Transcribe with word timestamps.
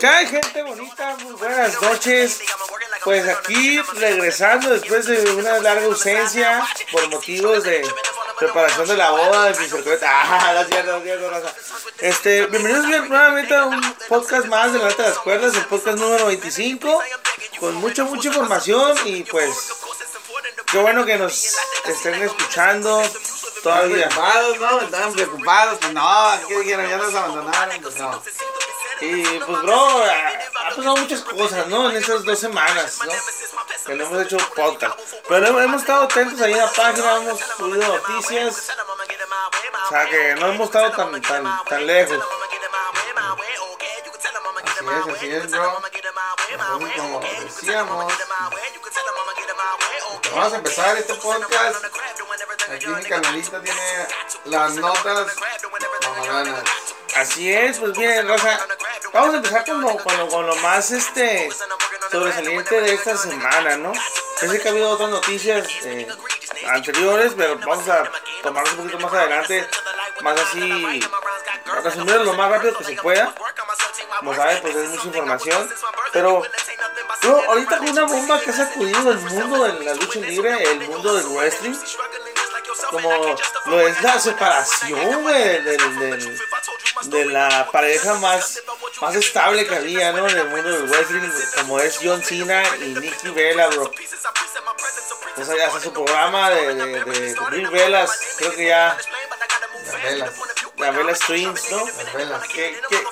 ¿Qué 0.00 0.06
hay 0.08 0.26
gente 0.26 0.62
bonita? 0.62 1.16
Muy 1.20 1.32
buenas 1.34 1.80
noches. 1.80 2.40
Pues 3.04 3.28
aquí 3.28 3.80
regresando 3.94 4.70
después 4.70 5.06
de 5.06 5.20
una 5.32 5.58
larga 5.60 5.84
ausencia 5.86 6.66
por 6.90 7.08
motivos 7.08 7.62
de 7.64 7.86
preparación 8.38 8.88
de 8.88 8.96
la 8.96 9.10
boda 9.10 9.52
de 9.52 9.58
mi. 9.60 9.66
Ah. 10.02 10.64
Este, 11.98 12.46
bienvenidos 12.46 12.86
bien- 12.86 13.08
nuevamente 13.08 13.54
a 13.54 13.66
un 13.66 13.94
podcast 14.08 14.46
más 14.46 14.72
de 14.72 14.78
la 14.78 14.88
de 14.88 15.02
las 15.02 15.18
Cuerdas, 15.18 15.54
el 15.54 15.66
podcast 15.66 15.98
número 15.98 16.26
25, 16.26 17.02
con 17.60 17.74
mucha, 17.76 18.04
mucha 18.04 18.28
información 18.28 18.96
y 19.04 19.22
pues 19.24 19.54
qué 20.70 20.78
bueno 20.78 21.04
que 21.04 21.16
nos 21.18 21.56
estén 21.86 22.22
escuchando 22.22 23.02
todavía. 23.62 24.08
preocupados, 24.08 24.58
¿no? 24.58 24.80
Estaban 24.80 25.12
preocupados, 25.12 25.78
pues 25.80 25.92
no, 25.92 26.32
¿qué 26.48 26.58
dijeron? 26.60 26.88
Ya 26.88 26.96
nos 26.96 27.14
abandonaron, 27.14 27.82
pues 27.82 27.96
no. 27.98 28.22
Y 29.00 29.24
pues, 29.24 29.62
bro, 29.62 30.04
ha 30.04 30.68
ha 30.72 30.76
pasado 30.76 30.96
muchas 30.96 31.20
cosas, 31.22 31.66
¿no? 31.66 31.90
En 31.90 31.96
estas 31.96 32.24
dos 32.24 32.38
semanas, 32.38 32.98
¿no? 33.04 33.12
Que 33.86 33.94
no 33.94 34.04
hemos 34.04 34.22
hecho 34.22 34.36
podcast. 34.54 34.98
Pero 35.28 35.46
hemos, 35.46 35.62
hemos 35.62 35.80
estado 35.80 36.04
atentos 36.04 36.40
ahí 36.40 36.52
en 36.52 36.58
la 36.58 36.72
página, 36.72 37.16
hemos 37.16 37.40
subido 37.40 37.98
noticias. 37.98 38.70
O 39.86 39.88
sea, 39.88 40.08
que 40.08 40.34
no 40.36 40.46
hemos 40.48 40.66
estado 40.66 40.90
tan, 40.92 41.20
tan, 41.20 41.64
tan 41.64 41.86
lejos. 41.86 42.24
Así 44.62 44.86
es, 44.88 45.16
así 45.16 45.30
es, 45.30 45.50
bro. 45.50 45.82
Entonces, 46.50 46.96
como 46.96 47.20
decíamos, 47.20 48.12
vamos 50.34 50.52
a 50.52 50.56
empezar 50.56 50.96
este 50.96 51.14
podcast. 51.14 51.76
Aquí 52.70 52.86
mi 52.86 53.02
canalista 53.02 53.60
tiene 53.60 53.80
las 54.44 54.74
notas 54.74 55.26
mamaganas. 56.02 56.62
Así 57.16 57.52
es, 57.52 57.78
pues 57.78 57.96
bien, 57.96 58.26
Raza. 58.26 58.58
Vamos 59.12 59.34
a 59.34 59.36
empezar 59.38 59.64
con 59.64 59.80
lo, 59.80 59.96
con 59.98 60.16
lo, 60.16 60.28
con 60.28 60.46
lo 60.46 60.56
más 60.56 60.90
este 60.90 61.50
sobresaliente 62.10 62.80
de 62.80 62.94
esta 62.94 63.16
semana, 63.16 63.76
¿no? 63.76 63.92
Yo 64.40 64.50
sé 64.50 64.60
que 64.60 64.68
ha 64.68 64.70
habido 64.70 64.90
otras 64.90 65.10
noticias 65.10 65.68
eh, 65.84 66.08
anteriores, 66.68 67.34
pero 67.36 67.58
vamos 67.58 67.88
a 67.88 68.10
tomarnos 68.42 68.72
un 68.72 68.78
poquito 68.78 68.98
más 69.00 69.12
adelante, 69.12 69.68
más 70.22 70.40
así, 70.40 71.00
resumirlo 71.82 72.24
lo 72.24 72.34
más 72.34 72.50
rápido 72.50 72.76
que 72.78 72.84
se 72.84 72.94
pueda. 72.96 73.34
Como 74.18 74.34
saben, 74.34 74.62
pues 74.62 74.76
es 74.76 74.90
mucha 74.90 75.06
información. 75.06 75.70
Pero, 76.12 76.42
bro, 77.22 77.44
ahorita 77.48 77.78
con 77.78 77.88
una 77.88 78.04
bomba 78.04 78.40
que 78.40 78.50
ha 78.50 78.52
sacudido 78.56 79.10
el 79.10 79.18
mundo 79.18 79.64
de 79.64 79.84
la 79.84 79.94
lucha 79.94 80.20
libre, 80.20 80.62
el 80.62 80.88
mundo 80.88 81.14
del 81.14 81.26
wrestling, 81.26 81.74
como 82.92 83.36
lo 83.66 83.80
es 83.88 84.00
la 84.02 84.20
separación, 84.20 85.26
del, 85.26 85.64
del- 85.64 86.38
de 87.04 87.24
la 87.24 87.68
pareja 87.72 88.14
más, 88.14 88.60
más 89.00 89.14
estable 89.16 89.66
que 89.66 89.74
había, 89.74 90.12
¿no? 90.12 90.28
En 90.28 90.38
el 90.38 90.48
mundo 90.50 90.70
del 90.70 90.88
wrestling, 90.88 91.28
como 91.56 91.80
es 91.80 91.98
John 92.02 92.22
Cena 92.22 92.62
y 92.76 92.94
Nikki 92.94 93.30
Bella, 93.30 93.66
bro. 93.68 93.90
O 95.36 95.44
sea, 95.44 95.66
hasta 95.66 95.80
su 95.80 95.92
programa 95.92 96.50
de, 96.50 96.74
de, 96.74 97.04
de, 97.04 97.34
de 97.34 97.40
Brie 97.50 97.66
Velas, 97.68 98.18
creo 98.38 98.52
que 98.54 98.66
ya, 98.66 98.96
Las 99.84 100.02
velas, 100.02 100.30
la 100.76 100.90
Bella 100.92 101.14
Streams, 101.14 101.70
¿no? 101.70 101.86
las 101.86 102.12
velas. 102.14 102.42
¿Qué, 102.48 102.80
qué, 102.88 103.02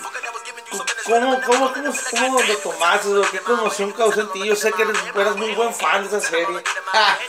cómo, 1.04 1.40
cómo, 1.42 1.72
cómo, 1.72 1.94
cómo 2.10 2.42
lo 2.42 2.56
tomaste, 2.58 3.08
bro? 3.08 3.30
¿Qué 3.30 3.38
conmoción 3.40 3.92
causó 3.92 4.20
en 4.20 4.32
ti? 4.32 4.46
Yo 4.46 4.54
sé 4.54 4.70
que 4.72 4.82
eres, 4.82 4.96
eres 5.16 5.36
muy 5.36 5.52
buen 5.54 5.74
fan 5.74 6.08
de 6.08 6.16
esa 6.18 6.28
serie. 6.28 6.46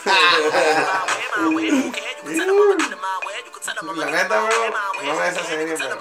La 2.23 4.05
neta, 4.05 4.41
bro, 4.41 4.69
no 5.03 5.15
veo 5.15 5.23
esa 5.23 5.43
serie, 5.43 5.75
pero, 5.77 5.97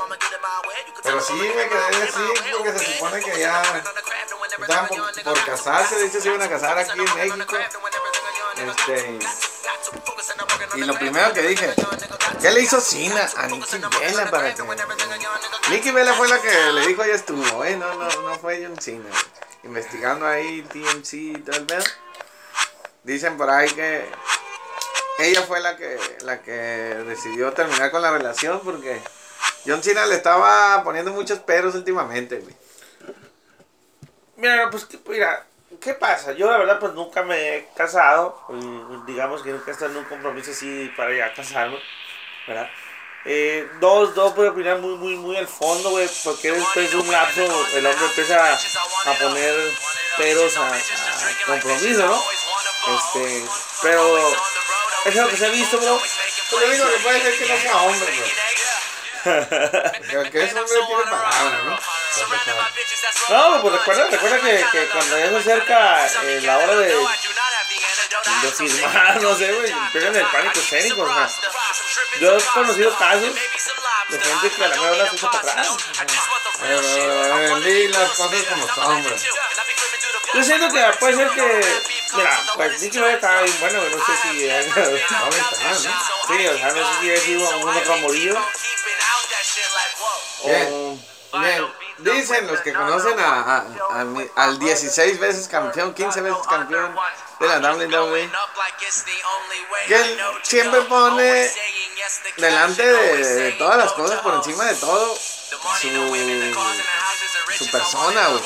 pero 1.02 1.20
sí 1.20 1.32
me 1.32 1.68
quedé 1.68 2.02
así 2.02 2.52
porque 2.56 2.78
se 2.78 2.92
supone 2.92 3.20
que 3.22 3.38
ya 3.38 3.62
estaban 4.60 4.88
por, 4.88 5.44
casarse, 5.44 5.98
de 5.98 6.06
hecho 6.06 6.20
se 6.20 6.28
iban 6.28 6.42
a 6.42 6.48
casar 6.48 6.78
aquí 6.78 6.98
en 6.98 7.14
México. 7.14 7.56
Este, 8.56 9.19
y 10.76 10.81
lo 10.81 10.94
primero 10.94 11.32
que 11.32 11.42
dije, 11.42 11.75
¿qué 12.41 12.50
le 12.50 12.60
hizo 12.60 12.81
Cena 12.81 13.28
a 13.37 13.47
Nikki 13.47 13.78
Bella 13.78 14.31
para 14.31 14.54
que... 14.54 14.62
Nikki 15.70 15.91
Bella 15.91 16.12
fue 16.14 16.28
la 16.28 16.41
que 16.41 16.72
le 16.72 16.87
dijo 16.87 17.04
ya 17.04 17.14
estuvo, 17.14 17.64
eh, 17.64 17.76
no, 17.76 17.94
no, 17.94 18.08
no 18.08 18.38
fue 18.38 18.62
John 18.62 18.78
Cena. 18.81 19.08
Investigando 19.62 20.26
ahí 20.26 20.62
TMC 20.62 21.12
y 21.12 21.32
todo 21.38 21.56
el 21.56 21.66
pedo. 21.66 21.84
Dicen 23.04 23.37
por 23.37 23.50
ahí 23.50 23.70
que 23.70 24.10
ella 25.20 25.42
fue 25.42 25.60
la 25.60 25.76
que, 25.76 25.98
la 26.22 26.42
que 26.42 26.53
decidió 26.53 27.53
terminar 27.53 27.91
con 27.91 28.03
la 28.03 28.10
relación 28.10 28.60
porque 28.64 29.00
John 29.66 29.82
Cena 29.82 30.06
le 30.06 30.16
estaba 30.16 30.82
poniendo 30.82 31.12
muchos 31.12 31.38
peros 31.41 31.75
últimamente, 31.75 32.38
güey. 32.38 32.54
Mira, 34.36 34.70
pues, 34.70 34.86
¿qué, 34.86 34.98
mira, 35.06 35.47
¿qué 35.81 35.94
pasa? 35.94 36.32
Yo 36.32 36.50
la 36.50 36.58
verdad 36.58 36.78
pues 36.78 36.94
nunca 36.94 37.22
me 37.22 37.56
he 37.56 37.69
casado, 37.76 38.41
digamos 39.06 39.42
que 39.42 39.50
nunca 39.50 39.70
he 39.70 39.72
estado 39.72 39.92
en 39.92 39.98
un 39.98 40.04
compromiso 40.04 40.50
así 40.50 40.91
para 40.97 41.14
ya 41.14 41.34
casarme, 41.34 41.78
¿verdad? 42.47 42.69
Eh, 43.26 43.69
dos, 43.81 44.14
dos 44.14 44.32
a 44.38 44.50
opinar 44.50 44.78
muy, 44.78 44.97
muy, 44.97 45.14
muy 45.16 45.37
al 45.37 45.47
fondo, 45.47 45.91
güey, 45.91 46.08
porque 46.25 46.52
después 46.52 46.91
de 46.91 46.97
un 46.97 47.12
lapso 47.12 47.42
el 47.75 47.84
hombre 47.84 48.06
empieza 48.06 48.54
a 48.54 49.12
poner 49.20 49.54
peros 50.16 50.56
a, 50.56 50.75
a 50.75 50.81
compromiso, 51.47 52.06
¿no? 52.06 52.22
Este, 52.97 53.44
pero 53.82 54.32
es 55.05 55.15
lo 55.15 55.28
que 55.28 55.37
se 55.37 55.47
ha 55.47 55.50
visto, 55.50 55.78
bro. 55.78 56.00
Yo 56.50 56.71
digo 56.71 56.91
que 56.91 56.99
puede 56.99 57.22
ser 57.22 57.38
que 57.38 57.49
no 57.49 57.61
sea 57.61 57.77
hombre, 57.83 58.16
güey. 58.16 58.33
Que, 59.22 60.31
que 60.31 60.44
ese 60.44 60.59
hombre 60.59 60.78
tiene 60.87 61.03
palabra, 61.05 61.61
¿no? 61.65 61.78
No, 63.28 63.62
pues 63.62 63.75
recuerda, 63.75 64.06
recuerda 64.06 64.41
que, 64.41 64.65
que 64.72 64.87
cuando 64.88 65.19
ya 65.19 65.28
se 65.28 65.37
acerca 65.37 66.06
eh, 66.25 66.41
la 66.43 66.59
hora 66.59 66.75
de, 66.77 66.97
de 68.43 68.53
firmar, 68.53 69.22
no 69.22 69.37
sé, 69.37 69.53
güey, 69.53 69.71
empiezan 69.71 70.16
el 70.16 70.27
pánico 70.27 70.59
escénico, 70.59 71.03
o 71.03 71.15
sea, 71.15 71.28
yo 72.19 72.37
he 72.37 72.44
conocido 72.44 72.97
casos 72.97 73.34
de 74.09 74.21
gente 74.21 74.50
que 74.50 74.65
a 74.65 74.69
la 74.69 74.77
mejor 74.77 74.97
la 74.97 75.05
echa 75.05 75.31
para 75.31 75.38
atrás. 75.38 75.69
Pero, 76.61 76.81
eh, 76.81 77.88
las 77.88 78.11
cosas 78.11 78.43
como 78.44 78.75
son. 78.75 79.05
Yo 80.34 80.44
siento 80.44 80.69
que 80.72 80.82
puede 80.99 81.17
ser 81.17 81.31
que, 81.31 82.00
mira, 82.16 82.41
pues 82.56 82.81
Bella 82.81 83.15
estaba 83.15 83.43
bien 83.43 83.56
bueno, 83.60 83.81
no 83.82 84.04
sé 84.04 84.12
si, 84.22 84.47
¿no? 84.47 84.62
sí, 86.28 86.47
o 86.47 86.59
sea, 86.59 86.72
no 86.72 86.93
sé 86.94 87.00
si 87.00 87.12
ha 87.12 87.16
sido 87.21 87.59
un 87.59 87.69
otro 87.76 87.94
amorío. 87.94 88.34
O... 90.43 91.38
Bien, 91.38 91.66
dicen 91.99 92.47
los 92.49 92.60
que 92.60 92.72
conocen 92.72 93.19
a, 93.20 93.41
a- 93.41 93.65
a 93.93 94.04
al 94.44 94.59
16 94.59 95.20
veces 95.20 95.47
campeón, 95.49 95.94
15 95.94 96.20
veces 96.22 96.38
campeón 96.49 96.94
de 97.40 97.48
la 97.48 97.72
WWE, 97.72 98.30
que 99.86 99.96
él 99.96 100.20
siempre 100.42 100.82
pone 100.82 101.50
delante 102.36 102.86
de, 102.86 103.24
de 103.24 103.52
todas 103.52 103.78
las 103.78 103.92
cosas, 103.92 104.20
por 104.20 104.34
encima 104.34 104.64
de 104.66 104.74
todo, 104.76 105.16
su, 105.80 105.88
su 107.58 107.70
persona, 107.70 108.28
güey. 108.28 108.42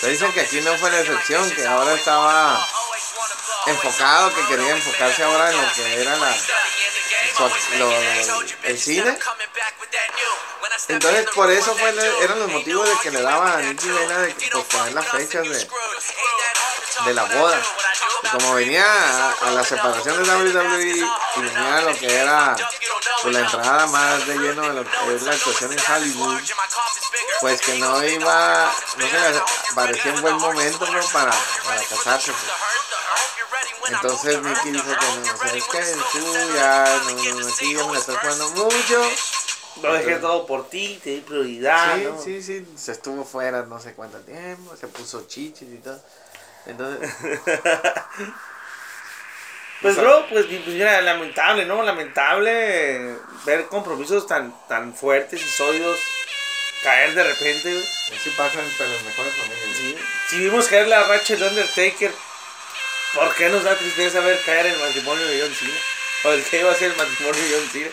Pero 0.00 0.12
dicen 0.12 0.32
que 0.32 0.40
aquí 0.40 0.60
no 0.62 0.76
fue 0.78 0.90
la 0.90 1.00
excepción, 1.00 1.48
que 1.52 1.64
ahora 1.64 1.94
estaba 1.94 2.66
enfocado, 3.66 4.34
que 4.34 4.46
quería 4.46 4.70
enfocarse 4.76 5.22
ahora 5.22 5.50
en 5.50 5.62
lo 5.62 5.72
que 5.72 6.00
era 6.00 6.16
la, 6.16 6.34
el 8.64 8.78
cine. 8.78 9.18
Entonces, 10.88 11.26
por 11.34 11.50
eso 11.50 11.76
fue, 11.76 11.90
eran 12.22 12.38
los 12.38 12.50
motivos 12.50 12.88
de 12.88 12.96
que 13.02 13.10
le 13.10 13.22
daba 13.22 13.54
a 13.54 13.62
Nicky 13.62 13.88
Vena 13.88 14.18
de 14.18 14.34
posponer 14.50 14.92
las 14.94 15.08
fechas 15.08 15.48
de, 15.48 15.68
de 17.04 17.14
la 17.14 17.24
boda. 17.24 17.60
Y 18.22 18.28
como 18.28 18.54
venía 18.54 18.84
a, 19.40 19.50
la 19.50 19.64
separación 19.64 20.22
de 20.22 20.30
WWE 20.30 21.06
y 21.36 21.40
venía 21.40 21.80
lo 21.82 21.94
que 21.94 22.14
era 22.14 22.56
pues, 23.22 23.34
la 23.34 23.40
entrada 23.40 23.86
más 23.86 24.26
de 24.26 24.38
lleno 24.38 24.62
de 24.62 24.74
lo 24.74 24.84
que 24.84 25.14
es 25.16 25.22
la 25.22 25.32
actuación 25.32 25.72
en 25.72 25.78
Hollywood, 25.92 26.40
pues 27.40 27.60
que 27.60 27.78
no 27.78 28.04
iba, 28.04 28.72
no 28.96 29.06
se 29.08 29.30
le 29.32 29.42
parecía 29.74 30.12
un 30.12 30.22
buen 30.22 30.36
momento 30.36 30.86
¿no? 30.86 31.06
para, 31.08 31.32
para 31.64 31.82
casarse. 31.84 32.32
pues. 32.32 32.91
Entonces 33.88 34.42
Nicky 34.42 34.70
dijo 34.70 34.84
que 34.86 35.28
no, 35.28 35.36
¿sabes 35.36 35.64
qué? 35.70 35.82
Tú 36.12 36.24
ya 36.54 36.84
no, 37.04 37.10
no, 37.12 37.48
ya 37.48 37.86
me 37.86 37.92
la 37.92 37.98
estás 37.98 38.16
jugando 38.18 38.50
mucho. 38.50 39.02
Lo 39.82 39.92
dejé 39.94 40.16
todo 40.16 40.46
por 40.46 40.68
ti, 40.68 41.00
te 41.02 41.10
di 41.10 41.20
prioridad, 41.20 41.96
Sí, 41.96 42.04
¿no? 42.04 42.22
sí, 42.22 42.42
sí, 42.42 42.66
se 42.76 42.92
estuvo 42.92 43.24
fuera 43.24 43.62
no 43.62 43.80
sé 43.80 43.94
cuánto 43.94 44.18
tiempo, 44.20 44.76
se 44.76 44.86
puso 44.86 45.26
chichis 45.26 45.68
y 45.72 45.78
todo. 45.78 46.00
Entonces, 46.66 47.10
Pues, 49.82 49.96
bro, 49.96 50.26
pues, 50.28 50.46
pues, 50.46 50.64
mira, 50.68 51.00
lamentable, 51.02 51.64
¿no? 51.64 51.82
Lamentable 51.82 53.16
ver 53.44 53.66
compromisos 53.66 54.28
tan, 54.28 54.54
tan 54.68 54.94
fuertes 54.94 55.42
y 55.42 55.48
sólidos 55.48 55.98
caer 56.84 57.14
de 57.14 57.24
repente, 57.24 57.82
así 58.16 58.30
pasan 58.36 58.64
pero 58.78 58.90
las 58.90 59.02
mejores 59.02 59.32
familias. 59.34 59.76
Sí. 59.76 59.96
Si 60.28 60.38
vimos 60.38 60.68
caer 60.68 60.86
la 60.86 61.02
racha 61.04 61.34
del 61.34 61.48
Undertaker, 61.48 62.12
¿por 63.14 63.34
qué 63.34 63.48
nos 63.48 63.64
da 63.64 63.76
tristeza 63.76 64.20
ver 64.20 64.40
caer 64.44 64.66
el 64.66 64.78
matrimonio 64.78 65.26
de 65.26 65.40
John 65.40 65.54
Cena? 65.54 65.78
O 66.24 66.32
el 66.32 66.44
que 66.44 66.60
iba 66.60 66.70
a 66.70 66.74
ser 66.74 66.90
el 66.92 66.96
matrimonio 66.96 67.42
de 67.42 67.54
John 67.54 67.68
Cena. 67.68 67.90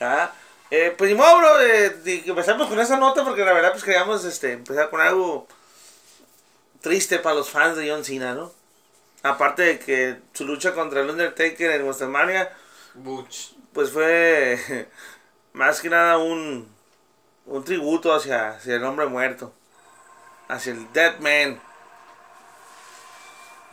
¿Ah? 0.00 0.32
Eh, 0.70 0.94
pues 0.96 1.10
ni 1.10 1.16
modo, 1.16 1.38
bro, 1.38 1.60
eh, 1.60 1.96
empezamos 2.04 2.68
con 2.68 2.80
esa 2.80 2.96
nota 2.96 3.24
porque 3.24 3.44
la 3.44 3.52
verdad 3.52 3.72
pues 3.72 3.84
queríamos 3.84 4.24
este, 4.24 4.52
empezar 4.52 4.90
con 4.90 5.00
algo 5.00 5.46
triste 6.80 7.18
para 7.18 7.36
los 7.36 7.50
fans 7.50 7.76
de 7.76 7.88
John 7.88 8.04
Cena, 8.04 8.34
¿no? 8.34 8.52
Aparte 9.22 9.62
de 9.62 9.78
que 9.78 10.18
su 10.32 10.44
lucha 10.44 10.74
contra 10.74 11.00
el 11.00 11.10
Undertaker 11.10 11.70
en 11.70 11.82
WrestleMania 11.82 12.50
Butch. 12.94 13.54
pues 13.72 13.90
fue 13.90 14.88
más 15.52 15.80
que 15.80 15.90
nada 15.90 16.18
un, 16.18 16.68
un 17.46 17.64
tributo 17.64 18.14
hacia, 18.14 18.50
hacia 18.50 18.76
el 18.76 18.84
hombre 18.84 19.06
muerto, 19.06 19.54
hacia 20.48 20.72
el 20.72 20.92
Dead 20.92 21.18
Man. 21.20 21.60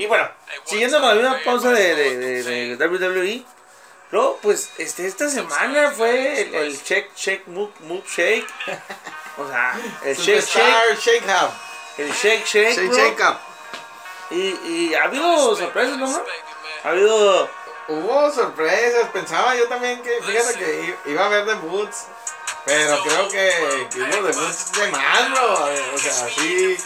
Y 0.01 0.07
bueno, 0.07 0.27
siguiendo 0.65 0.99
con 0.99 1.09
la 1.09 1.13
misma 1.13 1.39
pausa 1.45 1.69
de, 1.73 1.95
de, 1.95 2.43
de, 2.43 2.75
de 2.75 2.87
WWE, 2.87 3.45
bro, 4.09 4.39
pues 4.41 4.71
este, 4.79 5.05
esta 5.05 5.29
semana 5.29 5.91
fue 5.91 6.41
el, 6.41 6.55
el 6.55 6.75
Shake 6.75 7.11
Shake 7.15 7.45
Move, 7.45 7.71
move 7.81 8.03
Shake. 8.07 8.47
O 9.37 9.47
sea, 9.47 9.79
el 10.03 10.15
Shake 10.15 10.41
Shake, 10.41 10.99
Shake 10.99 11.23
el 11.99 12.11
Shake 12.13 12.45
Shake, 12.45 12.73
Shake. 12.73 12.91
Shake 12.91 13.21
Up. 13.21 13.37
Y, 14.31 14.57
y 14.65 14.93
ha 14.95 15.03
habido 15.03 15.55
sorpresas, 15.55 15.95
¿no? 15.97 16.23
Ha 16.83 16.89
habido 16.89 17.47
Hubo 17.87 18.31
sorpresas, 18.31 19.07
pensaba 19.09 19.55
yo 19.55 19.67
también 19.67 20.01
que, 20.01 20.19
fíjate 20.23 20.57
que 20.57 20.95
iba 21.11 21.21
a 21.21 21.25
haber 21.27 21.45
debuts, 21.45 22.07
pero 22.65 23.03
creo 23.03 23.27
que, 23.29 23.87
que 23.91 24.01
hubo 24.01 24.27
debuts 24.27 24.71
de 24.73 24.87
más. 24.91 25.39
O 25.93 25.97
sea, 25.97 26.29
sí, 26.29 26.77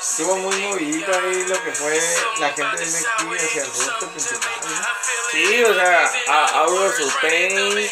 estuvo 0.00 0.36
muy 0.36 0.56
movidito 0.56 1.12
ahí 1.12 1.44
lo 1.46 1.62
que 1.64 1.72
fue 1.72 2.00
la 2.38 2.50
gente 2.52 2.76
de 2.76 2.86
NXT 2.86 3.44
hacia 3.44 3.62
el 3.62 3.68
roster 3.68 4.08
principal. 4.08 4.50
¿no? 4.62 4.86
Sí, 5.30 5.64
o 5.64 5.74
sea, 5.74 6.12
Hour 6.54 7.02
of 7.02 7.16
Pain, 7.20 7.90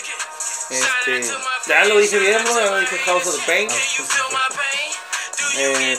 este, 0.71 1.35
ya 1.67 1.85
lo 1.87 1.99
dije 1.99 2.19
bien, 2.19 2.45
bro, 2.45 2.61
ya 2.61 2.71
lo 2.71 2.79
dije 2.81 2.99
House 2.99 3.27
of 3.27 3.41
Pain. 3.47 3.69
Eh, 5.55 5.99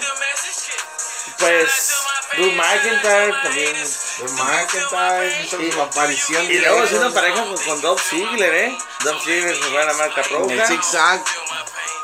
pues, 1.37 1.93
Drew 2.33 2.51
McIntyre 2.51 3.33
también. 3.43 3.75
Pues 4.19 4.31
McIntyre 4.33 5.41
hizo 5.43 5.57
su 5.71 5.81
aparición 5.81 6.45
Y 6.51 6.59
luego 6.59 6.83
haciendo 6.83 7.13
pareja 7.13 7.43
con, 7.43 7.57
con 7.57 7.81
Dolph 7.81 8.01
Ziggler, 8.01 8.53
¿eh? 8.53 8.77
Dolph 9.03 9.23
Ziggler 9.23 9.55
se 9.55 9.63
fue 9.63 9.81
a 9.81 9.85
la 9.85 9.93
marca 9.93 10.21
en 10.21 10.35
el 10.35 10.57
roja. 10.57 10.67
zigzag, 10.67 11.23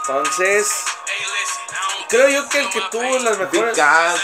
Entonces, 0.01 0.67
creo 2.09 2.29
yo 2.29 2.49
que 2.49 2.59
el 2.59 2.69
que 2.69 2.81
tuvo 2.91 3.19
las 3.19 3.37
mejores... 3.37 3.75
Cass. 3.75 4.21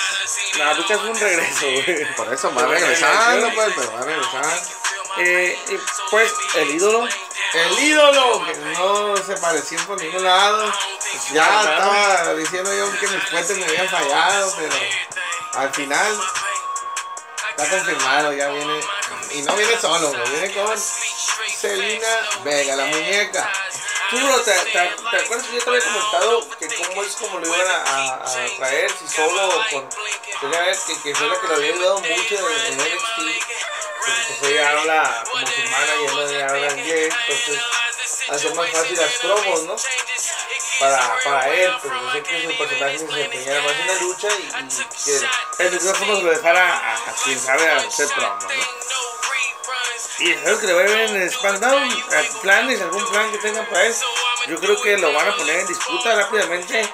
No, 0.58 0.88
Cass 0.88 1.00
fue 1.00 1.10
un 1.10 1.20
regreso, 1.20 1.66
güey. 1.66 2.16
Por 2.16 2.34
eso 2.34 2.54
va 2.54 2.66
regresando, 2.66 3.52
pues, 3.54 3.74
pero 3.76 3.94
va 3.94 4.00
a 4.00 4.04
regresar. 4.04 4.62
Eh, 5.18 5.60
y 5.70 5.78
pues, 6.10 6.34
el 6.56 6.72
ídolo. 6.72 7.08
El 7.54 7.80
ídolo, 7.84 8.46
que 8.46 8.56
no 8.56 9.18
se 9.18 9.36
pareció 9.38 9.78
por 9.86 10.02
ningún 10.02 10.24
lado. 10.24 10.72
Ya 11.34 11.62
estaba 11.62 12.34
diciendo 12.36 12.74
yo 12.74 12.98
que 12.98 13.08
mis 13.08 13.26
puentes 13.30 13.58
me 13.58 13.66
habían 13.66 13.90
fallado, 13.90 14.54
pero 14.58 14.76
al 15.54 15.74
final 15.74 16.20
está 17.50 17.70
confirmado, 17.70 18.34
ya 18.34 18.50
viene. 18.50 18.80
Y 19.32 19.42
no 19.44 19.56
viene 19.56 19.80
solo, 19.80 20.10
güey, 20.10 20.30
viene 20.32 20.54
con 20.54 20.78
Selena 20.78 22.30
Vega, 22.44 22.76
la 22.76 22.86
muñeca. 22.86 23.52
Tú, 24.10 24.20
bro, 24.20 24.42
¿te, 24.42 24.52
te, 24.52 24.72
te 24.72 24.78
acuerdas 24.78 25.48
que 25.48 25.56
yo 25.56 25.64
te 25.64 25.70
había 25.70 25.82
comentado 25.84 26.50
que 26.60 26.68
cómo 26.76 27.04
es 27.04 27.16
como 27.16 27.40
lo 27.40 27.48
iban 27.48 27.68
a, 27.68 27.82
a, 27.82 28.14
a 28.16 28.48
traer? 28.58 28.92
Si 28.92 29.08
solo 29.08 29.64
con. 29.72 29.88
Vega, 30.50 30.66
que, 30.88 31.02
que 31.02 31.16
fue 31.16 31.28
la 31.28 31.40
que 31.40 31.48
lo 31.48 31.56
había 31.56 31.74
ayudado 31.74 32.00
mucho 32.00 32.50
en, 32.50 32.74
en 32.74 32.78
NXT. 32.78 33.46
Pues 34.40 34.52
ella 34.52 34.70
habla 34.72 35.24
como 35.30 35.46
su 35.48 35.62
manager, 35.62 36.36
ella 36.36 36.48
habla 36.48 36.72
inglés, 36.78 37.14
entonces 37.30 37.64
hace 38.30 38.50
más 38.56 38.70
fácil 38.72 38.98
las 38.98 39.12
promos, 39.14 39.64
¿no? 39.64 39.76
Para, 40.82 41.16
para 41.24 41.48
él, 41.50 41.72
pues 41.82 41.94
yo 41.94 42.12
sé 42.12 42.24
que 42.24 42.42
su 42.52 42.58
personaje 42.58 42.98
se 42.98 43.06
desempeñara 43.06 43.62
más 43.62 43.72
en 43.80 43.88
la 43.88 43.94
lucha 44.02 44.28
y, 44.30 44.42
y 44.42 44.68
que 45.06 45.64
el 45.66 45.72
micrófono 45.74 46.16
se 46.18 46.24
lo 46.24 46.30
dejara 46.32 46.78
a, 46.78 46.96
a 46.96 47.14
quien 47.24 47.40
sabe 47.40 47.70
hacer 47.72 48.08
promos, 48.16 48.44
¿no? 48.44 48.50
Y 50.20 50.32
espero 50.32 50.60
que 50.60 50.68
le 50.68 50.74
vaya 50.74 50.96
bien 50.96 51.16
en 51.22 51.32
SmackDown. 51.32 51.84
¿A 51.84 52.42
¿Planes? 52.42 52.82
¿Algún 52.82 53.10
plan 53.10 53.32
que 53.32 53.38
tengan 53.40 53.66
para 53.68 53.86
él? 53.86 53.96
Yo 54.48 54.60
creo 54.60 54.82
que 54.82 54.98
lo 54.98 55.14
van 55.14 55.28
a 55.30 55.36
poner 55.36 55.60
en 55.62 55.68
disputa 55.68 56.16
rápidamente 56.16 56.94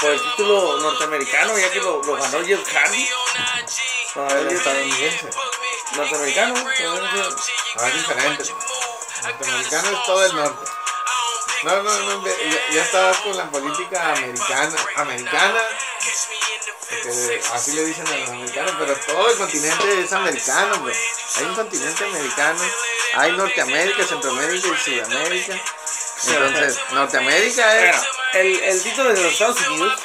por 0.00 0.10
el 0.10 0.20
título 0.22 0.78
norteamericano, 0.80 1.56
ya 1.58 1.70
que 1.70 1.80
lo, 1.80 2.02
lo 2.02 2.16
ganó 2.16 2.44
Jeff 2.44 2.60
Hardy. 2.72 3.08
No, 4.16 4.28
El 4.28 4.38
él 4.38 4.46
es 4.48 4.52
estadounidense. 4.54 5.30
norteamericano. 5.96 6.54
Ah, 7.78 7.88
es 7.88 7.94
diferente. 7.94 8.44
Norteamericano 9.22 9.90
es 9.90 10.04
todo 10.04 10.24
el 10.26 10.34
norte. 10.36 10.70
No, 11.64 11.82
no, 11.82 11.98
no, 11.98 12.26
ya, 12.26 12.74
ya 12.74 12.82
estabas 12.82 13.16
con 13.18 13.34
la 13.38 13.50
política 13.50 14.12
americana. 14.12 14.76
Americana. 14.96 15.60
porque 16.90 17.40
así 17.54 17.72
le 17.72 17.86
dicen 17.86 18.06
a 18.06 18.16
los 18.18 18.28
americanos, 18.28 18.74
pero 18.78 18.94
todo 19.06 19.30
el 19.30 19.38
continente 19.38 20.00
es 20.02 20.12
americano, 20.12 20.78
bro. 20.80 20.92
Hay 21.36 21.44
un 21.44 21.54
continente 21.54 22.04
americano, 22.04 22.60
hay 23.14 23.32
Norteamérica, 23.32 24.04
Centroamérica 24.04 24.68
y 24.68 24.76
Sudamérica. 24.76 25.60
Entonces, 26.26 26.78
Norteamérica 26.90 27.88
es. 27.88 27.96
El, 28.34 28.60
el 28.60 28.82
título 28.82 29.14
de 29.14 29.22
los 29.22 29.32
Estados 29.32 29.66
Unidos, 29.68 30.00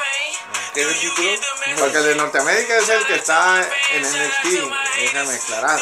que 0.74 0.82
es 0.82 0.88
el 0.88 1.00
título, 1.00 1.30
Porque 1.78 1.98
el 1.98 2.06
de 2.06 2.16
Norteamérica 2.16 2.78
es 2.78 2.88
el 2.88 3.06
que 3.06 3.16
está 3.16 3.68
en 3.92 4.02
NXT, 4.02 4.74
déjame 4.98 5.34
aclarar. 5.34 5.80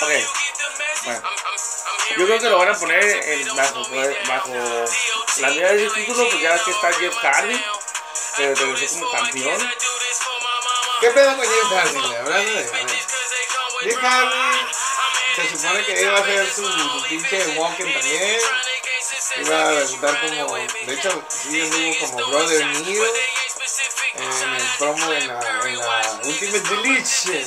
ok, 0.00 0.10
bueno, 1.04 1.22
yo 2.16 2.26
creo 2.26 2.38
que 2.38 2.48
lo 2.48 2.58
van 2.58 2.68
a 2.68 2.78
poner 2.78 3.02
en, 3.02 3.56
bajo, 3.56 3.86
bajo 4.26 4.54
la 5.38 5.48
medida 5.48 5.72
de 5.72 5.90
título, 5.90 6.28
pues 6.28 6.42
ya 6.42 6.64
que 6.64 6.70
está 6.70 6.92
Jeff 6.92 7.14
Hardy, 7.16 7.64
que 8.36 8.54
regresó 8.54 9.00
como 9.00 9.10
campeón. 9.12 9.70
¿Qué 11.00 11.10
pedo 11.10 11.36
con 11.36 11.46
Jeff 11.46 11.72
Hardy? 11.72 11.98
güey? 11.98 12.16
Hablando 12.16 12.50
de. 12.52 12.58
a 12.58 12.72
ver. 12.72 12.86
Jeff 13.82 13.96
Hardy 14.02 14.66
se 15.36 15.56
supone 15.56 15.84
que 15.84 16.02
iba 16.02 16.12
a 16.12 16.20
hacer 16.20 16.52
su, 16.52 16.62
su 16.62 17.02
pinche 17.08 17.46
walking 17.56 17.92
también. 17.92 18.40
Iba 19.36 19.68
a 19.68 19.72
resultar 19.72 20.20
como. 20.20 20.54
De 20.56 20.94
hecho, 20.94 21.22
sí 21.28 21.62
anduvo 21.62 21.98
como 22.00 22.26
Brother 22.28 22.66
Nero 22.66 23.04
en 24.14 24.54
el 24.54 24.66
promo 24.78 25.10
de 25.10 25.20
la, 25.26 25.40
en 25.64 25.78
la 25.78 26.20
Ultimate 26.24 26.68
Deletion. 26.68 27.44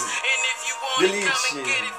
Deletion. 1.00 1.94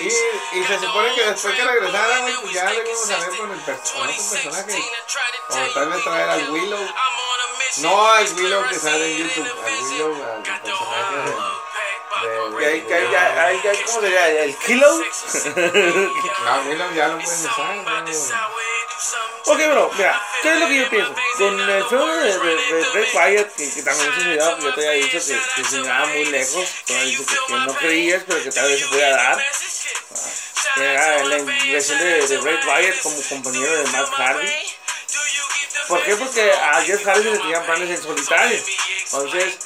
Y, 0.00 0.58
y 0.58 0.64
se 0.64 0.78
supone 0.78 1.14
que 1.14 1.24
después 1.24 1.54
que 1.54 1.64
regresara, 1.64 2.18
güey, 2.20 2.34
pues 2.40 2.52
ya 2.54 2.64
le 2.70 2.82
íbamos 2.90 3.10
a 3.10 3.18
ver 3.18 3.28
con, 3.36 3.52
el 3.52 3.60
con 3.64 3.74
otro 4.08 4.22
personaje. 4.30 4.72
O 5.48 5.54
tal 5.74 5.88
vez 5.90 6.04
traer 6.04 6.28
al 6.30 6.50
Willow. 6.50 6.88
No 7.78 8.06
al 8.12 8.26
Willow 8.34 8.68
que 8.68 8.74
sale 8.78 9.12
en 9.12 9.18
YouTube, 9.28 9.46
al 9.64 9.82
Willow, 9.84 10.24
al 10.24 10.42
personaje 10.42 11.16
de. 11.16 13.10
Ya- 13.12 13.44
ahí, 13.46 13.60
ya- 13.64 13.72
¿cómo 13.86 14.00
sería? 14.00 14.28
¿El 14.42 14.56
kilo? 14.56 14.86
No, 16.44 16.62
Willow 16.68 16.92
ya 16.94 17.08
lo 17.08 17.18
pueden 17.18 17.46
usar, 17.46 17.76
¿no? 17.76 17.82
ok, 19.46 19.58
bro, 19.70 19.90
mira, 19.96 20.22
¿qué 20.42 20.52
es 20.52 20.60
lo 20.60 20.66
que 20.68 20.76
yo 20.80 20.90
pienso? 20.90 21.14
Con 21.38 21.60
el 21.60 21.84
feo 21.84 22.06
de, 22.06 22.38
de, 22.38 22.54
de 22.56 22.90
Bray 22.92 23.08
Wyatt, 23.14 23.54
que, 23.56 23.72
que 23.72 23.82
también 23.82 24.14
se 24.14 24.24
cuidado, 24.24 24.50
porque 24.58 24.66
yo 24.66 24.74
te 24.74 24.88
había 24.88 25.04
dicho 25.04 25.18
que, 25.26 25.40
que 25.62 25.64
se 25.68 25.80
miraba 25.80 26.06
muy 26.06 26.24
lejos, 26.26 26.68
tú 26.86 26.92
me 26.92 26.98
habías 27.00 27.18
dicho 27.18 27.24
que, 27.46 27.52
que 27.52 27.58
no 27.60 27.74
creías, 27.74 28.22
pero 28.26 28.42
que 28.42 28.50
tal 28.50 28.68
vez 28.68 28.80
se 28.80 28.86
podía 28.88 29.10
dar. 29.10 29.46
Era 30.76 31.24
la 31.24 31.38
inversión 31.38 31.98
de, 31.98 32.26
de 32.26 32.38
Bray 32.38 32.56
Wyatt 32.66 33.02
como 33.02 33.22
compañero 33.22 33.82
de 33.82 33.90
Matt 33.90 34.08
Hardy. 34.10 34.52
¿Por 35.88 36.02
qué? 36.04 36.16
Porque 36.16 36.52
a 36.52 36.82
Jeff 36.82 37.04
Hardy 37.04 37.22
se 37.22 37.30
le 37.30 37.38
tenían 37.38 37.66
planes 37.66 37.90
en 37.90 38.02
solitario. 38.02 38.62
Entonces, 39.04 39.58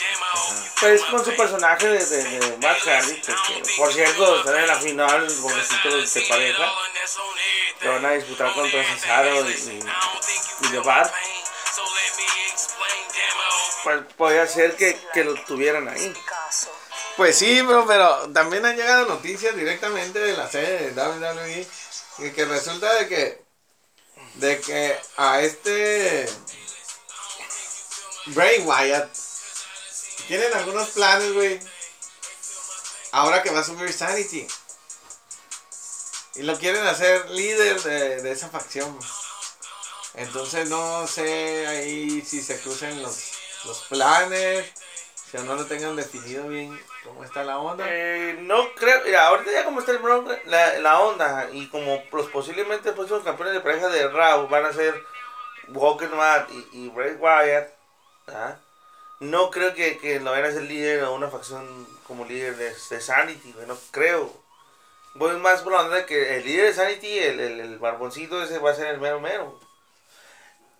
pues 0.80 1.02
con 1.02 1.24
su 1.24 1.36
personaje 1.36 1.86
de, 1.86 2.06
de, 2.06 2.38
de 2.38 2.56
Matt 2.56 2.78
Hardy, 2.80 3.20
que, 3.20 3.32
que, 3.32 3.74
por 3.76 3.92
cierto, 3.92 4.38
están 4.38 4.56
en 4.56 4.66
la 4.66 4.76
final 4.76 5.26
por 5.42 5.54
los 5.54 5.68
títulos 5.68 6.14
de 6.14 6.20
pareja, 6.22 6.72
que 7.80 7.88
van 7.88 8.06
a 8.06 8.12
disputar 8.12 8.52
contra 8.54 8.84
Cesaro 8.84 9.48
y, 9.48 9.52
y, 9.52 10.68
The 10.70 10.78
Bar. 10.78 11.12
Pues 13.82 14.00
podría 14.16 14.46
ser 14.46 14.76
que, 14.76 14.98
que 15.12 15.24
lo 15.24 15.34
tuvieran 15.44 15.88
ahí. 15.88 16.14
Pues 17.16 17.38
sí, 17.38 17.62
bro, 17.62 17.86
pero 17.86 18.32
también 18.32 18.66
han 18.66 18.76
llegado 18.76 19.06
noticias 19.06 19.54
directamente 19.54 20.18
de 20.18 20.36
la 20.36 20.50
sede 20.50 20.90
de 20.90 21.00
WWE 21.00 21.66
y 22.18 22.30
que 22.30 22.44
resulta 22.44 22.92
de 22.94 23.08
que 23.08 23.44
de 24.34 24.60
que 24.60 24.98
a 25.16 25.40
este 25.40 26.28
Bray 28.26 28.60
Wyatt 28.60 29.14
tienen 30.26 30.52
algunos 30.54 30.88
planes, 30.90 31.32
güey. 31.34 31.60
Ahora 33.12 33.42
que 33.42 33.50
va 33.50 33.60
a 33.60 33.64
subir 33.64 33.92
Sanity. 33.92 34.46
Y 36.36 36.42
lo 36.42 36.58
quieren 36.58 36.84
hacer 36.86 37.30
líder 37.30 37.80
de, 37.82 38.22
de 38.22 38.32
esa 38.32 38.48
facción. 38.48 38.98
Entonces 40.14 40.68
no 40.68 41.06
sé 41.06 41.66
ahí 41.66 42.22
si 42.22 42.42
se 42.42 42.58
crucen 42.60 43.02
los, 43.02 43.16
los 43.66 43.82
planes. 43.82 44.66
Que 45.34 45.42
no 45.42 45.56
lo 45.56 45.66
tengan 45.66 45.96
definido 45.96 46.46
bien 46.46 46.78
cómo 47.02 47.24
está 47.24 47.42
la 47.42 47.58
onda. 47.58 47.84
Eh, 47.88 48.38
no 48.42 48.72
creo, 48.74 49.00
mira, 49.04 49.26
ahorita 49.26 49.50
ya 49.50 49.64
como 49.64 49.80
está 49.80 49.90
el 49.90 49.98
Bronx, 49.98 50.30
la, 50.46 50.78
la 50.78 51.00
onda 51.00 51.48
y 51.52 51.66
como 51.70 52.00
los 52.12 52.28
posiblemente 52.28 52.86
los 52.86 52.94
próximos 52.94 53.24
campeones 53.24 53.54
de 53.54 53.60
pareja 53.60 53.88
de 53.88 54.06
Raw 54.06 54.46
van 54.46 54.64
a 54.64 54.72
ser 54.72 54.94
Walker 55.68 56.08
Matt 56.10 56.50
y, 56.52 56.84
y 56.84 56.88
Bray 56.88 57.14
Wyatt, 57.14 57.68
¿ah? 58.28 58.58
no 59.18 59.50
creo 59.50 59.74
que, 59.74 59.98
que 59.98 60.20
lo 60.20 60.30
vayan 60.30 60.50
a 60.50 60.52
ser 60.52 60.62
líder 60.62 61.02
o 61.02 61.14
una 61.14 61.28
facción 61.28 61.66
como 62.06 62.24
líder 62.24 62.56
de, 62.56 62.66
de 62.72 63.00
Sanity, 63.00 63.56
no 63.66 63.76
creo. 63.90 64.32
Voy 65.16 65.36
más 65.38 65.62
por 65.62 65.72
la 65.72 65.82
onda 65.82 65.96
de 65.96 66.06
que 66.06 66.36
el 66.36 66.44
líder 66.44 66.66
de 66.66 66.74
Sanity, 66.74 67.18
el, 67.18 67.40
el, 67.40 67.60
el 67.60 67.78
barboncito 67.78 68.40
ese 68.40 68.60
va 68.60 68.70
a 68.70 68.74
ser 68.74 68.86
el 68.86 69.00
mero 69.00 69.18
mero. 69.18 69.58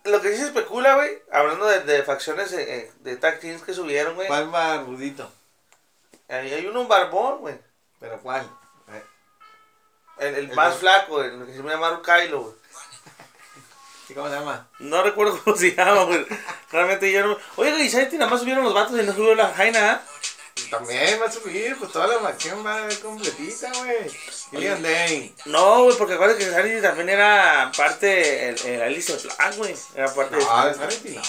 Lo 0.05 0.21
que 0.21 0.31
sí 0.31 0.37
se 0.37 0.45
especula, 0.45 0.95
güey, 0.95 1.21
hablando 1.31 1.65
de, 1.65 1.81
de 1.81 2.03
facciones 2.03 2.51
eh, 2.53 2.75
eh, 2.77 2.91
de 2.99 3.17
tag 3.17 3.39
teams 3.39 3.63
que 3.63 3.73
subieron, 3.73 4.15
güey. 4.15 4.27
¿Cuál 4.27 4.49
barbudito? 4.49 5.31
Hay, 6.29 6.53
hay 6.53 6.65
uno 6.67 6.81
un 6.81 6.87
barbón, 6.87 7.39
güey. 7.39 7.55
¿Pero 7.99 8.19
cuál? 8.21 8.47
Eh, 8.93 9.03
El, 10.19 10.27
el 10.35 10.35
El 10.51 10.55
más 10.55 10.69
bar- 10.69 10.77
flaco, 10.79 11.21
el 11.23 11.45
que 11.45 11.53
se 11.53 11.63
llama 11.63 12.01
Kylo, 12.03 12.41
güey. 12.41 12.55
¿y 14.09 14.13
¿Cómo 14.13 14.27
se 14.29 14.35
llama? 14.35 14.67
No 14.79 15.01
recuerdo 15.01 15.39
cómo 15.43 15.55
se 15.55 15.73
llama, 15.75 16.03
güey. 16.03 16.25
Realmente 16.71 17.11
yo 17.11 17.25
no. 17.25 17.37
Oye, 17.55 17.71
güey, 17.71 17.89
Sanity 17.89 18.17
nada 18.17 18.29
más 18.29 18.39
subieron 18.41 18.63
los 18.63 18.73
vatos 18.75 18.99
y 18.99 19.03
no 19.03 19.13
subió 19.13 19.33
la 19.33 19.53
Jaina, 19.53 19.91
¿ah? 19.93 20.01
También 20.69 21.19
va 21.21 21.27
a 21.27 21.31
subir, 21.31 21.77
pues 21.77 21.91
toda 21.91 22.07
la 22.07 22.19
facción 22.19 22.65
va 22.65 22.87
completita, 23.01 23.71
güey. 23.77 24.09
Killian 24.51 24.81
Dane. 24.81 25.33
No, 25.45 25.83
güey, 25.83 25.97
porque 25.97 26.13
acuérdate 26.15 26.43
que 26.43 26.51
Sanity 26.51 26.81
también 26.81 27.09
era 27.09 27.71
parte. 27.75 28.49
El, 28.49 28.59
el 28.65 28.81
Alice 28.81 29.13
Black, 29.13 29.55
güey. 29.57 29.75
Era 29.95 30.13
parte 30.13 30.35
de. 30.35 30.43
No, 30.43 30.65
de 30.65 30.73
Sanity 30.73 31.09
no. 31.09 31.21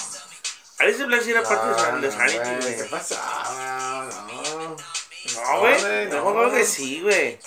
Alice 0.78 1.05
Black 1.05 1.23
sí 1.23 1.31
era 1.31 1.43
parte 1.43 1.93
de, 1.93 2.00
de 2.00 2.11
Sanity, 2.12 2.61
güey. 2.61 2.76
¿Qué 2.76 2.85
pasaba? 2.85 4.09
No. 4.33 4.76
No, 5.35 5.61
güey. 5.61 6.07
no. 6.07 6.35
creo 6.35 6.52
que 6.52 6.64
sí, 6.64 7.00
güey. 7.02 7.38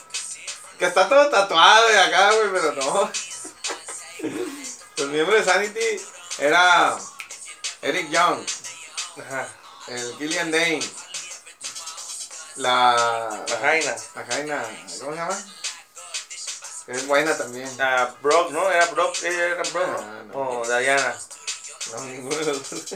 Que 0.77 0.86
está 0.86 1.10
todo 1.10 1.29
tatuado 1.29 1.88
de 1.89 2.00
acá, 2.00 2.31
güey, 2.34 2.50
pero 2.53 2.72
no. 2.74 3.12
El 4.98 5.08
miembro 5.10 5.36
de 5.36 5.43
Sanity 5.43 6.01
era 6.39 6.98
Eric 7.81 8.10
Young, 8.10 8.46
Ajá. 9.17 9.48
el 9.88 10.13
Killian 10.17 10.51
Dane, 10.51 10.81
la. 12.59 13.43
La 13.47 13.57
Jaina. 13.57 13.95
La 14.15 14.25
Jaina, 14.25 14.63
¿cómo 14.99 15.11
se 15.11 15.17
llama? 15.17 15.37
Es 16.87 17.05
buena 17.07 17.37
también. 17.37 17.69
Ah, 17.79 18.09
Brock, 18.21 18.51
¿no? 18.51 18.69
Era 18.69 18.85
Brock. 18.87 19.15
Ella 19.23 19.45
era 19.45 19.63
Brock, 19.63 19.99
Ah, 19.99 20.23
¿no? 20.27 20.33
no. 20.33 20.59
O 20.61 20.65
Diana. 20.79 21.15
No, 21.91 21.99
ninguno 22.05 22.35
de 22.37 22.45
los 22.45 22.69
dos. 22.69 22.95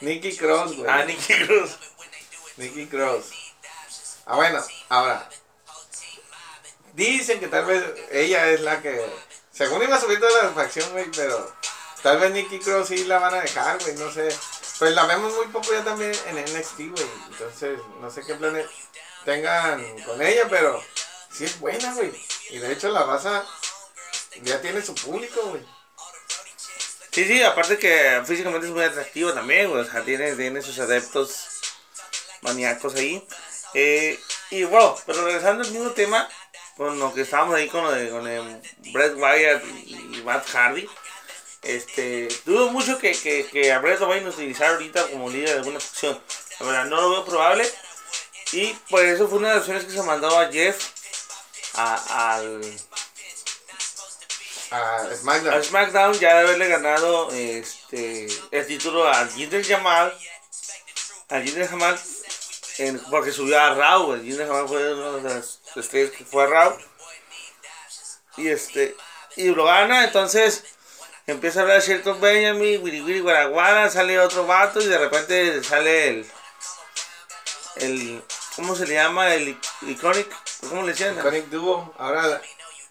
Nicky 0.00 0.36
Cross, 0.36 0.76
güey. 0.76 0.90
Ah, 0.90 1.04
Nikki 1.04 1.34
Cruz. 1.46 1.76
Nicky 2.56 2.86
Cross. 2.86 3.26
Ah, 4.26 4.36
bueno, 4.36 4.62
ahora. 4.88 5.28
Dicen 6.94 7.40
que 7.40 7.48
tal 7.48 7.64
vez 7.66 7.84
ella 8.10 8.48
es 8.50 8.60
la 8.60 8.80
que. 8.80 9.04
Según 9.52 9.82
iba 9.82 9.96
a 9.96 10.00
subir 10.00 10.18
toda 10.20 10.42
la 10.44 10.50
facción, 10.50 10.90
güey, 10.92 11.10
pero. 11.14 11.52
Tal 12.02 12.18
vez 12.20 12.30
Nicky 12.30 12.58
Cross 12.60 12.88
sí 12.88 13.04
la 13.04 13.18
van 13.18 13.34
a 13.34 13.40
dejar, 13.40 13.78
güey, 13.82 13.94
no 13.96 14.10
sé. 14.10 14.28
Pues 14.78 14.94
la 14.94 15.06
vemos 15.06 15.34
muy 15.34 15.46
poco 15.48 15.72
ya 15.72 15.82
también 15.82 16.12
en 16.26 16.36
NXT, 16.36 16.78
güey. 16.78 17.06
Entonces, 17.30 17.80
no 18.00 18.10
sé 18.10 18.22
qué 18.24 18.34
planes 18.34 18.66
tengan 19.24 19.82
con 20.04 20.22
ella, 20.22 20.46
pero 20.48 20.82
sí 21.32 21.44
es 21.44 21.58
buena, 21.58 21.92
güey. 21.94 22.12
Y 22.50 22.58
de 22.58 22.72
hecho, 22.72 22.90
la 22.90 23.04
raza 23.04 23.44
ya 24.42 24.60
tiene 24.60 24.82
su 24.82 24.94
público, 24.94 25.40
güey. 25.42 25.66
Sí, 27.10 27.24
sí, 27.24 27.42
aparte 27.42 27.78
que 27.78 28.22
físicamente 28.24 28.68
es 28.68 28.72
muy 28.72 28.84
atractivo 28.84 29.32
también, 29.32 29.68
güey. 29.68 29.82
O 29.82 29.90
sea, 29.90 30.04
tiene, 30.04 30.34
tiene 30.36 30.62
sus 30.62 30.78
adeptos 30.78 31.48
maníacos 32.42 32.94
ahí. 32.94 33.26
Eh, 33.74 34.18
y 34.50 34.64
bueno, 34.64 34.96
pero 35.06 35.24
regresando 35.24 35.64
al 35.64 35.70
mismo 35.72 35.90
tema, 35.90 36.28
con 36.76 36.98
lo 37.00 37.12
que 37.12 37.22
estábamos 37.22 37.56
ahí 37.56 37.68
con 37.68 37.82
lo 37.82 37.90
de, 37.90 38.08
con 38.08 38.26
el 38.26 38.62
Bret 38.92 39.16
Wyatt 39.16 39.64
y 39.84 40.22
Matt 40.24 40.46
Hardy. 40.48 40.88
Este, 41.62 42.28
dudo 42.44 42.70
mucho 42.70 42.98
que, 42.98 43.12
que, 43.12 43.46
que 43.46 43.72
a 43.72 43.78
Bret 43.80 43.98
lo 44.00 44.08
vayan 44.08 44.26
a 44.26 44.30
utilizar 44.30 44.70
ahorita 44.72 45.08
como 45.08 45.28
líder 45.28 45.50
de 45.50 45.58
alguna 45.58 45.80
facción. 45.80 46.20
La 46.60 46.66
verdad, 46.66 46.84
no 46.86 47.00
lo 47.00 47.10
veo 47.10 47.24
probable. 47.24 47.70
Y 48.52 48.72
por 48.88 49.04
eso 49.04 49.28
fue 49.28 49.38
una 49.38 49.48
de 49.48 49.54
las 49.54 49.62
opciones 49.62 49.84
que 49.84 49.92
se 49.92 50.02
mandó 50.02 50.38
a 50.38 50.50
Jeff 50.50 50.78
a- 51.74 52.34
al, 52.36 52.62
A 54.70 54.96
a 55.56 55.62
SmackDown. 55.62 56.14
Ya 56.18 56.34
de 56.34 56.40
haberle 56.40 56.68
ganado 56.68 57.30
este 57.32 58.26
el 58.50 58.66
título 58.66 59.06
a 59.08 59.26
Jinder 59.28 59.64
Jamal 59.66 60.16
a 61.30 61.40
Jinder 61.40 61.68
Jamal 61.68 61.98
en- 62.78 62.98
porque 63.10 63.32
subió 63.32 63.58
a 63.60 63.74
Raw 63.74 64.12
el 64.14 64.22
Jinder 64.22 64.46
Jamal 64.46 64.68
fue 64.68 64.94
una 64.94 65.12
de 65.28 65.34
las 65.34 65.60
estrellas 65.76 66.12
que 66.16 66.24
fue 66.24 66.44
a 66.44 66.46
Raw 66.48 66.78
y 68.36 68.48
este 68.48 68.94
y 69.36 69.48
lo 69.48 69.64
gana 69.64 70.04
entonces 70.04 70.64
empieza 71.32 71.60
a 71.60 71.62
hablar 71.62 71.82
cierto 71.82 72.18
Benjamin 72.18 72.82
Wiri 72.82 73.00
Wiri 73.02 73.20
Guaraguara 73.20 73.88
sale 73.90 74.18
otro 74.18 74.46
vato 74.46 74.80
y 74.80 74.86
de 74.86 74.98
repente 74.98 75.62
sale 75.62 76.08
el 76.08 76.26
el 77.76 78.22
¿cómo 78.56 78.74
se 78.74 78.86
le 78.86 78.94
llama? 78.94 79.34
el 79.34 79.56
ic- 79.56 79.88
iconic 79.88 80.28
¿cómo 80.68 80.82
le 80.82 80.88
decían? 80.92 81.16
Iconic 81.18 81.46
Duo. 81.46 81.94
Ahora 81.98 82.26
la. 82.26 82.40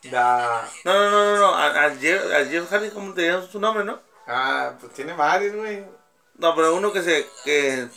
la- 0.04 0.70
no 0.86 0.94
no 0.94 1.10
no 1.10 1.26
no, 1.26 1.38
no 1.38 1.56
a, 1.56 1.86
a 1.86 1.96
Jeff, 1.96 2.22
a 2.34 2.46
Jeff 2.46 2.70
Hardy 2.72 2.90
¿cómo 2.92 3.14
te 3.14 3.28
llamas 3.28 3.50
su 3.52 3.60
nombre 3.60 3.84
no? 3.84 4.00
ah, 4.28 4.74
pues 4.80 4.94
tiene 4.94 5.14
varios, 5.14 5.56
güey. 5.56 5.84
No, 6.36 6.56
pero 6.56 6.76
uno 6.76 6.94
que 6.94 7.02
se. 7.02 7.28
que. 7.44 7.88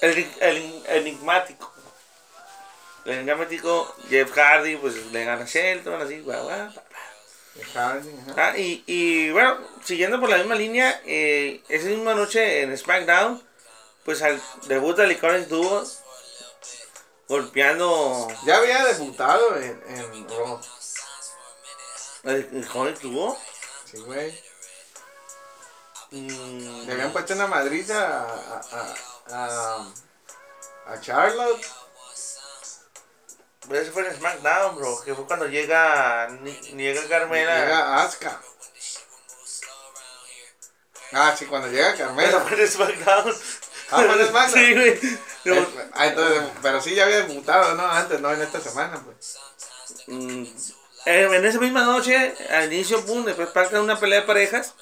El, 0.00 0.32
el, 0.40 0.82
enigmático. 0.88 1.72
El 3.04 3.12
enigmático, 3.20 3.94
Jeff 4.08 4.32
Hardy, 4.36 4.76
pues 4.76 4.96
le 5.12 5.24
gana 5.24 5.44
Shelton, 5.44 6.00
así, 6.02 6.20
guau, 6.20 6.42
guau, 6.44 6.70
Ah, 8.36 8.52
y, 8.56 8.82
y 8.86 9.30
bueno, 9.30 9.58
siguiendo 9.84 10.18
por 10.20 10.28
la 10.28 10.38
misma 10.38 10.54
línea, 10.56 11.00
eh, 11.04 11.62
esa 11.68 11.86
misma 11.88 12.14
noche 12.14 12.62
en 12.62 12.76
SmackDown, 12.76 13.42
pues 14.04 14.22
al 14.22 14.40
debut 14.66 14.96
del 14.96 15.12
Iconic 15.12 15.46
Duo, 15.48 15.84
golpeando 17.28 18.28
Ya 18.44 18.56
había 18.56 18.84
debutado 18.86 19.56
en, 19.56 19.82
en 19.88 20.28
Raw. 20.28 20.60
Iconic 22.60 23.00
Duo. 23.00 23.38
Sí, 23.90 23.98
güey. 23.98 24.38
mm, 26.10 26.86
Le 26.86 26.92
habían 26.92 27.12
puesto 27.12 27.34
una 27.34 27.46
madriza 27.46 28.20
a, 28.20 28.60
a, 28.72 28.94
a, 29.30 29.92
a 30.92 31.00
Charlotte. 31.00 31.64
Pero 33.68 33.80
ese 33.80 33.90
fue 33.90 34.06
en 34.06 34.14
SmackDown, 34.14 34.76
bro, 34.76 35.02
que 35.04 35.14
fue 35.14 35.26
cuando 35.26 35.46
llega, 35.46 36.28
llega 36.74 37.08
Carmela. 37.08 37.60
Llega 37.60 38.02
Asuka. 38.02 38.40
Ah, 41.12 41.34
sí, 41.38 41.46
cuando 41.46 41.68
llega 41.68 41.92
Pero 41.92 42.06
Carmela. 42.06 42.40
fue 42.40 42.60
en 42.60 42.68
SmackDown. 42.68 43.34
Ah, 43.90 44.02
fue 44.02 44.20
en 44.20 44.28
SmackDown. 44.28 44.50
Sí, 44.50 44.74
güey. 44.74 45.18
Eh, 45.44 45.66
ah, 45.92 46.06
entonces, 46.06 46.42
pero 46.62 46.80
sí 46.80 46.94
ya 46.94 47.04
había 47.04 47.18
debutado, 47.24 47.74
¿no? 47.74 47.86
Antes, 47.86 48.20
no 48.20 48.32
en 48.32 48.42
esta 48.42 48.60
semana, 48.60 49.00
pues. 49.04 49.38
Mm, 50.06 50.44
eh, 51.06 51.28
en 51.30 51.44
esa 51.44 51.58
misma 51.58 51.84
noche, 51.84 52.34
al 52.50 52.72
inicio, 52.72 53.04
pum, 53.04 53.24
después 53.24 53.48
parte 53.50 53.76
de 53.76 53.82
una 53.82 54.00
pelea 54.00 54.20
de 54.20 54.26
parejas. 54.26 54.74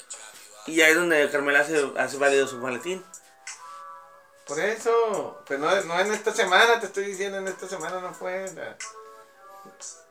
Y 0.67 0.81
ahí 0.81 0.93
es 0.93 0.97
donde 0.97 1.29
Carmela 1.31 1.61
hace, 1.61 1.85
hace 1.99 2.17
válido 2.17 2.47
su 2.47 2.59
maletín. 2.59 3.05
Por 4.55 4.61
eso, 4.65 5.43
pero 5.47 5.61
no, 5.61 5.81
no 5.83 6.01
en 6.01 6.13
esta 6.13 6.33
semana, 6.33 6.79
te 6.81 6.87
estoy 6.87 7.05
diciendo, 7.05 7.39
en 7.39 7.49
esta 7.49 7.67
semana 7.69 8.01
no 8.01 8.13
fue. 8.15 8.51
la- 8.55 8.77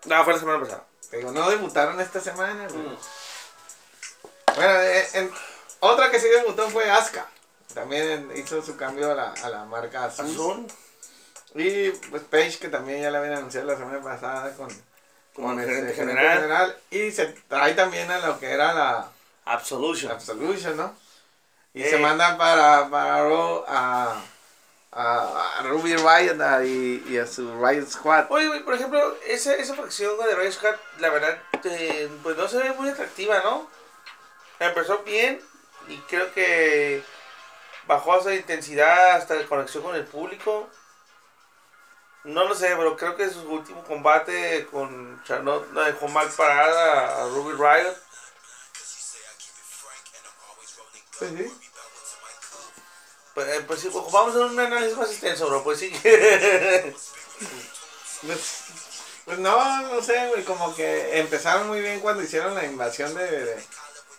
No, 0.06 0.24
fue 0.24 0.34
la 0.34 0.40
semana 0.40 0.60
pasada. 0.60 0.84
Te 1.10 1.18
digo, 1.18 1.32
no 1.32 1.50
debutaron 1.50 2.00
esta 2.00 2.20
semana, 2.22 2.68
güey. 2.68 2.82
Mm. 2.82 2.98
Bueno, 4.56 4.82
eh, 4.82 5.08
en- 5.14 5.32
otra 5.80 6.10
que 6.12 6.20
sí 6.20 6.28
debutó 6.30 6.70
fue 6.70 6.90
Asuka. 6.90 7.26
También 7.74 8.32
hizo 8.36 8.62
su 8.62 8.76
cambio 8.78 9.12
a 9.12 9.16
la, 9.16 9.32
a 9.34 9.50
la 9.50 9.66
marca 9.66 10.06
azul. 10.06 10.26
Azul. 10.26 10.68
Y 11.56 11.90
pues 11.92 12.24
Paige, 12.24 12.60
que 12.60 12.70
también 12.70 13.02
ya 13.02 13.12
la 13.12 13.20
habían 13.20 13.36
anunciado 13.36 13.68
la 13.68 13.78
semana 13.78 14.02
pasada 14.02 14.54
con, 14.56 14.70
Como 15.36 15.52
el 15.60 15.66
gerente 15.68 15.94
general. 15.94 16.36
general. 16.38 16.78
Y 16.92 17.12
se 17.12 17.28
trae 17.48 17.74
también 17.74 18.10
a 18.12 18.20
lo 18.20 18.40
que 18.40 18.50
era 18.52 18.74
la 18.74 19.10
Absolution. 19.46 20.12
Absolution, 20.12 20.78
¿no? 20.78 20.96
Y 21.74 21.84
Eh. 21.84 21.90
se 21.90 21.98
manda 21.98 22.38
para, 22.38 22.90
para 22.90 23.24
Raw 23.24 23.64
a, 23.68 24.22
a, 24.92 25.58
a 25.60 25.64
Ruby 25.64 25.96
Riot 25.96 26.42
a- 26.42 26.64
y, 26.66 27.04
y 27.08 27.18
a 27.18 27.26
su 27.28 27.44
Riot 27.64 27.88
Squad. 27.88 28.26
Oye, 28.30 28.48
güey, 28.48 28.64
por 28.64 28.74
ejemplo, 28.76 29.18
esa, 29.26 29.54
esa 29.56 29.76
facción 29.76 30.18
de 30.18 30.36
Riot 30.36 30.52
Squad, 30.52 30.76
la 31.00 31.10
verdad, 31.10 31.42
eh, 31.64 32.10
pues 32.24 32.36
no 32.38 32.48
se 32.48 32.58
ve 32.58 32.72
muy 32.74 32.90
atractiva, 32.90 33.40
¿no? 33.44 33.70
Empezó 34.60 35.00
bien 35.00 35.42
y 35.88 35.98
creo 36.02 36.32
que 36.34 37.04
bajó 37.88 38.20
esa 38.20 38.34
intensidad 38.36 39.12
hasta 39.16 39.36
la 39.36 39.46
conexión 39.48 39.84
con 39.84 39.96
el 39.96 40.06
público. 40.06 40.70
No 42.24 42.44
lo 42.48 42.54
sé, 42.54 42.68
pero 42.78 42.96
creo 42.98 43.16
que 43.16 43.30
su 43.30 43.42
último 43.50 43.84
combate 43.84 44.68
con 44.70 45.24
Charlotte 45.24 45.72
la 45.74 45.86
dejó 45.86 46.08
mal 46.08 46.30
parada 46.30 47.24
a 47.24 47.28
Ruby 47.30 47.54
Riot. 47.54 47.96
Pues 51.18 51.32
sí. 51.32 51.71
Pues, 53.34 53.48
eh, 53.48 53.64
pues 53.66 53.80
sí, 53.80 53.90
a 54.36 54.36
hacer 54.36 54.42
un 54.52 54.60
análisis 54.60 54.98
más 54.98 55.10
extenso, 55.10 55.48
bro. 55.48 55.64
Pues 55.64 55.80
sí. 55.80 55.92
Pues, 58.22 58.40
pues 59.26 59.40
no, 59.40 59.82
no 59.94 60.02
sé, 60.04 60.28
güey, 60.30 60.44
como 60.44 60.76
que 60.76 61.20
empezaron 61.20 61.68
muy 61.68 61.82
bien 61.82 62.00
cuando 62.02 62.22
hicieron 62.22 62.54
la 62.54 62.66
invasión 62.66 63.14
de, 63.16 63.66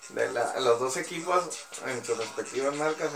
de, 0.08 0.32
la- 0.32 0.58
los 0.58 0.80
dos 0.80 0.96
equipos 0.96 1.44
en 1.86 2.04
sus 2.04 2.18
respectivas 2.18 2.74
marcas. 2.74 3.10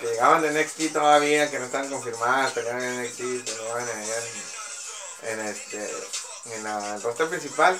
que 0.00 0.06
llegaban 0.06 0.40
de 0.42 0.50
NXT 0.52 0.92
todavía, 0.92 1.50
que 1.50 1.58
no 1.58 1.66
estaban 1.66 1.90
confirmadas, 1.90 2.52
peleaban 2.52 2.82
en 2.82 3.02
NXT, 3.02 3.18
peleaban 3.44 3.88
allá 3.88 4.16
en, 5.24 5.40
este, 5.40 5.90
en 6.54 6.64
la 6.64 6.94
el 6.96 7.28
principal. 7.28 7.78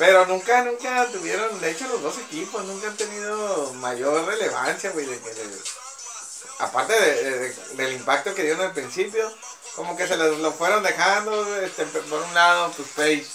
Pero 0.00 0.24
nunca, 0.24 0.62
nunca 0.64 1.06
tuvieron, 1.12 1.60
de 1.60 1.70
hecho 1.72 1.86
los 1.88 2.00
dos 2.00 2.16
equipos 2.16 2.64
nunca 2.64 2.88
han 2.88 2.96
tenido 2.96 3.70
mayor 3.74 4.24
relevancia, 4.26 4.90
güey, 4.92 5.04
de 5.04 5.18
que 5.20 5.34
de- 5.34 5.58
aparte 6.58 6.94
de- 6.98 7.22
de- 7.22 7.38
de- 7.38 7.54
del 7.74 7.92
impacto 7.92 8.34
que 8.34 8.42
dieron 8.44 8.62
al 8.62 8.72
principio, 8.72 9.30
como 9.76 9.98
que 9.98 10.08
se 10.08 10.16
lo, 10.16 10.28
lo 10.38 10.52
fueron 10.52 10.82
dejando, 10.82 11.54
este, 11.60 11.84
por 11.84 12.22
un 12.22 12.32
lado, 12.34 12.72
pues 12.74 12.88
Paige, 12.96 13.26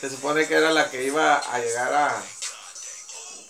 se 0.00 0.10
supone 0.10 0.48
que 0.48 0.54
era 0.54 0.72
la 0.72 0.90
que 0.90 1.04
iba 1.04 1.36
a 1.36 1.58
llegar 1.60 1.94
a, 1.94 2.22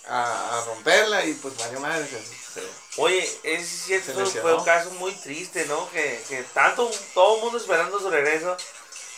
a, 0.08 0.58
a 0.58 0.64
romperla 0.66 1.24
y 1.24 1.32
pues 1.34 1.56
valió 1.56 1.80
madre, 1.80 2.06
se- 2.06 2.60
se- 2.60 3.00
Oye, 3.00 3.40
es 3.44 3.68
cierto, 3.86 4.12
fue 4.42 4.52
un 4.54 4.64
caso 4.64 4.90
muy 4.92 5.12
triste, 5.12 5.64
¿no? 5.64 5.88
Que, 5.92 6.22
que 6.28 6.42
tanto, 6.52 6.90
todo 7.14 7.36
el 7.36 7.42
mundo 7.42 7.56
esperando 7.56 7.98
su 7.98 8.10
regreso, 8.10 8.54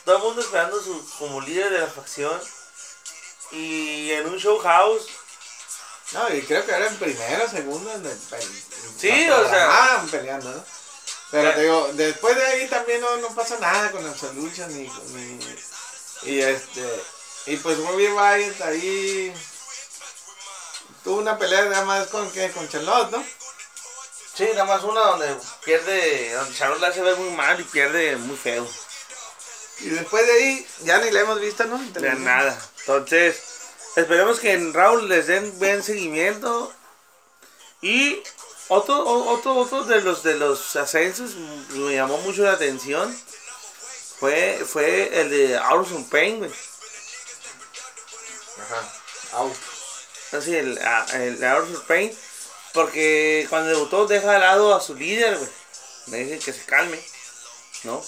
todo 0.05 0.19
el 0.19 0.23
mundo 0.23 0.43
esperando 0.43 0.81
su, 0.81 1.05
como 1.19 1.41
líder 1.41 1.71
de 1.71 1.81
la 1.81 1.89
facción. 1.89 2.41
Y 3.53 4.11
en 4.13 4.27
un 4.27 4.39
show 4.39 4.59
house, 4.59 5.07
No, 6.13 6.35
y 6.35 6.43
creo 6.43 6.65
que 6.67 6.73
era 6.73 6.87
en 6.89 6.97
primero, 6.97 7.49
segundo, 7.49 7.91
en 7.93 8.05
el, 8.05 8.13
en- 8.13 8.99
Sí, 8.99 9.29
o 9.31 9.49
sea. 9.49 10.05
peleando, 10.11 10.51
¿no? 10.51 10.65
Pero 11.31 11.55
te 11.55 11.63
digo, 11.63 11.89
después 11.95 12.37
de 12.37 12.45
ahí 12.45 12.69
también 12.69 13.01
no, 13.01 13.17
no 13.17 13.29
pasó 13.35 13.59
nada 13.59 13.91
con 13.91 14.07
Absolution 14.07 14.69
ni, 14.77 14.87
ni 15.15 15.39
y 16.25 16.41
este 16.41 17.03
y 17.47 17.57
pues 17.57 17.79
Ruby 17.79 18.07
Riot 18.07 18.61
ahí 18.63 19.35
tuvo 21.03 21.19
una 21.19 21.39
pelea 21.39 21.65
nada 21.65 21.85
más 21.85 22.07
con 22.09 22.31
que 22.31 22.51
con 22.53 22.69
Charlotte, 22.69 23.11
¿no? 23.11 23.25
sí, 24.35 24.45
nada 24.53 24.65
más 24.65 24.83
una 24.85 25.01
donde 25.01 25.35
pierde, 25.65 26.33
donde 26.35 26.55
Charlotte 26.57 26.81
la 26.81 26.89
hace 26.89 27.03
ver 27.03 27.17
muy 27.17 27.31
mal 27.31 27.59
y 27.61 27.65
pierde 27.65 28.17
muy 28.17 28.37
feo. 28.37 28.69
Y 29.81 29.89
después 29.89 30.27
de 30.27 30.33
ahí 30.33 30.67
ya 30.83 30.99
ni 30.99 31.11
la 31.11 31.21
hemos 31.21 31.41
visto, 31.41 31.65
¿no? 31.65 31.79
De 31.79 32.13
nada. 32.15 32.57
Entonces, 32.87 33.37
esperemos 33.97 34.41
que 34.41 34.53
en 34.53 34.73
Raúl 34.75 35.09
les 35.09 35.27
den 35.27 35.59
buen 35.59 35.83
seguimiento. 35.83 36.73
Y 37.81 38.23
otro, 38.69 39.05
otro, 39.05 39.57
otro 39.57 39.85
de 39.85 40.01
los 40.01 40.23
de 40.23 40.35
los 40.35 40.77
ascensos 40.77 41.35
me 41.71 41.95
llamó 41.95 42.19
mucho 42.19 42.43
la 42.43 42.53
atención. 42.53 43.17
Fue, 44.19 44.65
fue 44.67 45.21
el 45.21 45.31
de 45.31 45.57
Auron 45.59 46.05
Payne, 46.09 46.39
güey. 46.39 46.51
Ajá. 48.59 48.93
Au. 49.33 49.53
Así, 50.33 50.55
el, 50.57 50.79
a- 50.79 51.07
el 51.15 51.39
de 51.39 51.47
Auron 51.49 51.83
Payne. 51.87 52.15
Porque 52.73 53.47
cuando 53.51 53.69
debutó 53.71 54.07
deja 54.07 54.33
de 54.33 54.39
lado 54.39 54.75
a 54.75 54.81
su 54.81 54.95
líder, 54.95 55.37
güey. 55.37 55.51
Me 56.07 56.19
dice 56.19 56.39
que 56.45 56.53
se 56.53 56.65
calme, 56.65 57.01
¿no? 57.85 58.05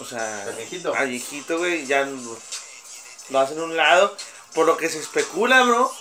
O 0.00 0.04
sea, 0.04 0.44
Al 0.44 0.54
viejito. 0.54 0.94
al 0.94 1.08
viejito, 1.08 1.58
güey, 1.58 1.84
ya 1.86 2.02
lo, 2.02 2.38
lo 3.30 3.40
hacen 3.40 3.58
a 3.58 3.64
un 3.64 3.76
lado. 3.76 4.16
Por 4.54 4.66
lo 4.66 4.76
que 4.76 4.88
se 4.88 4.98
especula, 4.98 5.62
bro. 5.62 5.92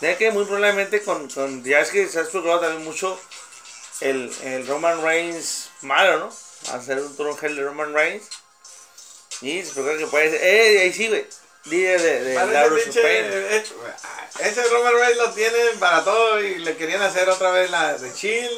De 0.00 0.16
que 0.16 0.30
muy 0.30 0.44
probablemente 0.44 1.02
con, 1.02 1.28
con 1.30 1.64
ya 1.64 1.80
es 1.80 1.90
que 1.90 2.06
se 2.08 2.18
ha 2.18 2.22
especulado 2.22 2.60
también 2.60 2.84
mucho 2.84 3.18
el, 4.00 4.30
el 4.42 4.66
Roman 4.66 5.02
Reigns 5.02 5.70
malo, 5.80 6.18
¿no? 6.18 6.36
Hacer 6.74 6.98
un 7.00 7.16
Tron 7.16 7.36
Hell 7.40 7.56
de 7.56 7.62
Roman 7.64 7.94
Reigns. 7.94 8.24
Y 9.40 9.62
se 9.62 9.68
especula 9.68 9.96
que 9.96 10.06
puede 10.06 10.30
ser, 10.30 10.40
eh, 10.42 10.80
ahí 10.82 10.92
sí, 10.92 11.08
güey. 11.08 11.26
Líder 11.64 12.00
de, 12.00 12.20
de 12.24 12.34
pinche- 12.84 13.02
Payne. 13.02 13.56
es- 13.56 13.72
ese 14.38 14.64
Roman 14.68 14.94
Reigns 14.94 15.16
lo 15.16 15.30
tienen 15.32 15.78
para 15.78 16.04
todo 16.04 16.40
y 16.40 16.56
le 16.58 16.76
querían 16.76 17.02
hacer 17.02 17.28
otra 17.30 17.50
vez 17.50 17.70
la 17.70 17.94
de 17.96 18.12
Chill. 18.12 18.50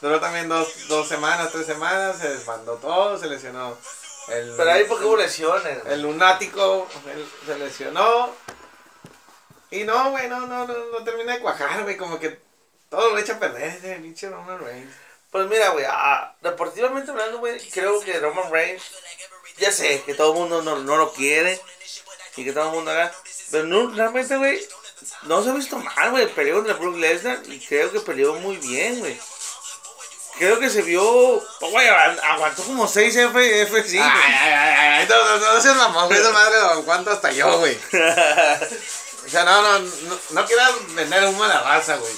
Duró 0.00 0.20
también 0.20 0.48
dos, 0.48 0.68
dos 0.88 1.06
semanas, 1.08 1.50
tres 1.52 1.66
semanas, 1.66 2.16
se 2.20 2.28
desbandó 2.30 2.76
todo, 2.76 3.18
se 3.18 3.26
lesionó. 3.26 3.76
El, 4.30 4.54
Pero 4.56 4.70
ahí 4.70 4.84
porque 4.84 5.04
hubo 5.04 5.16
lesiones. 5.16 5.78
el 5.86 6.02
lunático 6.02 6.86
él 7.12 7.26
se 7.46 7.58
lesionó. 7.58 8.34
Y 9.70 9.84
no, 9.84 10.10
güey, 10.10 10.28
no, 10.28 10.40
no, 10.46 10.66
no, 10.66 10.74
no 10.92 11.04
termina 11.04 11.34
de 11.34 11.40
cuajar, 11.40 11.82
güey, 11.82 11.96
como 11.96 12.18
que 12.18 12.38
todo 12.88 13.10
lo 13.10 13.18
echa 13.18 13.34
a 13.34 13.38
perder 13.38 13.64
ese 13.64 13.96
pinche 13.96 14.30
Roman 14.30 14.58
Reigns. 14.58 14.94
Pues 15.30 15.46
mira, 15.46 15.70
güey, 15.70 15.84
ah, 15.86 16.34
deportivamente 16.40 17.10
hablando, 17.10 17.38
güey, 17.38 17.58
creo 17.70 18.00
que 18.00 18.18
Roman 18.18 18.50
Reigns, 18.50 18.82
ya 19.58 19.70
sé 19.70 20.02
que 20.06 20.14
todo 20.14 20.32
el 20.32 20.38
mundo 20.38 20.62
no, 20.62 20.78
no 20.78 20.96
lo 20.96 21.12
quiere 21.12 21.60
y 22.36 22.44
que 22.44 22.52
todo 22.52 22.68
el 22.68 22.74
mundo 22.74 22.90
haga, 22.90 23.12
pero 23.50 23.64
no, 23.64 23.90
realmente, 23.90 24.36
güey, 24.38 24.66
no 25.24 25.42
se 25.42 25.50
ha 25.50 25.54
visto 25.54 25.78
mal, 25.78 26.10
güey, 26.12 26.28
peleó 26.28 26.56
contra 26.56 26.74
Brook 26.74 26.96
Lesnar 26.96 27.40
y 27.46 27.60
creo 27.60 27.92
que 27.92 28.00
peleó 28.00 28.34
muy 28.36 28.56
bien, 28.56 29.00
güey. 29.00 29.20
Creo 30.38 30.58
que 30.60 30.70
se 30.70 30.82
vio, 30.82 31.02
güey, 31.60 31.88
aguantó 31.88 32.62
como 32.62 32.86
6 32.86 33.16
F, 33.16 33.68
F5. 33.70 34.00
Ay, 34.00 34.00
ay, 34.00 34.52
ay, 34.52 34.88
ay, 35.00 35.06
no, 35.08 35.24
no, 35.24 35.38
no, 35.38 35.54
no 35.54 35.60
seas 35.60 35.76
mamón, 35.76 36.06
güey, 36.08 36.20
esa 36.20 36.30
madre 36.30 36.58
lo 36.60 36.70
aguanto 36.70 37.10
hasta 37.10 37.30
yo, 37.32 37.58
güey. 37.58 37.78
O 39.26 39.30
sea, 39.30 39.44
no, 39.44 39.60
no, 39.60 39.78
no, 39.80 40.18
no 40.30 40.46
quieras 40.46 40.70
vender 40.94 41.24
humo 41.26 41.44
a 41.44 41.48
la 41.48 41.60
raza, 41.60 41.96
güey. 41.96 42.12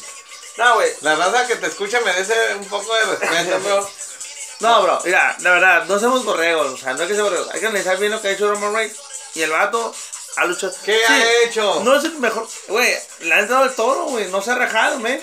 no, 0.59 0.75
güey, 0.75 0.93
La 1.01 1.17
raza 1.17 1.45
que 1.49 1.57
te 1.57 1.67
escucha 1.67 1.99
merece 2.03 2.55
un 2.55 2.67
poco 2.67 2.95
de 2.95 3.05
respeto, 3.17 3.59
bro. 3.61 3.91
no, 4.61 4.83
bro, 4.83 5.01
mira, 5.05 5.37
la 5.41 5.51
verdad, 5.51 5.85
no 5.87 5.99
somos 5.99 6.25
borregos, 6.25 6.69
o 6.69 6.77
sea, 6.77 6.93
no 6.93 7.03
hay 7.03 7.09
que 7.09 7.15
ser 7.15 7.25
borregos, 7.25 7.49
hay 7.53 7.59
que 7.59 7.67
analizar 7.67 7.99
bien 7.99 8.13
lo 8.13 8.23
que 8.23 8.29
ha 8.29 8.31
hecho 8.31 8.49
Roman 8.49 8.73
Reigns 8.75 8.97
y 9.35 9.43
el 9.43 9.51
vato 9.51 9.93
ha 10.37 10.45
luchado. 10.45 10.73
¿Qué 10.85 11.01
Sí, 11.05 11.13
ha 11.13 11.49
hecho? 11.49 11.81
No 11.83 11.97
es 11.97 12.05
el 12.05 12.15
mejor. 12.21 12.47
Güey, 12.69 12.97
le 13.21 13.35
han 13.35 13.49
dado 13.49 13.65
el 13.65 13.75
toro, 13.75 14.05
güey. 14.05 14.27
No 14.29 14.41
se 14.41 14.53
ha 14.53 14.55
rajado, 14.55 15.01
men. 15.01 15.21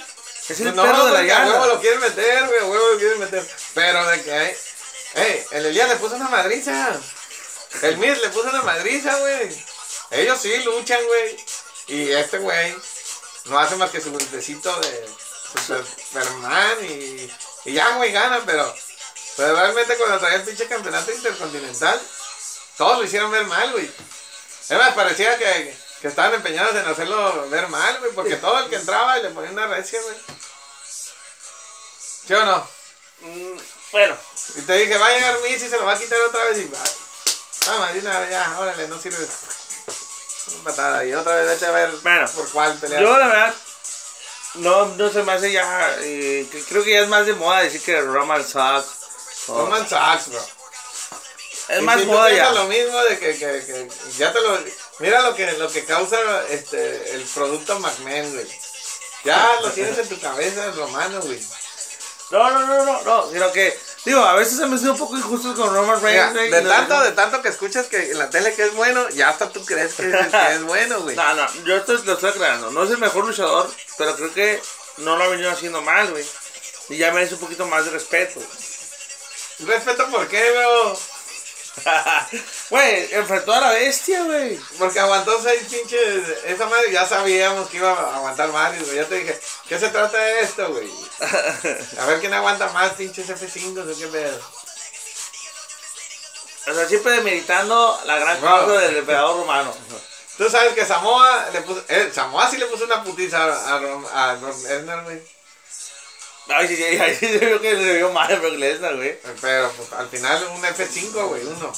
Es 0.50 0.60
el 0.62 0.76
no, 0.76 0.82
perro 0.82 1.06
de 1.06 1.24
la 1.24 1.46
huevo 1.46 1.66
lo 1.66 1.82
quieren 1.82 2.00
meter, 2.00 2.48
güey, 2.48 2.62
huevo 2.62 2.92
lo 2.94 2.98
quieren 2.98 3.20
meter. 3.20 3.48
Pero 3.74 4.08
de 4.08 4.24
que 4.24 4.34
hay. 4.34 4.58
Ey, 5.16 5.46
el 5.52 5.66
Elías 5.66 5.90
le 5.90 5.96
puso 5.98 6.16
una 6.16 6.30
madriza. 6.30 6.98
El 7.82 7.98
Miz 7.98 8.22
le 8.22 8.30
puso 8.30 8.50
una 8.50 8.62
madriza, 8.62 9.18
güey. 9.20 9.66
Ellos 10.12 10.40
sí 10.42 10.56
luchan, 10.64 11.04
güey. 11.06 11.38
Y 11.88 12.12
este 12.12 12.38
güey 12.38 12.76
no 13.46 13.60
hace 13.60 13.76
más 13.76 13.92
que 13.92 14.02
su 14.02 14.12
golpecito 14.12 14.80
de 14.80 15.10
Superman 15.66 16.78
y, 16.82 17.32
y 17.66 17.74
ya, 17.74 17.96
güey, 17.96 18.12
gana, 18.12 18.42
pero, 18.46 18.74
pero 19.36 19.56
realmente 19.56 19.96
cuando 19.96 20.20
traía 20.20 20.38
el 20.38 20.44
pinche 20.44 20.68
campeonato 20.68 21.12
intercontinental, 21.12 22.02
todos 22.78 23.00
lo 23.00 23.04
hicieron 23.06 23.32
ver 23.32 23.46
mal, 23.46 23.72
güey. 23.72 23.90
Es 24.70 24.78
más, 24.78 24.94
parecía 24.94 25.38
que, 25.38 25.78
que 26.02 26.08
estaban 26.08 26.34
empeñados 26.36 26.76
en 26.76 26.86
hacerlo 26.88 27.50
ver 27.50 27.68
mal, 27.70 28.00
güey, 28.00 28.12
porque 28.14 28.36
todo 28.38 28.60
el 28.60 28.70
que 28.70 28.76
entraba 28.76 29.18
y 29.20 29.24
le 29.24 29.30
ponía 29.32 29.52
una 29.52 29.68
recia, 29.68 30.00
güey. 30.02 30.16
¿Sí 32.28 32.34
o 32.34 32.46
no? 32.46 32.68
Mm, 33.22 33.58
bueno, 33.92 34.18
Y 34.56 34.62
te 34.62 34.74
dije, 34.74 34.98
va 34.98 35.08
a 35.08 35.12
llegar 35.12 35.40
Miz 35.42 35.62
y 35.64 35.70
se 35.70 35.78
lo 35.78 35.86
va 35.86 35.94
a 35.94 35.98
quitar 36.00 36.20
otra 36.22 36.44
vez 36.46 36.58
y 36.60 36.66
va. 36.66 36.80
Vamos, 37.68 37.94
de 37.94 38.00
una 38.00 38.20
vez, 38.20 38.30
ya, 38.30 38.56
órale, 38.60 38.88
no 38.88 39.00
sirve. 39.00 39.28
Una 40.54 40.64
patada 40.64 41.04
y 41.06 41.14
otra 41.14 41.36
vez 41.36 41.48
vete 41.48 41.66
a 41.66 41.72
ver 41.72 41.90
Bueno, 42.04 42.30
por 42.32 42.50
cuál 42.52 42.78
pelear. 42.78 43.02
yo 43.02 43.18
la 43.18 43.28
verdad. 43.28 43.56
No, 44.56 44.86
no 44.86 45.10
se 45.12 45.24
me 45.24 45.34
hace 45.34 45.52
ya. 45.52 45.96
eh, 46.00 46.48
creo 46.70 46.84
que 46.84 46.92
ya 46.94 47.02
es 47.02 47.08
más 47.10 47.26
de 47.26 47.34
moda 47.34 47.62
decir 47.62 47.82
que 47.82 48.00
Roman 48.02 48.44
sucks. 48.48 48.88
o- 49.48 49.58
Roman 49.66 49.88
Sachs, 49.88 50.30
bro. 50.30 50.46
es 51.70 51.80
Y 51.80 51.84
más 51.84 52.00
si 52.00 52.06
moda 52.06 52.32
ya. 52.32 52.52
lo 52.52 52.66
mismo 52.66 52.98
de 53.04 53.20
que, 53.20 53.38
que, 53.38 53.66
que 53.66 53.90
ya 54.18 54.32
te 54.34 54.40
lo... 54.42 54.58
Mira 55.00 55.22
lo 55.22 55.36
que, 55.36 55.52
lo 55.54 55.72
que 55.72 55.86
causa 55.86 56.18
este, 56.50 57.12
el 57.16 57.22
producto 57.24 57.80
McMahon, 57.80 58.34
güey. 58.34 58.48
Ya 59.24 59.48
lo 59.62 59.70
tienes 59.72 59.98
en 59.98 60.10
tu 60.10 60.20
cabeza, 60.20 60.72
romano, 60.72 61.20
güey. 61.22 61.40
No, 62.30 62.50
no, 62.52 62.60
no, 62.66 62.84
no, 62.86 63.02
no. 63.04 63.32
Sino 63.32 63.52
que, 63.52 63.78
digo, 64.06 64.22
a 64.24 64.34
veces 64.36 64.58
se 64.58 64.66
me 64.66 64.76
hace 64.76 64.90
un 64.90 64.98
poco 64.98 65.16
injusto 65.18 65.56
con 65.56 65.74
Roman 65.74 66.02
Reigns. 66.02 66.34
güey, 66.34 66.50
de 66.50 66.62
no- 66.62 66.70
tanto, 66.70 67.00
de 67.02 67.12
tanto 67.14 67.42
que 67.42 67.50
escuchas 67.50 67.86
que 67.88 68.12
en 68.12 68.18
la 68.18 68.30
tele 68.30 68.54
que 68.54 68.64
es 68.64 68.74
bueno, 68.74 69.08
ya 69.10 69.30
hasta 69.30 69.50
tú 69.50 69.64
crees 69.66 69.94
que, 69.94 70.10
que 70.12 70.54
es 70.54 70.64
bueno, 70.64 71.02
güey. 71.02 71.16
No, 71.16 71.34
no, 71.36 71.48
yo 71.64 71.78
esto 71.78 71.94
lo 71.94 72.14
estoy 72.14 72.30
aclarando. 72.32 72.72
No 72.72 72.84
es 72.84 72.92
el 72.92 72.98
mejor 72.98 73.26
luchador, 73.26 73.70
pero 73.98 74.16
creo 74.16 74.34
que 74.34 74.62
no 74.98 75.16
lo 75.16 75.24
ha 75.24 75.28
venido 75.28 75.52
haciendo 75.52 75.82
mal, 75.82 76.10
güey. 76.12 76.26
Y 76.90 76.98
ya 76.98 77.12
merece 77.12 77.36
un 77.36 77.40
poquito 77.42 77.66
más 77.68 77.86
de 77.86 77.92
respeto. 77.92 78.42
Respeto 79.60 80.08
por 80.10 80.28
qué, 80.28 80.52
bro. 80.52 80.98
Güey, 82.70 83.14
enfrentó 83.14 83.54
a 83.54 83.62
la 83.62 83.70
bestia, 83.72 84.24
güey. 84.24 84.60
Porque 84.78 85.00
aguantó 85.00 85.42
seis 85.42 85.64
pinches. 85.70 86.28
Esa 86.46 86.66
madre 86.66 86.92
ya 86.92 87.06
sabíamos 87.06 87.70
que 87.70 87.78
iba 87.78 87.92
a 87.92 88.18
aguantar 88.18 88.52
varios, 88.52 88.86
güey. 88.86 88.98
Ya 88.98 89.06
te 89.06 89.16
dije, 89.16 89.40
¿qué 89.68 89.80
se 89.80 89.90
trata 89.90 90.18
de 90.18 90.42
esto, 90.42 90.68
güey? 90.74 90.92
A 92.00 92.06
ver 92.06 92.20
quién 92.20 92.34
aguanta 92.34 92.70
más 92.70 92.94
pinches 92.94 93.30
F5 93.30 93.80
o 93.80 93.98
qué 93.98 94.08
pedo. 94.08 94.42
O 96.68 96.74
sea, 96.74 96.88
siempre 96.88 97.14
demeritando 97.14 98.00
la 98.06 98.20
gran 98.20 98.42
causa 98.42 98.80
del 98.82 98.98
emperador 98.98 99.38
romano. 99.38 99.74
Tú 100.38 100.50
sabes 100.50 100.74
que 100.74 100.86
Samoa 100.86 101.50
le 101.54 101.62
puso. 101.62 101.84
Eh, 101.88 102.12
Samoa 102.14 102.50
sí 102.50 102.58
le 102.58 102.66
puso 102.68 102.84
una 102.84 103.04
putiza 103.04 103.44
a, 103.44 103.76
a, 103.76 104.32
a 104.32 104.34
Lesnar, 104.36 105.04
güey. 105.06 105.37
Ay, 106.50 106.68
sí, 106.68 106.76
sí, 106.76 106.84
ay, 106.84 107.16
sí, 107.16 107.32
yo 107.34 107.40
creo 107.40 107.62
que 107.62 107.74
le 107.74 107.98
vio 107.98 108.12
mal 108.12 108.32
a 108.32 108.40
Brock 108.40 108.56
Lesnar, 108.56 108.96
güey. 108.96 109.20
Pero 109.42 109.72
pues, 109.72 109.94
al 109.94 110.08
final 110.08 110.44
un 110.56 110.64
F5, 110.64 111.28
güey, 111.28 111.46
uno. 111.46 111.74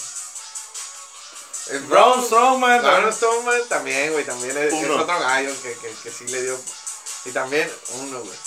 El 1.72 1.80
Braun 1.82 2.24
Strowman, 2.24 2.82
Braun 2.82 2.94
también. 2.94 3.14
Strowman 3.14 3.68
también, 3.70 4.12
güey, 4.14 4.26
también 4.26 4.58
es, 4.58 4.74
es 4.74 4.90
otro 4.90 5.20
gallo 5.20 5.52
que, 5.62 5.74
que, 5.74 5.94
que 6.04 6.12
sí 6.12 6.28
le 6.28 6.42
dio. 6.42 6.60
Y 7.26 7.32
también 7.32 7.70
uno, 7.96 8.20
güey. 8.20 8.38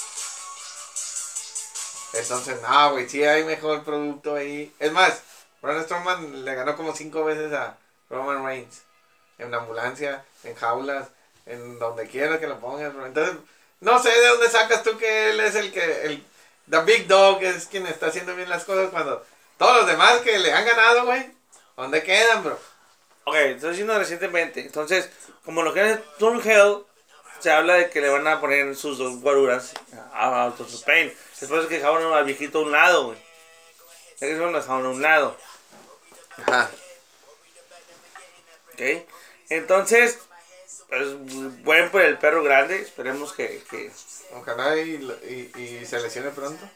Entonces, 2.14 2.60
no, 2.62 2.92
güey, 2.92 3.08
sí 3.08 3.24
hay 3.24 3.44
mejor 3.44 3.84
producto 3.84 4.34
ahí. 4.34 4.74
Es 4.78 4.92
más, 4.92 5.22
Braun 5.60 5.82
Strowman 5.84 6.44
le 6.44 6.54
ganó 6.54 6.76
como 6.76 6.94
cinco 6.94 7.24
veces 7.24 7.52
a 7.52 7.78
Roman 8.10 8.44
Reigns. 8.44 8.82
En 9.38 9.48
una 9.48 9.58
ambulancia, 9.58 10.24
en 10.44 10.54
jaulas, 10.54 11.08
en 11.46 11.78
donde 11.78 12.06
quiera 12.08 12.38
que 12.38 12.46
lo 12.46 12.60
pongas. 12.60 12.92
bro. 12.94 13.06
Entonces, 13.06 13.36
no 13.82 14.00
sé 14.00 14.10
de 14.10 14.26
dónde 14.28 14.48
sacas 14.48 14.82
tú 14.82 14.96
que 14.96 15.30
él 15.30 15.40
es 15.40 15.56
el 15.56 15.72
que, 15.72 16.06
el, 16.06 16.24
the 16.70 16.80
big 16.82 17.08
dog 17.08 17.42
es 17.42 17.66
quien 17.66 17.86
está 17.86 18.06
haciendo 18.06 18.34
bien 18.36 18.48
las 18.48 18.64
cosas 18.64 18.90
cuando 18.90 19.24
todos 19.58 19.78
los 19.78 19.86
demás 19.86 20.20
que 20.20 20.38
le 20.38 20.52
han 20.52 20.64
ganado, 20.64 21.04
güey, 21.04 21.30
¿dónde 21.76 22.02
quedan, 22.02 22.44
bro? 22.44 22.58
Ok, 23.24 23.34
estoy 23.34 23.70
diciendo 23.70 23.98
recientemente. 23.98 24.60
Entonces, 24.60 25.10
como 25.44 25.62
lo 25.62 25.74
que 25.74 25.90
es 25.90 25.98
Turn 26.18 26.40
Hell, 26.44 26.84
se 27.40 27.50
habla 27.50 27.74
de 27.74 27.90
que 27.90 28.00
le 28.00 28.08
van 28.08 28.26
a 28.28 28.40
poner 28.40 28.74
sus 28.76 28.98
dos 28.98 29.20
guaruras 29.20 29.72
a 30.12 30.44
Autos 30.44 30.82
Pain. 30.84 31.12
Después 31.40 31.66
que 31.66 31.78
dejaron 31.78 32.12
al 32.12 32.24
viejito 32.24 32.58
a 32.58 32.62
un 32.62 32.72
lado, 32.72 33.06
güey. 33.06 33.18
Ya 34.20 34.28
que 34.28 34.34
se 34.34 34.38
lo 34.38 34.52
dejaron 34.52 34.86
a 34.86 34.90
un 34.90 35.02
lado. 35.02 35.36
Ajá. 36.46 36.70
¿Ok? 38.74 38.80
Entonces, 39.48 40.20
pues, 40.92 41.62
buen 41.64 41.90
por 41.90 42.02
el 42.02 42.18
perro 42.18 42.42
grande. 42.42 42.82
Esperemos 42.82 43.32
que, 43.32 43.62
que... 43.70 43.90
Ojalá 44.34 44.76
y, 44.76 45.50
y, 45.56 45.60
y 45.60 45.86
se 45.86 46.00
lesione 46.00 46.28
pronto. 46.30 46.68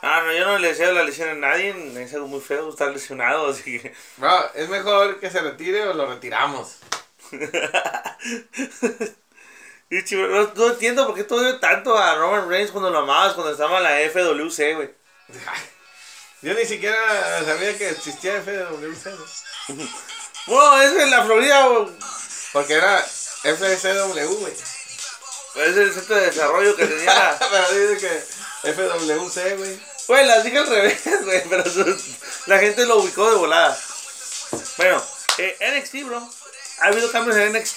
Ah, 0.00 0.22
no, 0.24 0.32
yo 0.32 0.44
no 0.44 0.58
le 0.58 0.68
deseo 0.68 0.92
la 0.92 1.02
lesión 1.02 1.28
a 1.28 1.34
nadie. 1.34 1.74
Es 2.00 2.14
algo 2.14 2.28
muy 2.28 2.40
feo 2.40 2.70
estar 2.70 2.92
lesionado, 2.92 3.50
así 3.50 3.80
que... 3.80 3.92
Bro, 4.16 4.54
es 4.54 4.68
mejor 4.68 5.18
que 5.18 5.28
se 5.28 5.40
retire 5.40 5.88
o 5.88 5.94
lo 5.94 6.06
retiramos. 6.06 6.78
Y, 9.90 10.02
chivo, 10.04 10.26
no, 10.26 10.50
no 10.54 10.70
entiendo 10.70 11.06
por 11.06 11.14
qué 11.14 11.24
tú 11.24 11.36
odias 11.36 11.60
tanto 11.60 11.98
a 11.98 12.14
Roman 12.14 12.48
Reigns 12.48 12.70
cuando 12.70 12.88
lo 12.88 13.00
amabas, 13.00 13.34
cuando 13.34 13.52
estaba 13.52 13.76
en 13.76 13.82
la 13.82 14.10
FWC, 14.10 14.74
güey. 14.76 14.90
Yo 16.40 16.54
ni 16.54 16.64
siquiera 16.64 17.44
sabía 17.44 17.76
que 17.76 17.90
existía 17.90 18.40
FWC. 18.40 19.10
Bueno, 20.46 20.80
es 20.82 20.92
en 20.92 21.10
la 21.10 21.24
Florida, 21.26 21.66
güey. 21.66 21.88
Porque 22.54 22.72
era 22.72 23.04
FCW, 23.42 24.34
güey. 24.40 24.52
Es 25.54 25.76
el 25.76 25.92
centro 25.92 26.16
de 26.16 26.26
desarrollo 26.30 26.76
que 26.76 26.86
tenía 26.86 27.14
la... 27.14 27.38
Pero 27.50 27.70
dice 27.88 27.98
que 28.62 28.72
FWC, 28.72 29.56
güey. 29.58 29.80
Güey, 30.08 30.26
las 30.26 30.44
dije 30.44 30.58
al 30.58 30.66
revés, 30.66 31.00
güey, 31.24 31.42
pero 31.48 31.64
su- 31.70 31.96
la 32.46 32.58
gente 32.58 32.84
lo 32.86 32.96
ubicó 32.98 33.30
de 33.30 33.36
volada. 33.36 33.78
Bueno, 34.76 35.02
eh, 35.38 35.56
NXT, 35.78 36.04
bro. 36.06 36.28
Ha 36.80 36.86
habido 36.86 37.10
cambios 37.12 37.36
en 37.36 37.52
NXT 37.52 37.76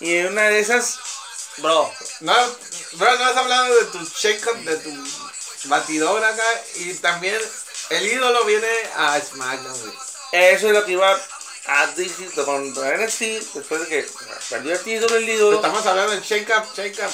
y 0.00 0.16
en 0.18 0.28
una 0.28 0.42
de 0.42 0.60
esas, 0.60 0.98
bro, 1.58 1.92
No, 2.20 2.34
bro, 2.92 3.16
no 3.18 3.24
has 3.24 3.36
hablado 3.36 3.74
de 3.74 3.84
tu 3.86 4.04
shake-up, 4.04 4.56
de 4.58 4.76
tu 4.76 5.08
batidor 5.64 6.24
acá. 6.24 6.44
Y 6.76 6.94
también 6.94 7.40
el 7.90 8.06
ídolo 8.06 8.44
viene 8.44 8.68
a 8.96 9.20
SmackDown, 9.20 9.80
güey. 9.80 9.94
eso 10.32 10.68
es 10.68 10.72
lo 10.72 10.84
que 10.84 10.92
iba 10.92 11.20
a 11.66 11.86
decir 11.88 12.30
con 12.44 12.70
NXT 12.70 13.20
después 13.54 13.80
de 13.82 13.86
que 13.86 14.06
perdió 14.50 14.72
el 14.72 14.80
título 14.80 15.16
el 15.16 15.28
ídolo. 15.28 15.56
Estamos 15.56 15.84
hablando 15.86 16.12
del 16.12 16.22
shake-up, 16.22 16.64
shake-up. 16.76 17.10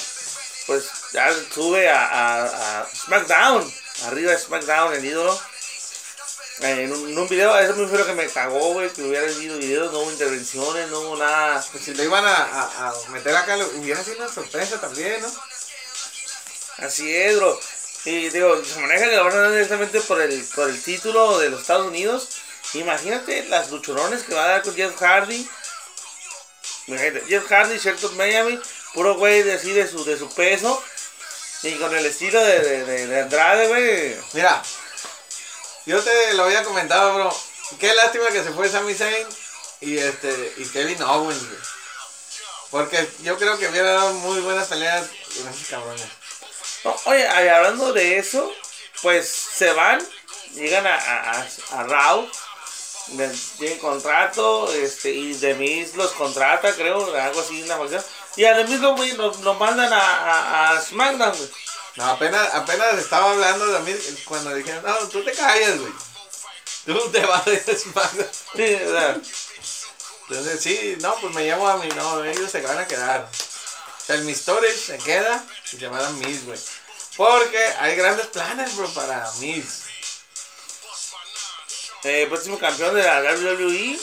pues 0.67 0.85
ya 1.13 1.31
sube 1.53 1.89
a, 1.89 2.05
a, 2.05 2.81
a 2.81 2.89
SmackDown, 2.95 3.73
arriba 4.05 4.31
de 4.31 4.39
SmackDown 4.39 4.93
el 4.95 5.05
ídolo. 5.05 5.39
En 6.61 6.91
un, 6.91 7.09
en 7.11 7.17
un 7.17 7.27
video, 7.29 7.57
eso 7.57 7.73
fue 7.87 7.97
lo 7.97 8.05
que 8.05 8.13
me 8.13 8.27
cagó, 8.27 8.73
güey, 8.73 8.89
que 8.91 9.01
hubiera 9.03 9.25
habido 9.25 9.57
videos, 9.57 9.93
no 9.93 9.99
hubo 9.99 10.11
intervenciones, 10.11 10.89
no 10.89 10.99
hubo 10.99 11.15
nada. 11.15 11.65
Pues 11.71 11.85
si 11.85 11.93
lo 11.93 12.03
iban 12.03 12.25
a, 12.25 12.35
a, 12.35 12.89
a 12.89 13.09
meter 13.11 13.33
acá, 13.33 13.55
lo- 13.55 13.67
hubiera 13.77 14.03
sido 14.03 14.17
una 14.17 14.33
sorpresa 14.33 14.81
también, 14.81 15.21
¿no? 15.21 15.31
Así 16.79 17.15
es, 17.15 17.37
bro. 17.37 17.57
Y 18.05 18.29
digo, 18.29 18.61
se 18.63 18.79
maneja 18.79 19.05
que 19.09 19.15
lo 19.15 19.23
van 19.25 19.33
a 19.33 19.41
dar 19.41 19.51
directamente 19.51 20.01
por 20.01 20.19
el, 20.21 20.43
por 20.53 20.69
el 20.69 20.81
título 20.81 21.39
de 21.39 21.49
los 21.49 21.61
Estados 21.61 21.87
Unidos. 21.87 22.27
Imagínate 22.73 23.45
las 23.45 23.71
luchorones 23.71 24.23
que 24.23 24.33
va 24.33 24.45
a 24.45 24.47
dar 24.47 24.61
con 24.61 24.75
Jeff 24.75 24.95
Hardy. 24.99 25.49
Imagínate, 26.87 27.25
Jeff 27.27 27.47
Hardy, 27.47 27.77
Shelton 27.77 28.15
Miami, 28.17 28.59
puro 28.93 29.15
güey 29.15 29.43
de 29.43 29.53
así 29.53 29.71
de 29.71 29.87
su, 29.87 30.03
de 30.05 30.17
su 30.17 30.33
peso. 30.33 30.83
Y 31.63 31.75
con 31.75 31.93
el 31.95 32.05
estilo 32.05 32.41
de, 32.43 32.59
de, 32.59 32.85
de, 32.85 33.07
de 33.07 33.21
Andrade, 33.21 33.67
güey. 33.67 34.15
Mira, 34.33 34.63
yo 35.85 36.01
te 36.01 36.33
lo 36.33 36.43
había 36.43 36.63
comentado, 36.63 37.15
bro. 37.15 37.35
Qué 37.79 37.93
lástima 37.93 38.27
que 38.27 38.43
se 38.43 38.51
fue 38.51 38.69
Sami 38.69 38.93
Zayn 38.93 39.27
y 39.81 39.97
este 39.97 40.53
y 40.57 40.65
Kevin 40.65 41.01
Owens, 41.01 41.45
güey. 41.47 41.59
Porque 42.71 43.09
yo 43.23 43.37
creo 43.37 43.57
que 43.57 43.67
hubiera 43.67 43.93
dado 43.93 44.13
muy 44.13 44.39
buenas 44.41 44.67
peleas 44.67 45.07
con 45.35 45.47
esos 45.47 45.67
cabrones. 45.67 46.07
No, 46.83 46.95
oye, 47.05 47.27
hablando 47.27 47.91
de 47.91 48.19
eso, 48.19 48.53
pues 49.01 49.27
se 49.27 49.71
van, 49.73 49.99
llegan 50.53 50.85
a, 50.85 50.95
a, 50.95 51.47
a, 51.71 51.83
Raw, 51.83 52.29
tienen 53.57 53.79
contrato, 53.79 54.71
este, 54.73 55.11
y 55.11 55.33
Demis 55.33 55.95
los 55.95 56.11
contrata, 56.11 56.73
creo, 56.75 57.13
algo 57.15 57.41
así, 57.41 57.61
una 57.63 57.77
cuestión. 57.77 58.03
Y 58.35 58.45
a 58.45 58.55
Demis 58.55 58.79
lo, 58.79 58.95
lo, 58.95 59.33
lo 59.41 59.53
mandan 59.55 59.91
a, 59.91 59.99
a, 59.99 60.71
a 60.71 60.81
SmackDown, 60.81 61.35
güey. 61.37 61.49
No, 61.95 62.05
apenas, 62.05 62.53
apenas 62.53 62.93
estaba 62.97 63.31
hablando 63.31 63.67
de 63.67 63.79
mí 63.81 63.99
cuando 64.25 64.53
dijeron, 64.53 64.83
no, 64.85 64.95
tú 65.09 65.23
te 65.23 65.33
callas, 65.33 65.79
güey. 65.79 65.91
Tú 66.85 67.11
te 67.11 67.19
vas 67.25 67.45
de 67.45 67.77
SmackDown. 67.77 68.29
Sí, 68.55 68.75
o 68.75 68.91
sea, 68.91 69.17
Entonces, 70.29 70.61
sí, 70.61 70.97
no, 71.01 71.15
pues 71.15 71.33
me 71.33 71.45
llamo 71.45 71.67
a 71.67 71.77
mí, 71.77 71.89
no, 71.95 72.23
ellos 72.23 72.49
se 72.51 72.61
van 72.61 72.77
a 72.77 72.87
quedar. 72.87 73.29
O 73.29 74.05
sea, 74.05 74.15
el 74.15 74.23
Mistores 74.23 74.79
se 74.79 74.97
queda 74.99 75.43
y 75.71 75.77
se 75.77 75.87
van 75.87 76.05
a 76.05 76.09
Miz, 76.11 76.45
güey. 76.45 76.59
Porque 77.17 77.63
hay 77.79 77.95
grandes 77.95 78.27
planes, 78.27 78.75
bro, 78.77 78.87
para 78.89 79.29
Miz. 79.39 79.88
Eh, 82.03 82.25
próximo 82.29 82.57
campeón 82.59 82.95
de 82.95 83.03
la. 83.03 83.21
WWE. 83.21 83.99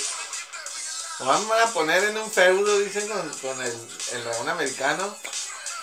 Lo 1.21 1.25
van 1.27 1.47
a 1.63 1.67
poner 1.73 2.05
en 2.05 2.19
un 2.19 2.31
feudo, 2.31 2.79
dicen, 2.81 3.09
con, 3.09 3.29
con 3.39 3.61
el, 3.63 3.73
el 4.13 4.25
dragón 4.25 4.49
americano. 4.51 5.17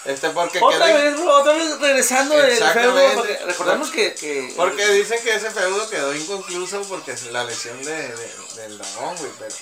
Este, 0.05 0.29
porque 0.31 0.59
Otra 0.61 0.85
quedó- 0.85 0.95
vez, 1.01 1.19
otra 1.25 1.53
vez 1.53 1.79
regresando 1.79 2.37
del 2.37 2.57
feudo. 2.57 3.23
Recordemos 3.45 3.89
que, 3.89 4.13
que 4.13 4.53
Porque 4.55 4.85
dicen 4.89 5.23
que 5.23 5.33
ese 5.33 5.49
feudo 5.49 5.89
quedó 5.89 6.13
inconcluso 6.13 6.81
porque 6.83 7.13
es 7.13 7.23
la 7.31 7.45
lesión 7.45 7.81
de, 7.83 8.09
de- 8.09 8.35
del 8.57 8.77
dragón, 8.77 9.15
güey, 9.17 9.31
pero... 9.39 9.55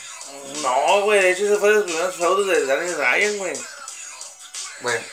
No, 0.61 1.01
güey, 1.01 1.21
de 1.21 1.31
hecho 1.31 1.45
ese 1.45 1.57
fue 1.57 1.69
de 1.69 1.75
los 1.75 1.83
primeros 1.85 2.15
feudos 2.15 2.47
de 2.47 2.65
Daniel 2.65 2.97
Ryan, 2.97 3.37
güey. 3.37 3.53
Bueno, 4.81 5.05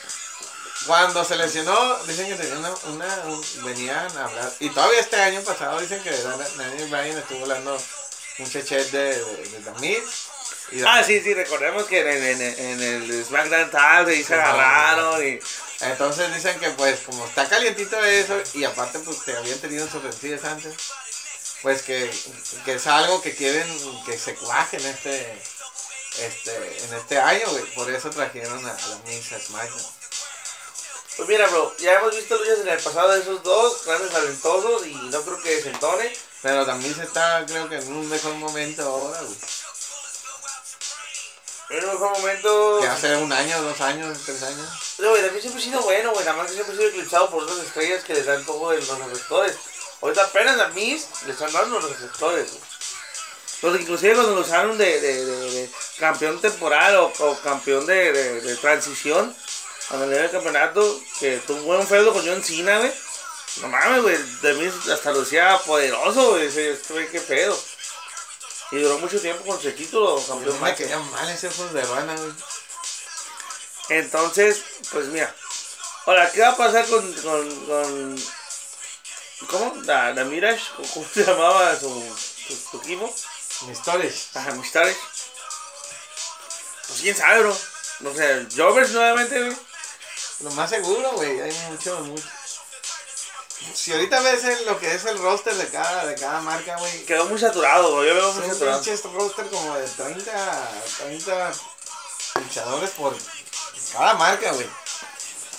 cuando 0.89 1.23
se 1.23 1.35
lesionó, 1.35 2.03
dicen 2.05 2.27
que 2.27 2.33
tenía 2.33 2.57
una, 2.57 2.73
una- 2.85 3.23
un- 3.25 3.63
venían 3.63 4.17
a 4.17 4.25
hablar, 4.25 4.51
y 4.59 4.69
todavía 4.71 4.99
este 4.99 5.17
año 5.21 5.39
pasado 5.41 5.79
dicen 5.79 6.01
que 6.01 6.09
Dan- 6.09 6.57
Daniel 6.57 6.89
Bryan 6.89 7.17
estuvo 7.19 7.43
hablando 7.43 7.79
un 8.39 8.49
chechet 8.49 8.89
de, 8.89 9.23
de, 9.23 9.59
de 9.61 10.03
y 10.71 10.81
Ah, 10.85 11.03
sí, 11.03 11.21
sí, 11.21 11.33
recordemos 11.35 11.83
que 11.85 11.99
en, 11.99 12.41
en, 12.41 12.41
en 12.41 12.81
el 12.81 13.23
SmackDown 13.25 13.69
tarde 13.69 14.15
y 14.15 14.23
se 14.23 14.33
agarraron 14.33 15.23
y... 15.27 15.39
Entonces 15.81 16.33
dicen 16.33 16.59
que 16.59 16.71
pues 16.71 17.01
como 17.05 17.23
está 17.25 17.47
calientito 17.47 18.03
eso, 18.03 18.35
y 18.55 18.63
aparte 18.63 18.97
pues 18.99 19.17
que 19.19 19.35
habían 19.37 19.59
tenido 19.59 19.87
sus 19.87 20.01
rencillas 20.01 20.43
antes, 20.43 20.73
pues 21.61 21.83
que, 21.83 22.11
que 22.65 22.73
es 22.73 22.87
algo 22.87 23.21
que 23.21 23.35
quieren 23.35 23.67
que 24.07 24.17
se 24.17 24.33
cuaje 24.35 24.77
en 24.77 24.85
este, 24.87 25.37
este, 26.19 26.55
en 26.85 26.93
este 26.95 27.19
año, 27.19 27.47
güey, 27.51 27.63
por 27.75 27.89
eso 27.91 28.09
trajeron 28.09 28.65
a, 28.65 28.71
a 28.71 28.87
la 28.87 28.95
Miz 29.05 29.31
a 29.33 29.39
SmackDown. 29.39 29.98
Pues 31.19 31.27
mira, 31.27 31.47
bro, 31.47 31.75
ya 31.79 31.95
hemos 31.99 32.15
visto 32.15 32.37
luchas 32.37 32.59
en 32.59 32.69
el 32.69 32.79
pasado 32.79 33.11
de 33.11 33.19
esos 33.19 33.43
dos, 33.43 33.83
grandes 33.85 34.09
talentosos, 34.09 34.87
y 34.87 34.93
no 34.95 35.21
creo 35.21 35.41
que 35.41 35.55
desentone. 35.57 36.17
Pero 36.41 36.65
también 36.65 36.95
se 36.95 37.03
está, 37.03 37.43
creo 37.45 37.67
que 37.67 37.75
en 37.75 37.91
un 37.91 38.07
mejor 38.07 38.35
momento 38.35 38.83
ahora, 38.83 39.19
güey. 39.21 39.35
En 41.71 41.83
un 41.83 41.91
mejor 41.91 42.11
momento... 42.17 42.79
Que 42.79 42.87
hace 42.87 43.17
un 43.17 43.33
año, 43.33 43.61
dos 43.63 43.81
años, 43.81 44.17
tres 44.25 44.41
años. 44.43 44.69
No, 44.99 45.09
güey, 45.09 45.21
también 45.21 45.41
siempre 45.41 45.61
ha 45.61 45.65
sido 45.65 45.81
bueno, 45.81 46.11
güey, 46.13 46.23
nada 46.23 46.37
más 46.37 46.47
que 46.47 46.53
siempre 46.53 46.73
ha 46.73 46.77
sido 46.77 46.89
eclipsado 46.89 47.29
por 47.29 47.43
otras 47.43 47.59
estrellas 47.59 48.05
que 48.05 48.13
les 48.13 48.25
dan 48.25 48.45
todo 48.45 48.71
en 48.71 48.79
los 48.79 48.97
reflectores. 48.99 49.57
Ahorita 50.01 50.23
apenas 50.23 50.57
a 50.57 50.69
Miss 50.69 51.05
le 51.25 51.33
están 51.33 51.51
dando 51.51 51.81
los 51.81 51.89
reflectores, 51.89 52.49
güey. 52.49 52.63
Los 53.61 53.81
inclusive 53.81 54.13
cuando 54.15 54.35
lo 54.35 54.41
usaron 54.41 54.77
de, 54.77 55.01
de, 55.01 55.25
de- 55.25 55.51
de 55.51 55.71
campeón 55.99 56.39
temporal 56.39 56.95
o, 56.95 57.11
o 57.19 57.39
campeón 57.41 57.85
de, 57.85 58.13
de, 58.13 58.39
de 58.39 58.55
transición 58.55 59.35
le 59.97 60.07
dio 60.07 60.19
el 60.25 60.31
campeonato, 60.31 61.01
que 61.19 61.37
tuvo 61.45 61.57
un 61.57 61.65
buen 61.65 61.87
feudo 61.87 62.13
con 62.13 62.25
John 62.25 62.43
Cena, 62.43 62.77
güey. 62.79 62.91
No 63.61 63.67
mames, 63.67 64.01
güey, 64.03 64.17
de 64.41 64.53
mí 64.53 64.71
hasta 64.93 65.11
lo 65.11 65.21
decía 65.21 65.59
poderoso, 65.65 66.31
güey, 66.31 66.47
ese 66.47 66.79
güey, 66.89 67.09
qué 67.09 67.21
pedo. 67.21 67.59
Y 68.71 68.77
duró 68.79 68.99
mucho 68.99 69.19
tiempo 69.19 69.43
con 69.45 69.59
su 69.61 69.71
título, 69.71 70.19
Yo 70.19 70.27
campeón 70.27 70.55
me 70.55 70.61
macho. 70.61 70.77
quería 70.77 70.99
mal 70.99 71.27
ese 71.29 71.49
juego 71.49 71.73
de 71.73 71.81
rana, 71.83 72.15
güey. 72.15 72.31
Entonces, 73.89 74.61
pues 74.91 75.07
mira, 75.07 75.33
Ahora, 76.09 76.31
¿qué 76.31 76.41
va 76.41 76.49
a 76.49 76.57
pasar 76.57 76.87
con. 76.87 77.13
con, 77.21 77.65
con 77.67 78.23
¿Cómo? 79.47 79.75
La, 79.83 80.11
la 80.11 80.23
Mirage, 80.23 80.63
¿cómo 80.75 81.07
se 81.13 81.23
llamaba 81.23 81.79
su, 81.79 81.87
su, 82.47 82.55
su 82.55 82.77
equipo? 82.77 83.13
Mis 83.67 83.79
Ajá, 84.33 84.51
Mistare. 84.53 84.97
Pues 86.87 87.01
quién 87.01 87.15
sabe, 87.15 87.41
bro. 87.41 87.57
No 87.99 88.13
sé, 88.15 88.47
Jovers 88.57 88.89
nuevamente, 88.89 89.39
güey. 89.39 89.57
Lo 90.41 90.51
más 90.51 90.69
seguro, 90.69 91.11
güey. 91.13 91.39
Hay 91.41 91.51
mucho, 91.69 91.99
mucho. 92.01 92.23
Si 93.73 93.91
ahorita 93.91 94.19
ves 94.21 94.43
el- 94.45 94.65
lo 94.65 94.79
que 94.79 94.93
es 94.93 95.03
el 95.05 95.17
roster 95.17 95.53
de 95.53 95.67
cada, 95.67 96.05
de 96.05 96.15
cada 96.15 96.39
marca, 96.41 96.77
güey. 96.77 97.05
Quedó 97.05 97.25
muy 97.25 97.37
saturado, 97.39 97.93
güey. 97.95 98.07
Yo 98.07 98.15
veo 98.15 98.33
muy 98.33 98.47
saturado. 98.49 98.81
pinches 98.81 99.03
roster 99.03 99.47
como 99.49 99.75
de 99.75 99.87
30, 99.87 100.69
30 100.99 101.51
luchadores 102.35 102.89
por 102.91 103.15
cada 103.93 104.13
marca, 104.13 104.51
güey. 104.53 104.69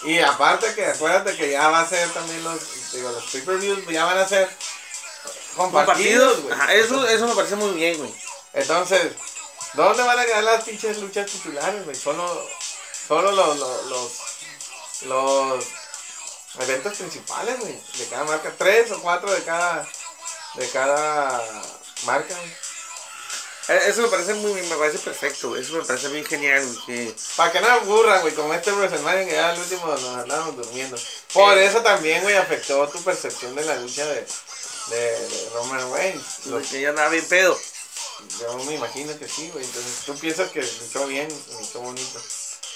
Y 0.05 0.19
aparte 0.21 0.75
que 0.75 0.87
acuérdate 0.87 1.37
que 1.37 1.51
ya 1.51 1.69
va 1.69 1.81
a 1.81 1.89
ser 1.89 2.09
también 2.11 2.43
los, 2.43 2.93
digo, 2.93 3.11
los 3.11 3.25
pay-per-views 3.25 3.87
ya 3.89 4.07
van 4.07 4.17
a 4.19 4.27
ser 4.27 4.49
compartidos, 5.57 6.41
güey. 6.41 6.55
Eso, 6.73 7.07
eso 7.07 7.27
me 7.27 7.35
parece 7.35 7.57
muy 7.57 7.73
bien, 7.73 7.99
güey. 7.99 8.15
Entonces, 8.55 9.13
¿dónde 9.75 10.03
van 10.03 10.19
a 10.19 10.25
quedar 10.25 10.43
las 10.45 10.65
pinches 10.65 10.97
luchas 10.99 11.27
titulares, 11.31 11.85
güey? 11.85 11.95
Solo, 11.97 12.49
solo 13.07 13.31
los, 13.33 13.59
los, 13.59 13.85
los, 13.87 14.13
los 15.03 15.65
eventos 16.61 16.97
principales, 16.97 17.59
güey, 17.61 17.81
de 17.99 18.07
cada 18.09 18.25
marca. 18.25 18.53
Tres 18.59 18.91
o 18.93 19.01
cuatro 19.01 19.31
de 19.33 19.43
cada, 19.45 19.89
de 20.55 20.69
cada 20.71 21.63
marca, 22.05 22.35
güey. 22.37 22.53
Eh, 23.69 23.83
Eso 23.87 24.03
me 24.03 24.09
parece 24.09 24.35
muy 24.35 24.61
me 24.63 24.77
parece 24.77 24.99
perfecto, 24.99 25.51
güey. 25.51 25.63
Eso 25.63 25.75
me 25.75 25.85
parece 25.85 26.09
bien 26.09 26.25
genial, 26.25 26.67
güey. 26.87 27.15
Para 27.37 27.53
que 27.53 27.61
no 27.61 27.69
aburran, 27.69 28.21
güey, 28.23 28.35
como 28.35 28.53
este 28.53 28.73
WrestleMania 28.73 29.27
que 29.27 29.33
ya 29.33 29.51
al 29.51 29.59
último 29.61 29.87
nos 29.87 30.05
andábamos 30.17 30.57
durmiendo. 30.57 30.99
Por 31.33 31.57
eso 31.57 31.81
también, 31.83 32.23
güey, 32.23 32.37
afectó 32.37 32.89
tu 32.89 33.01
percepción 33.05 33.55
de 33.55 33.65
la 33.65 33.77
lucha 33.77 34.05
de, 34.07 34.27
de, 34.89 34.97
de 35.29 35.51
Roman 35.55 35.93
Reigns. 35.93 36.47
Los- 36.47 36.67
que 36.67 36.81
ya 36.81 36.89
andaba 36.91 37.11
bien 37.11 37.25
pedo. 37.27 37.57
yo 38.41 38.55
me 38.65 38.75
imagino 38.75 39.17
que 39.17 39.29
sí, 39.29 39.49
güey. 39.53 39.65
Entonces 39.65 39.93
tú 40.05 40.19
piensas 40.19 40.51
que 40.51 40.63
luchó 40.63 41.07
bien, 41.07 41.29
luchó 41.61 41.79
bonito. 41.81 42.21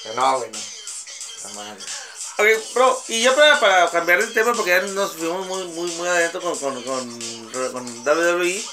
Pero 0.05 0.15
no, 0.15 0.39
güey, 0.39 0.51
no. 0.53 0.59
Está 0.59 1.49
mal. 1.55 1.75
güey. 1.75 1.87
Ok, 2.37 2.47
bro, 2.75 3.05
y 3.07 3.23
ya 3.23 3.33
para, 3.33 3.61
para 3.61 3.91
cambiar 3.91 4.21
de 4.21 4.33
tema, 4.33 4.53
porque 4.55 4.71
ya 4.71 4.81
nos 4.81 5.13
fuimos 5.13 5.47
muy, 5.47 5.65
muy, 5.69 5.89
muy 5.93 6.09
adentro 6.09 6.41
con, 6.41 6.59
con, 6.59 6.83
con, 6.83 7.21
con 7.73 8.05
WWE, 8.05 8.65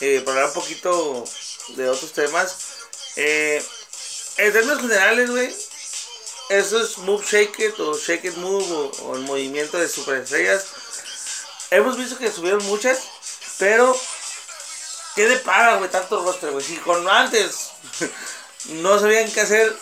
eh, 0.00 0.22
para 0.24 0.38
hablar 0.38 0.48
un 0.48 0.54
poquito 0.54 1.24
de 1.76 1.90
otros 1.90 2.12
temas. 2.12 2.56
Eh, 3.16 3.62
en 4.38 4.52
términos 4.54 4.80
generales, 4.80 5.30
güey, 5.30 5.54
eso 6.48 6.80
es 6.80 6.96
Move 6.96 7.22
Shake 7.26 7.58
It 7.58 7.78
o 7.78 7.94
Shake 7.94 8.24
It 8.24 8.36
Move 8.36 8.92
o, 9.02 9.14
el 9.16 9.20
movimiento 9.22 9.78
de 9.78 9.88
superestrellas. 9.88 10.64
Hemos 11.70 11.98
visto 11.98 12.16
que 12.16 12.32
subieron 12.32 12.64
muchas, 12.64 13.00
pero 13.58 13.94
¿qué 15.14 15.28
le 15.28 15.36
paga, 15.40 15.76
güey, 15.76 15.90
tanto 15.90 16.24
roster, 16.24 16.52
güey? 16.52 16.64
Si 16.64 16.78
con 16.78 17.06
antes 17.06 17.70
no 18.64 18.98
sabían 18.98 19.30
qué 19.30 19.42
hacer 19.42 19.76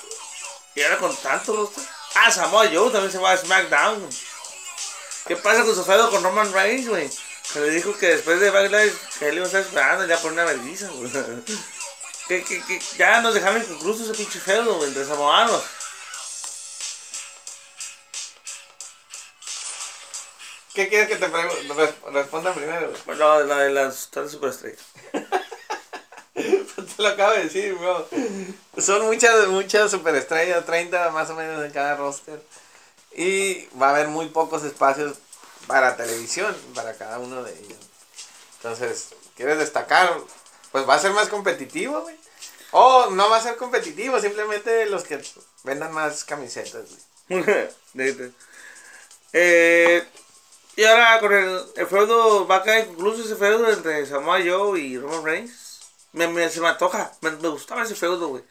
y 0.75 0.83
ahora 0.83 0.99
con 0.99 1.17
tanto 1.19 1.55
roster. 1.55 1.85
Ah, 2.15 2.31
Samoa 2.31 2.69
Joe 2.73 2.91
también 2.91 3.11
se 3.11 3.19
va 3.19 3.33
a 3.33 3.37
SmackDown. 3.37 4.09
¿Qué 5.27 5.37
pasa 5.37 5.65
con 5.65 5.75
su 5.75 5.85
feudo 5.85 6.11
con 6.11 6.23
Roman 6.23 6.53
Reigns, 6.53 6.89
güey? 6.89 7.11
Que 7.53 7.61
le 7.61 7.71
dijo 7.71 7.97
que 7.97 8.09
después 8.09 8.41
de 8.41 8.51
Backlash 8.51 8.93
que 9.19 9.29
él 9.29 9.37
iba 9.37 9.45
a 9.45 9.47
estar 9.47 9.63
esperando 9.63 10.07
ya 10.07 10.19
por 10.19 10.33
una 10.33 10.45
vergüenza, 10.45 10.89
güey. 10.89 11.11
Que, 12.29 12.45
que, 12.45 12.63
que 12.65 12.81
ya 12.97 13.21
nos 13.21 13.35
dejaron 13.35 13.61
inconcluso 13.61 14.05
ese 14.05 14.15
pinche 14.15 14.39
feudo, 14.39 14.77
güey, 14.77 14.89
entre 14.89 15.05
samoanos. 15.05 15.61
¿Qué 20.73 20.89
quieres 20.89 21.09
que 21.09 21.17
te 21.17 21.29
responda 22.13 22.55
primero? 22.55 22.93
Bueno, 23.05 23.41
la 23.41 23.59
de 23.59 23.71
las 23.71 24.09
superestrellas. 24.31 24.81
Lo 26.99 27.09
acabo 27.09 27.33
de 27.33 27.45
decir, 27.45 27.75
bro. 27.75 28.09
Son 28.79 29.07
muchas, 29.07 29.47
muchas 29.49 29.91
superestrellas, 29.91 30.65
30 30.65 31.11
más 31.11 31.31
o 31.31 31.35
menos 31.35 31.65
en 31.65 31.71
cada 31.73 31.97
roster. 31.97 32.43
Y 33.15 33.67
va 33.81 33.89
a 33.89 33.91
haber 33.91 34.09
muy 34.09 34.29
pocos 34.29 34.65
espacios 34.65 35.19
para 35.67 35.97
televisión, 35.97 36.57
para 36.75 36.95
cada 36.97 37.19
uno 37.19 37.43
de 37.43 37.53
ellos. 37.59 37.79
Entonces, 38.57 39.09
¿quieres 39.37 39.59
destacar? 39.59 40.17
Pues 40.71 40.89
va 40.89 40.95
a 40.95 40.99
ser 40.99 41.13
más 41.13 41.29
competitivo, 41.29 42.01
güey. 42.03 42.17
O 42.71 43.11
no 43.11 43.29
va 43.29 43.37
a 43.37 43.43
ser 43.43 43.57
competitivo, 43.57 44.19
simplemente 44.21 44.87
los 44.87 45.05
que 45.05 45.21
vendan 45.63 45.93
más 45.93 46.25
camisetas, 46.25 46.85
de- 47.29 48.33
eh, 49.35 50.05
y 50.77 50.85
ahora 50.85 51.21
con 51.21 51.33
el, 51.35 51.61
el 51.77 51.87
feudo, 51.87 52.47
va 52.47 52.57
a 52.57 52.63
caer 52.63 52.89
incluso 52.91 53.23
ese 53.25 53.37
feudo 53.37 53.71
entre 53.71 54.07
Samoa 54.07 54.39
Joe 54.45 54.81
y 54.81 54.99
Roman 54.99 55.25
Reigns. 55.25 55.53
Me, 56.13 56.29
me- 56.29 56.49
se 56.51 56.61
me 56.61 56.69
antoja, 56.69 57.11
me, 57.21 57.31
me 57.33 57.49
gustaba 57.49 57.83
ese 57.83 57.95
feudo, 57.95 58.29
güey. 58.29 58.45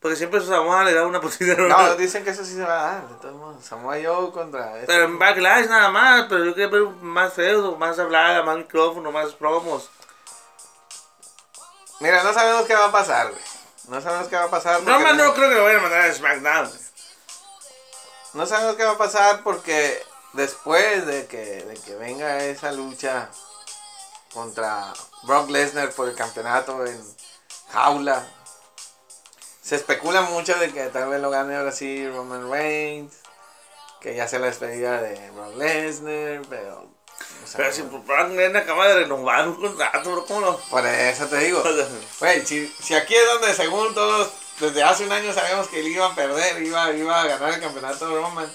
Porque 0.00 0.16
siempre 0.16 0.40
Samoa 0.40 0.84
le 0.84 0.94
da 0.94 1.06
una 1.06 1.20
posición. 1.20 1.68
No, 1.68 1.94
dicen 1.96 2.22
que 2.24 2.30
eso 2.30 2.44
sí 2.44 2.54
se 2.54 2.62
va 2.64 2.80
a 2.80 2.92
dar, 2.92 3.08
de 3.08 3.14
todos 3.16 3.34
modos. 3.34 3.64
Samoa 3.64 3.96
Joe 4.02 4.30
contra... 4.30 4.74
este- 4.74 4.86
Pero 4.86 5.04
en 5.04 5.18
Backlash 5.18 5.66
nada 5.66 5.90
más, 5.90 6.26
pero 6.28 6.44
yo 6.44 6.54
quiero 6.54 6.70
ver 6.70 6.82
más 7.02 7.32
feudo, 7.32 7.76
más 7.76 7.98
hablada, 7.98 8.42
más 8.42 8.58
micrófono, 8.58 9.10
más 9.10 9.32
promos. 9.34 9.90
Mira, 12.00 12.22
no 12.22 12.32
sabemos 12.32 12.66
qué 12.66 12.74
va 12.74 12.86
a 12.86 12.92
pasar, 12.92 13.30
güey. 13.30 13.42
No 13.88 14.00
sabemos 14.00 14.28
qué 14.28 14.36
va 14.36 14.44
a 14.44 14.50
pasar. 14.50 14.76
porque 14.80 14.92
Roman 14.92 15.16
no 15.16 15.32
creo 15.34 15.48
que 15.48 15.54
lo 15.54 15.64
vayan 15.64 15.78
a 15.80 15.82
mandar 15.82 16.00
a 16.02 16.12
SmackDown. 16.12 16.68
güey. 16.68 16.80
No 18.34 18.46
sabemos 18.46 18.76
qué 18.76 18.84
va 18.84 18.92
a 18.92 18.98
pasar 18.98 19.42
porque 19.42 20.02
después 20.34 21.06
de 21.06 21.26
que, 21.26 21.36
de 21.64 21.74
que 21.80 21.94
venga 21.94 22.44
esa 22.44 22.70
lucha 22.72 23.30
contra 24.32 24.92
Brock 25.22 25.50
Lesnar 25.50 25.90
por 25.92 26.08
el 26.08 26.14
campeonato 26.14 26.84
en 26.86 27.00
jaula, 27.72 28.26
se 29.62 29.74
especula 29.74 30.22
mucho 30.22 30.54
de 30.54 30.72
que 30.72 30.86
tal 30.86 31.08
vez 31.08 31.20
lo 31.20 31.30
gane 31.30 31.56
ahora 31.56 31.72
sí 31.72 32.08
Roman 32.08 32.50
Reigns, 32.50 33.14
que 34.00 34.14
ya 34.14 34.28
sea 34.28 34.38
la 34.38 34.46
despedida 34.46 35.02
de 35.02 35.30
Brock 35.32 35.56
Lesnar, 35.56 36.42
pero... 36.48 36.82
o 36.82 37.46
sea, 37.46 37.56
Pero 37.56 37.72
si 37.72 37.82
Brock 37.82 38.28
Lesnar 38.30 38.62
acaba 38.62 38.86
de 38.86 38.94
renovar 39.00 39.48
un 39.48 39.56
contrato, 39.56 40.12
bro, 40.12 40.24
¿cómo 40.24 40.40
no? 40.40 40.56
por 40.56 40.86
eso 40.86 41.26
te 41.26 41.38
digo. 41.38 41.62
Güey, 42.20 42.46
si, 42.46 42.68
si 42.80 42.94
aquí 42.94 43.14
es 43.14 43.26
donde 43.26 43.54
según 43.54 43.92
todos, 43.94 44.30
desde 44.60 44.82
hace 44.84 45.04
un 45.04 45.12
año 45.12 45.32
sabemos 45.32 45.66
que 45.66 45.80
él 45.80 45.88
iba 45.88 46.06
a 46.06 46.14
perder, 46.14 46.62
iba, 46.62 46.92
iba 46.92 47.22
a 47.22 47.26
ganar 47.26 47.54
el 47.54 47.60
campeonato 47.60 48.08
Roman. 48.08 48.50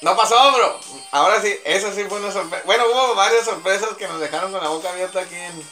No 0.00 0.16
pasó, 0.16 0.52
bro. 0.52 0.80
Ahora 1.10 1.42
sí, 1.42 1.60
eso 1.64 1.92
sí 1.92 2.04
fue 2.04 2.18
una 2.18 2.32
sorpresa. 2.32 2.64
Bueno, 2.64 2.84
hubo 2.86 3.14
varias 3.14 3.44
sorpresas 3.44 3.90
que 3.96 4.08
nos 4.08 4.20
dejaron 4.20 4.50
con 4.52 4.62
la 4.62 4.70
boca 4.70 4.90
abierta 4.90 5.20
aquí 5.20 5.34
en, 5.34 5.70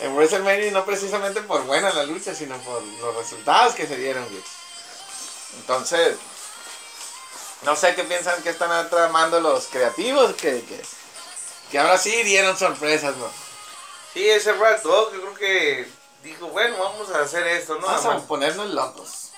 en 0.00 0.14
WrestleMania 0.14 0.68
y 0.68 0.70
no 0.70 0.84
precisamente 0.84 1.42
por 1.42 1.62
buena 1.64 1.92
la 1.92 2.04
lucha, 2.04 2.34
sino 2.34 2.56
por 2.58 2.82
los 2.82 3.16
resultados 3.16 3.74
que 3.74 3.86
se 3.86 3.96
dieron, 3.96 4.24
güey. 4.28 4.42
Entonces, 5.56 6.16
no 7.62 7.74
sé 7.74 7.94
qué 7.94 8.04
piensan 8.04 8.42
que 8.42 8.50
están 8.50 8.88
tramando 8.90 9.40
los 9.40 9.66
creativos, 9.66 10.34
que, 10.34 10.62
que, 10.64 10.80
que 11.70 11.78
ahora 11.78 11.98
sí 11.98 12.22
dieron 12.22 12.56
sorpresas, 12.56 13.16
bro. 13.18 13.30
Sí, 14.12 14.28
ese 14.28 14.52
Rat 14.52 14.82
Dog, 14.82 15.12
yo 15.12 15.20
creo 15.20 15.34
que 15.34 15.90
dijo, 16.22 16.46
bueno, 16.48 16.76
vamos 16.78 17.10
a 17.10 17.20
hacer 17.20 17.46
esto, 17.46 17.76
¿no? 17.76 17.86
Vamos 17.86 18.04
a 18.04 18.26
ponernos 18.26 18.70
locos. 18.70 19.30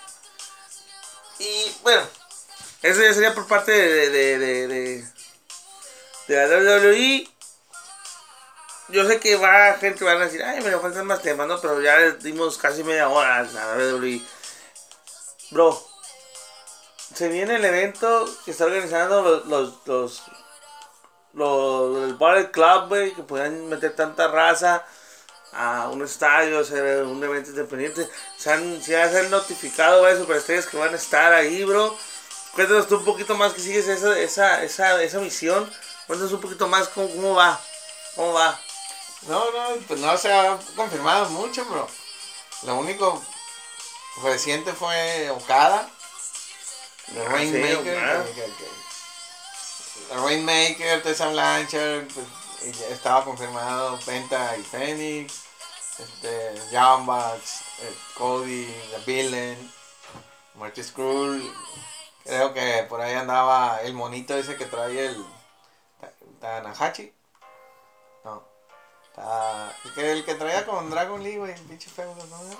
Y 1.38 1.75
bueno, 1.83 2.07
eso 2.85 3.01
ya 3.01 3.14
sería 3.14 3.35
por 3.35 3.47
parte 3.47 3.73
de, 3.73 4.11
de, 4.11 4.38
de, 4.38 4.68
de, 4.68 5.05
de 6.29 6.37
la 6.37 6.83
WWE. 6.83 7.27
Yo 8.88 9.09
sé 9.09 9.18
que 9.18 9.37
va 9.37 9.73
gente 9.81 10.01
que 10.01 10.05
van 10.05 10.20
a 10.20 10.27
decir, 10.27 10.42
ay, 10.42 10.62
me 10.62 10.70
faltan 10.79 11.07
más 11.07 11.23
temas, 11.23 11.49
¿no? 11.49 11.59
Pero 11.62 11.81
ya 11.81 12.11
dimos 12.11 12.59
casi 12.59 12.85
media 12.85 13.09
hora 13.09 13.38
a 13.38 13.42
la 13.44 13.77
WWE. 13.77 14.20
Bro, 15.51 15.83
se 17.14 17.29
viene 17.29 17.57
el 17.57 17.64
evento 17.64 18.29
que 18.44 18.51
está 18.51 18.66
organizando 18.66 19.23
los, 19.23 19.47
los, 19.47 19.87
los, 19.87 20.23
los 21.33 22.09
el 22.11 22.16
Ballet 22.16 22.51
Club, 22.51 22.88
güey, 22.88 23.14
que 23.14 23.23
puedan 23.23 23.66
meter 23.70 23.97
tanta 23.97 24.29
raza 24.29 24.85
a 25.55 25.88
un 25.88 26.03
estadio, 26.03 26.59
hacer 26.59 27.03
un 27.05 27.25
evento 27.25 27.49
independiente. 27.49 28.07
Se 28.37 28.53
han, 28.53 28.83
se 28.83 29.01
han 29.01 29.31
notificado 29.31 30.03
varias 30.03 30.20
superestrellas 30.20 30.66
que 30.66 30.77
van 30.77 30.92
a 30.92 30.99
estar 30.99 31.33
ahí, 31.33 31.64
bro. 31.64 31.97
Cuéntanos 32.55 32.87
tú 32.88 32.97
un 32.97 33.05
poquito 33.05 33.35
más 33.37 33.53
que 33.53 33.61
sigues 33.61 33.88
esa, 33.88 34.19
esa, 34.19 34.62
esa, 34.62 35.03
esa 35.03 35.19
misión. 35.19 35.71
Cuéntanos 36.07 36.33
un 36.33 36.40
poquito 36.40 36.69
más 36.69 36.88
cómo, 36.88 37.09
cómo 37.09 37.35
va. 37.35 37.61
¿Cómo 38.14 38.33
va? 38.33 38.59
No, 39.23 39.51
no, 39.51 39.77
pues 39.88 40.01
no 40.01 40.17
se 40.19 40.33
ha 40.33 40.59
confirmado 40.77 41.29
mucho, 41.31 41.64
bro. 41.64 41.88
Lo 42.62 42.77
único 42.77 43.23
reciente 44.23 44.73
fue 44.73 45.31
Okada. 45.31 45.88
The 47.12 47.21
Ah, 47.21 47.29
Rainmaker. 47.29 48.27
sí, 48.35 48.40
The 50.09 50.17
Rainmaker, 50.17 51.03
Tessa 51.03 51.29
Blanchard. 51.29 52.07
Pues, 52.12 52.27
estaba 52.90 53.25
confirmado 53.25 53.99
Penta 54.01 54.57
y 54.57 54.62
Phoenix. 54.62 55.35
Este, 55.99 56.61
Bucks, 57.01 57.61
eh, 57.83 57.97
Cody, 58.14 58.67
The 58.90 58.99
Villain, 59.07 59.73
Marty 60.55 60.83
Skrull. 60.83 61.40
Creo 62.25 62.55
que 62.55 62.87
por 62.89 63.01
ahí 63.01 63.15
andaba 63.15 63.81
el 63.83 63.93
monito 63.95 64.35
ese 64.37 64.57
que 64.57 64.65
trae 64.65 65.07
el 65.07 65.27
Tanahashi. 66.41 67.13
No. 68.25 68.43
Ta- 69.15 69.73
el 69.85 69.95
que, 69.95 70.13
el 70.13 70.25
que 70.25 70.35
traía 70.35 70.65
con 70.67 70.91
Dragon 70.91 71.23
Lee, 71.23 71.37
güey, 71.37 71.53
el 71.53 71.61
pinche 71.63 71.91
feo, 71.91 72.15
¿no? 72.15 72.51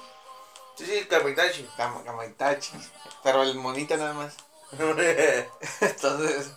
Sí, 0.77 0.85
sí, 0.87 1.05
Kamitachi. 1.07 1.69
Kama- 1.77 2.03
Kamaitachi. 2.05 2.73
Pero 3.23 3.43
el 3.43 3.55
monito 3.55 3.97
nada 3.97 4.13
más. 4.13 4.35
Entonces, 5.81 6.51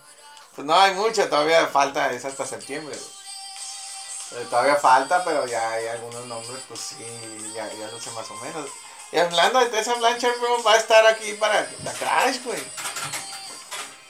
pues 0.55 0.65
no 0.65 0.75
hay 0.75 0.93
mucho, 0.95 1.29
todavía 1.29 1.67
falta, 1.67 2.11
es 2.11 2.25
hasta 2.25 2.45
septiembre. 2.45 2.95
güey. 2.95 4.41
Eh, 4.41 4.47
Todavía 4.49 4.75
falta, 4.75 5.23
pero 5.23 5.45
ya 5.47 5.71
hay 5.71 5.87
algunos 5.87 6.25
nombres, 6.25 6.61
pues 6.67 6.79
sí, 6.81 7.51
ya, 7.55 7.71
ya 7.73 7.87
lo 7.87 7.99
sé 7.99 8.11
más 8.11 8.29
o 8.29 8.35
menos. 8.35 8.69
Y 9.11 9.17
hablando 9.19 9.59
de 9.59 9.67
Tessa 9.67 9.93
Blanchard, 9.95 10.37
bro, 10.39 10.61
va 10.63 10.73
a 10.73 10.77
estar 10.77 11.05
aquí 11.07 11.33
para 11.33 11.67
la 11.83 11.93
Crash, 11.93 12.43
güey, 12.43 12.61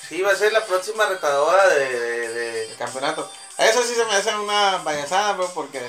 Sí, 0.08 0.22
va 0.22 0.32
a 0.32 0.36
ser 0.36 0.54
la 0.54 0.66
próxima 0.66 1.06
retadora 1.06 1.68
de, 1.68 2.00
de, 2.00 2.28
de- 2.68 2.76
campeonato. 2.76 3.30
Eso 3.58 3.84
sí 3.84 3.94
se 3.94 4.06
me 4.06 4.16
hace 4.16 4.34
una 4.36 4.82
payasada, 4.84 5.34
bro, 5.34 5.50
porque 5.54 5.82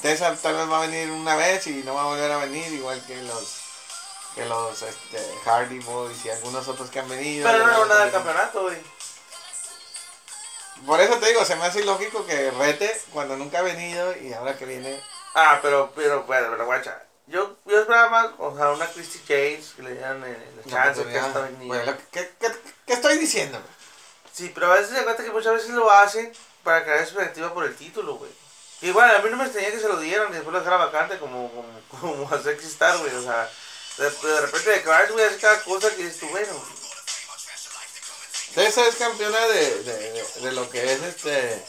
Tessa 0.00 0.34
tal 0.36 0.56
vez 0.56 0.70
va 0.70 0.78
a 0.78 0.86
venir 0.86 1.10
una 1.10 1.36
vez 1.36 1.66
y 1.66 1.82
no 1.84 1.94
va 1.94 2.02
a 2.02 2.06
volver 2.06 2.30
a 2.32 2.38
venir, 2.38 2.72
igual 2.72 3.04
que 3.06 3.16
los 3.22 3.60
que 4.34 4.44
los 4.46 4.82
este, 4.82 5.38
Hardy 5.44 5.78
Boys 5.80 6.24
y 6.24 6.30
algunos 6.30 6.66
otros 6.66 6.90
que 6.90 6.98
han 7.00 7.08
venido. 7.08 7.46
Pero 7.48 7.66
no 7.66 7.82
es 7.82 7.88
nada 7.88 8.02
del 8.04 8.12
campeonato, 8.12 8.62
güey. 8.62 8.78
Por 10.86 11.00
eso 11.00 11.14
te 11.18 11.26
digo, 11.28 11.44
se 11.44 11.54
me 11.56 11.64
hace 11.66 11.80
ilógico 11.82 12.26
que 12.26 12.50
rete 12.50 13.00
cuando 13.12 13.36
nunca 13.36 13.60
ha 13.60 13.62
venido 13.62 14.16
y 14.16 14.32
ahora 14.32 14.56
que 14.56 14.64
viene. 14.64 15.00
Ah, 15.34 15.58
pero, 15.62 15.92
pero, 15.94 16.24
pero, 16.26 16.50
pero, 16.50 16.66
guacha. 16.66 17.00
Yo, 17.26 17.56
yo 17.64 17.80
esperaba 17.80 18.10
más, 18.10 18.30
o 18.38 18.54
sea, 18.54 18.70
una 18.70 18.86
Christy 18.86 19.20
James, 19.26 19.72
que 19.74 19.82
le 19.82 19.92
dieran 19.92 20.22
el, 20.24 20.34
el 20.34 20.62
la 20.66 20.70
chance 20.70 21.04
que 21.04 21.16
esta 21.16 21.40
venida. 21.40 21.66
Bueno, 21.66 21.96
¿qué, 22.12 22.30
qué, 22.38 22.48
qué 22.86 22.92
estoy 22.92 23.18
diciendo? 23.18 23.58
Sí, 24.32 24.50
pero 24.54 24.70
a 24.70 24.74
veces 24.74 24.96
se 24.96 25.04
cuenta 25.04 25.24
que 25.24 25.30
muchas 25.30 25.54
veces 25.54 25.70
lo 25.70 25.90
hacen 25.90 26.32
para 26.62 26.84
crear 26.84 27.00
expectativa 27.00 27.54
por 27.54 27.64
el 27.64 27.74
título, 27.76 28.16
güey. 28.16 28.30
Y 28.82 28.90
bueno, 28.90 29.14
a 29.14 29.18
mí 29.20 29.30
no 29.30 29.36
me 29.36 29.44
extraña 29.44 29.70
que 29.70 29.80
se 29.80 29.88
lo 29.88 29.98
dieran 29.98 30.28
y 30.30 30.34
después 30.34 30.52
lo 30.52 30.58
dejaran 30.58 30.80
vacante 30.80 31.18
como, 31.18 31.50
como, 31.50 31.80
como 32.00 32.34
a 32.34 32.42
Sexy 32.42 32.66
Star, 32.66 32.98
güey. 32.98 33.14
O 33.14 33.22
sea, 33.22 33.48
de, 33.96 34.10
de 34.10 34.40
repente 34.42 34.70
de 34.70 34.82
Crash, 34.82 35.10
güey, 35.10 35.24
hace 35.24 35.38
cada 35.38 35.62
cosa 35.62 35.88
que 35.90 36.04
dices 36.04 36.20
tú, 36.20 36.28
bueno. 36.28 36.52
Tessa 38.54 38.86
es 38.86 38.96
campeona 38.96 39.40
de, 39.46 39.82
de, 39.82 40.12
de, 40.12 40.24
de 40.42 40.52
lo 40.52 40.68
que 40.70 40.92
es 40.92 41.02
este 41.02 41.64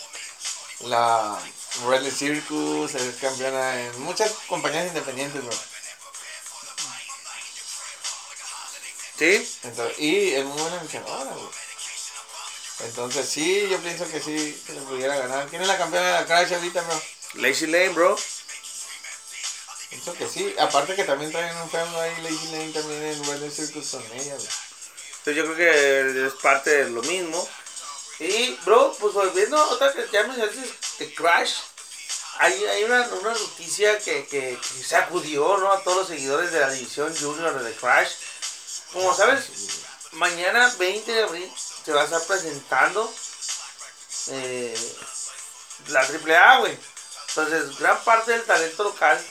la 0.82 1.40
Red 1.88 2.12
Circus, 2.12 2.96
es 2.96 3.16
campeona 3.16 3.82
en 3.82 4.02
muchas 4.02 4.32
compañías 4.48 4.88
independientes, 4.88 5.44
bro. 5.44 5.56
¿Sí? 9.18 9.58
Entonces, 9.64 10.00
y 10.00 10.34
es 10.34 10.46
muy 10.46 10.62
buena 10.62 10.84
luchadora, 10.84 11.32
güey. 11.32 11.66
Entonces 12.82 13.30
sí, 13.30 13.68
yo 13.70 13.80
pienso 13.80 14.10
que 14.10 14.20
sí 14.20 14.62
se 14.66 14.74
le 14.74 14.82
pudiera 14.82 15.16
ganar. 15.16 15.48
¿Quién 15.48 15.62
es 15.62 15.68
la 15.68 15.78
campeona 15.78 16.08
de 16.08 16.14
la 16.14 16.26
Crash 16.26 16.54
ahorita, 16.54 16.82
bro? 16.82 17.02
Lazy 17.36 17.68
Lane, 17.68 17.90
bro. 17.90 18.18
Pienso 19.90 20.14
que 20.14 20.28
sí. 20.28 20.54
Aparte 20.60 20.96
que 20.96 21.06
también 21.06 21.32
traen 21.32 21.56
un 21.58 21.70
feudo 21.70 22.02
ahí, 22.02 22.14
Lazy 22.22 22.48
Lane 22.52 22.72
también 22.74 23.04
en 23.04 23.26
Red 23.26 23.52
Circus 23.52 23.92
con 23.92 24.04
ella, 24.14 24.36
güey. 24.36 24.50
Entonces 25.20 25.36
yo 25.36 25.44
creo 25.46 25.56
que 25.56 26.28
es 26.28 26.34
parte 26.34 26.70
de 26.70 26.90
lo 26.90 27.02
mismo. 27.04 27.48
Y, 28.20 28.56
bro, 28.66 28.96
pues 29.00 29.14
volviendo 29.14 29.58
otra 29.70 29.94
que 29.94 30.06
ya 30.12 30.24
mencionaste 30.24 30.62
de 31.00 31.14
Crash. 31.14 31.54
Hay, 32.38 32.66
hay 32.66 32.84
una, 32.84 33.02
una 33.02 33.32
noticia 33.34 33.98
que, 34.00 34.26
que, 34.28 34.60
que 34.60 34.84
sacudió 34.84 35.58
¿no? 35.58 35.72
a 35.72 35.82
todos 35.84 36.00
los 36.00 36.08
seguidores 36.08 36.52
de 36.52 36.60
la 36.60 36.70
división 36.70 37.16
junior 37.16 37.62
de 37.62 37.74
Crash. 37.76 38.12
Como 38.92 39.16
sabes, 39.16 39.46
mañana 40.14 40.74
20 40.78 41.12
de 41.12 41.24
abril 41.24 41.52
se 41.84 41.92
va 41.92 42.02
a 42.02 42.06
estar 42.06 42.22
presentando 42.24 43.14
eh, 44.28 44.96
la 45.88 46.02
AAA, 46.02 46.60
güey. 46.60 46.78
Entonces, 47.30 47.78
gran 47.80 48.04
parte 48.04 48.32
del 48.32 48.44
talento 48.44 48.84
local 48.84 49.26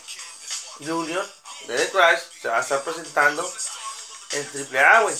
junior 0.79 1.27
de 1.66 1.77
The 1.77 1.90
Crash 1.90 2.20
se 2.42 2.48
va 2.48 2.59
a 2.59 2.61
estar 2.61 2.83
presentando 2.85 3.50
en 4.31 4.77
AAA, 4.77 5.00
güey. 5.03 5.16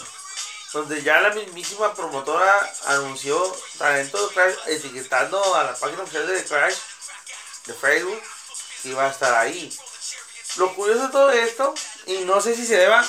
Donde 0.75 1.03
ya 1.05 1.21
la 1.21 1.31
mismísima 1.31 1.95
promotora 1.95 2.73
anunció 2.87 3.57
talento 3.79 4.27
de 4.27 4.35
Crash 4.35 4.55
etiquetando 4.67 5.55
a 5.55 5.63
la 5.63 5.75
página 5.75 6.03
oficial 6.03 6.27
de 6.27 6.45
Crash 6.45 6.75
de 7.67 7.75
Facebook 7.75 8.21
y 8.83 8.93
va 8.93 9.07
a 9.07 9.11
estar 9.11 9.33
ahí. 9.37 9.73
Lo 10.57 10.75
curioso 10.75 11.03
de 11.07 11.13
todo 11.13 11.31
esto, 11.31 11.75
y 12.07 12.19
no 12.25 12.41
sé 12.41 12.57
si 12.57 12.67
se 12.67 12.77
deba 12.77 13.09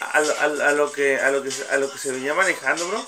a, 0.00 0.18
a 0.18 0.44
a 0.44 0.72
lo 0.72 0.92
que 0.92 1.20
a 1.20 1.30
lo 1.30 1.42
que 1.42 1.52
a 1.70 1.76
lo 1.76 1.90
que 1.90 1.98
se 1.98 2.12
venía 2.12 2.34
manejando, 2.34 2.86
bro. 2.86 3.04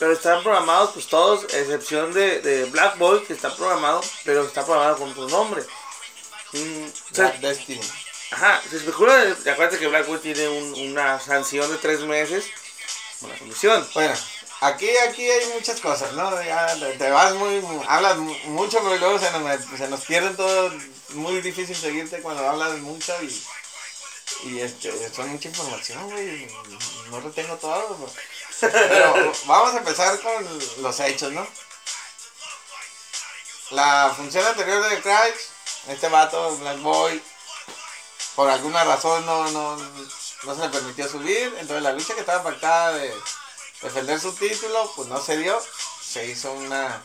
Pero 0.00 0.12
están 0.12 0.42
programados 0.42 0.90
pues 0.94 1.06
todos, 1.06 1.44
excepción 1.44 2.12
de, 2.12 2.40
de 2.40 2.64
Black 2.64 2.98
Boy, 2.98 3.24
que 3.24 3.34
está 3.34 3.54
programado, 3.54 4.02
pero 4.24 4.42
está 4.42 4.64
programado 4.64 4.98
con 4.98 5.10
otro 5.12 5.28
nombre. 5.28 5.64
Mm, 6.52 6.86
Black 7.12 7.38
Destiny. 7.38 8.03
Ajá, 8.30 8.62
se 8.68 8.76
especula, 8.78 9.14
acuérdate 9.40 9.78
que 9.78 9.86
Blackwood 9.86 10.20
tiene 10.20 10.48
un- 10.48 10.90
una 10.90 11.20
sanción 11.20 11.70
de 11.70 11.78
tres 11.78 12.00
meses 12.00 12.44
con 13.20 13.30
la 13.30 13.38
comisión. 13.38 13.88
Bueno, 13.94 14.14
aquí, 14.60 14.88
aquí 15.08 15.30
hay 15.30 15.46
muchas 15.54 15.80
cosas, 15.80 16.12
¿no? 16.14 16.42
Ya 16.42 16.74
te, 16.98 17.10
vas 17.10 17.34
muy, 17.34 17.62
hablas 17.86 18.16
mu- 18.16 18.36
mucho, 18.46 18.78
pero 18.82 18.96
luego 18.96 19.18
se 19.18 19.30
nos, 19.30 19.78
se 19.78 19.88
nos 19.88 20.00
pierde 20.00 20.30
todo, 20.34 20.72
muy 21.10 21.40
difícil 21.42 21.76
seguirte 21.76 22.20
cuando 22.22 22.48
hablas 22.48 22.72
mucho 22.78 23.14
y, 23.22 23.46
y 24.44 24.60
este, 24.60 24.90
son 25.14 25.28
mucha 25.28 25.48
información, 25.48 26.10
güey, 26.10 26.48
no 27.10 27.20
retengo 27.20 27.56
todo, 27.56 28.10
pero 28.60 29.32
vamos 29.46 29.74
a 29.74 29.78
empezar 29.78 30.18
con 30.20 30.58
los 30.82 31.00
hechos, 31.00 31.30
¿no? 31.32 31.46
La 33.70 34.12
función 34.16 34.44
anterior 34.46 34.88
de 34.88 35.00
Crash, 35.00 35.34
este 35.88 36.08
vato, 36.08 36.56
Black 36.58 36.78
Boy, 36.80 37.22
por 38.34 38.50
alguna 38.50 38.84
razón 38.84 39.24
no, 39.26 39.50
no, 39.50 39.76
no 39.76 40.54
se 40.54 40.60
le 40.60 40.68
permitió 40.68 41.08
subir, 41.08 41.54
entonces 41.58 41.82
la 41.82 41.92
lucha 41.92 42.14
que 42.14 42.20
estaba 42.20 42.42
pactada 42.42 42.92
de 42.92 43.14
defender 43.82 44.20
su 44.20 44.32
título, 44.32 44.92
pues 44.96 45.08
no 45.08 45.20
se 45.20 45.36
dio. 45.36 45.60
Se 46.02 46.26
hizo 46.26 46.52
una 46.52 47.00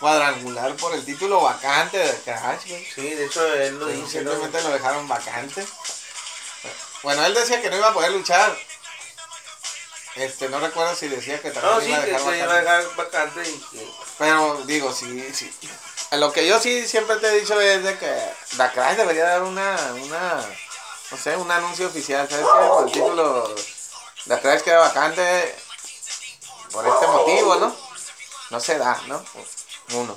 cuadrangular 0.00 0.74
por 0.76 0.94
el 0.94 1.04
título 1.04 1.42
vacante 1.42 1.98
de 1.98 2.20
Crash, 2.22 2.66
güey. 2.66 2.86
Sí, 2.94 3.14
de 3.14 3.26
hecho 3.26 3.54
él 3.54 3.78
lo 3.78 3.86
dice, 3.86 4.22
¿no? 4.22 4.30
Simplemente 4.30 4.62
lo 4.62 4.70
dejaron 4.70 5.06
vacante. 5.06 5.66
Bueno, 7.02 7.24
él 7.24 7.34
decía 7.34 7.60
que 7.62 7.70
no 7.70 7.76
iba 7.76 7.88
a 7.88 7.94
poder 7.94 8.12
luchar. 8.12 8.56
Este, 10.16 10.48
no 10.48 10.58
recuerdo 10.58 10.94
si 10.96 11.08
decía 11.08 11.40
que 11.40 11.50
también 11.50 11.74
No, 11.74 11.80
sí, 11.80 11.88
iba 11.88 11.98
a 11.98 12.04
que 12.04 12.10
dejar 12.10 12.32
se 12.32 12.38
iba 12.38 12.52
a 12.52 12.60
dejar 12.60 12.96
vacante 12.96 13.48
y 13.48 13.58
que... 13.58 13.88
Pero 14.18 14.62
digo, 14.64 14.92
sí, 14.92 15.30
sí. 15.32 15.50
Lo 16.12 16.32
que 16.32 16.46
yo 16.46 16.58
sí 16.58 16.86
siempre 16.88 17.16
te 17.16 17.28
he 17.28 17.40
dicho 17.40 17.60
es 17.60 17.84
de 17.84 17.96
que 17.96 18.12
la 18.56 18.72
Crash 18.72 18.96
debería 18.96 19.24
dar 19.24 19.42
una, 19.42 19.76
una, 20.02 20.44
no 21.10 21.16
sé, 21.16 21.36
un 21.36 21.50
anuncio 21.50 21.88
oficial, 21.88 22.28
¿sabes 22.28 22.46
qué? 22.46 22.68
Por 22.68 22.86
el 22.86 22.92
título, 22.92 23.54
la 24.26 24.40
Crash 24.40 24.62
queda 24.62 24.78
vacante 24.78 25.56
por 26.70 26.86
este 26.86 27.06
motivo, 27.06 27.56
¿no? 27.56 27.76
No 28.50 28.60
se 28.60 28.78
da, 28.78 29.00
¿no? 29.06 29.24
Uno. 29.94 30.16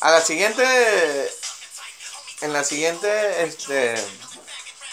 A 0.00 0.10
la 0.10 0.20
siguiente, 0.20 1.32
en 2.40 2.52
la 2.52 2.64
siguiente, 2.64 3.44
este, 3.44 3.94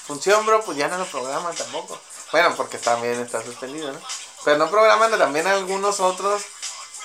función, 0.05 0.45
bro, 0.45 0.63
pues 0.63 0.77
ya 0.77 0.87
no 0.87 0.97
lo 0.97 1.05
programan 1.05 1.55
tampoco. 1.55 1.99
Bueno, 2.31 2.55
porque 2.55 2.77
también 2.77 3.19
está 3.21 3.43
suspendido, 3.43 3.91
¿no? 3.91 4.01
Pero 4.43 4.57
no 4.57 4.69
programan 4.69 5.17
también 5.17 5.47
algunos 5.47 5.99
otros 5.99 6.43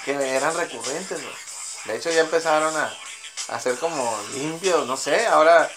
que 0.04 0.12
eran 0.12 0.56
recurrentes, 0.56 1.22
bro. 1.22 1.32
De 1.84 1.96
hecho, 1.96 2.10
ya 2.10 2.20
empezaron 2.20 2.76
a, 2.76 2.94
hacer 3.48 3.78
como 3.78 4.18
limpios, 4.34 4.86
no 4.86 4.96
sé. 4.96 5.26
Ahora 5.26 5.70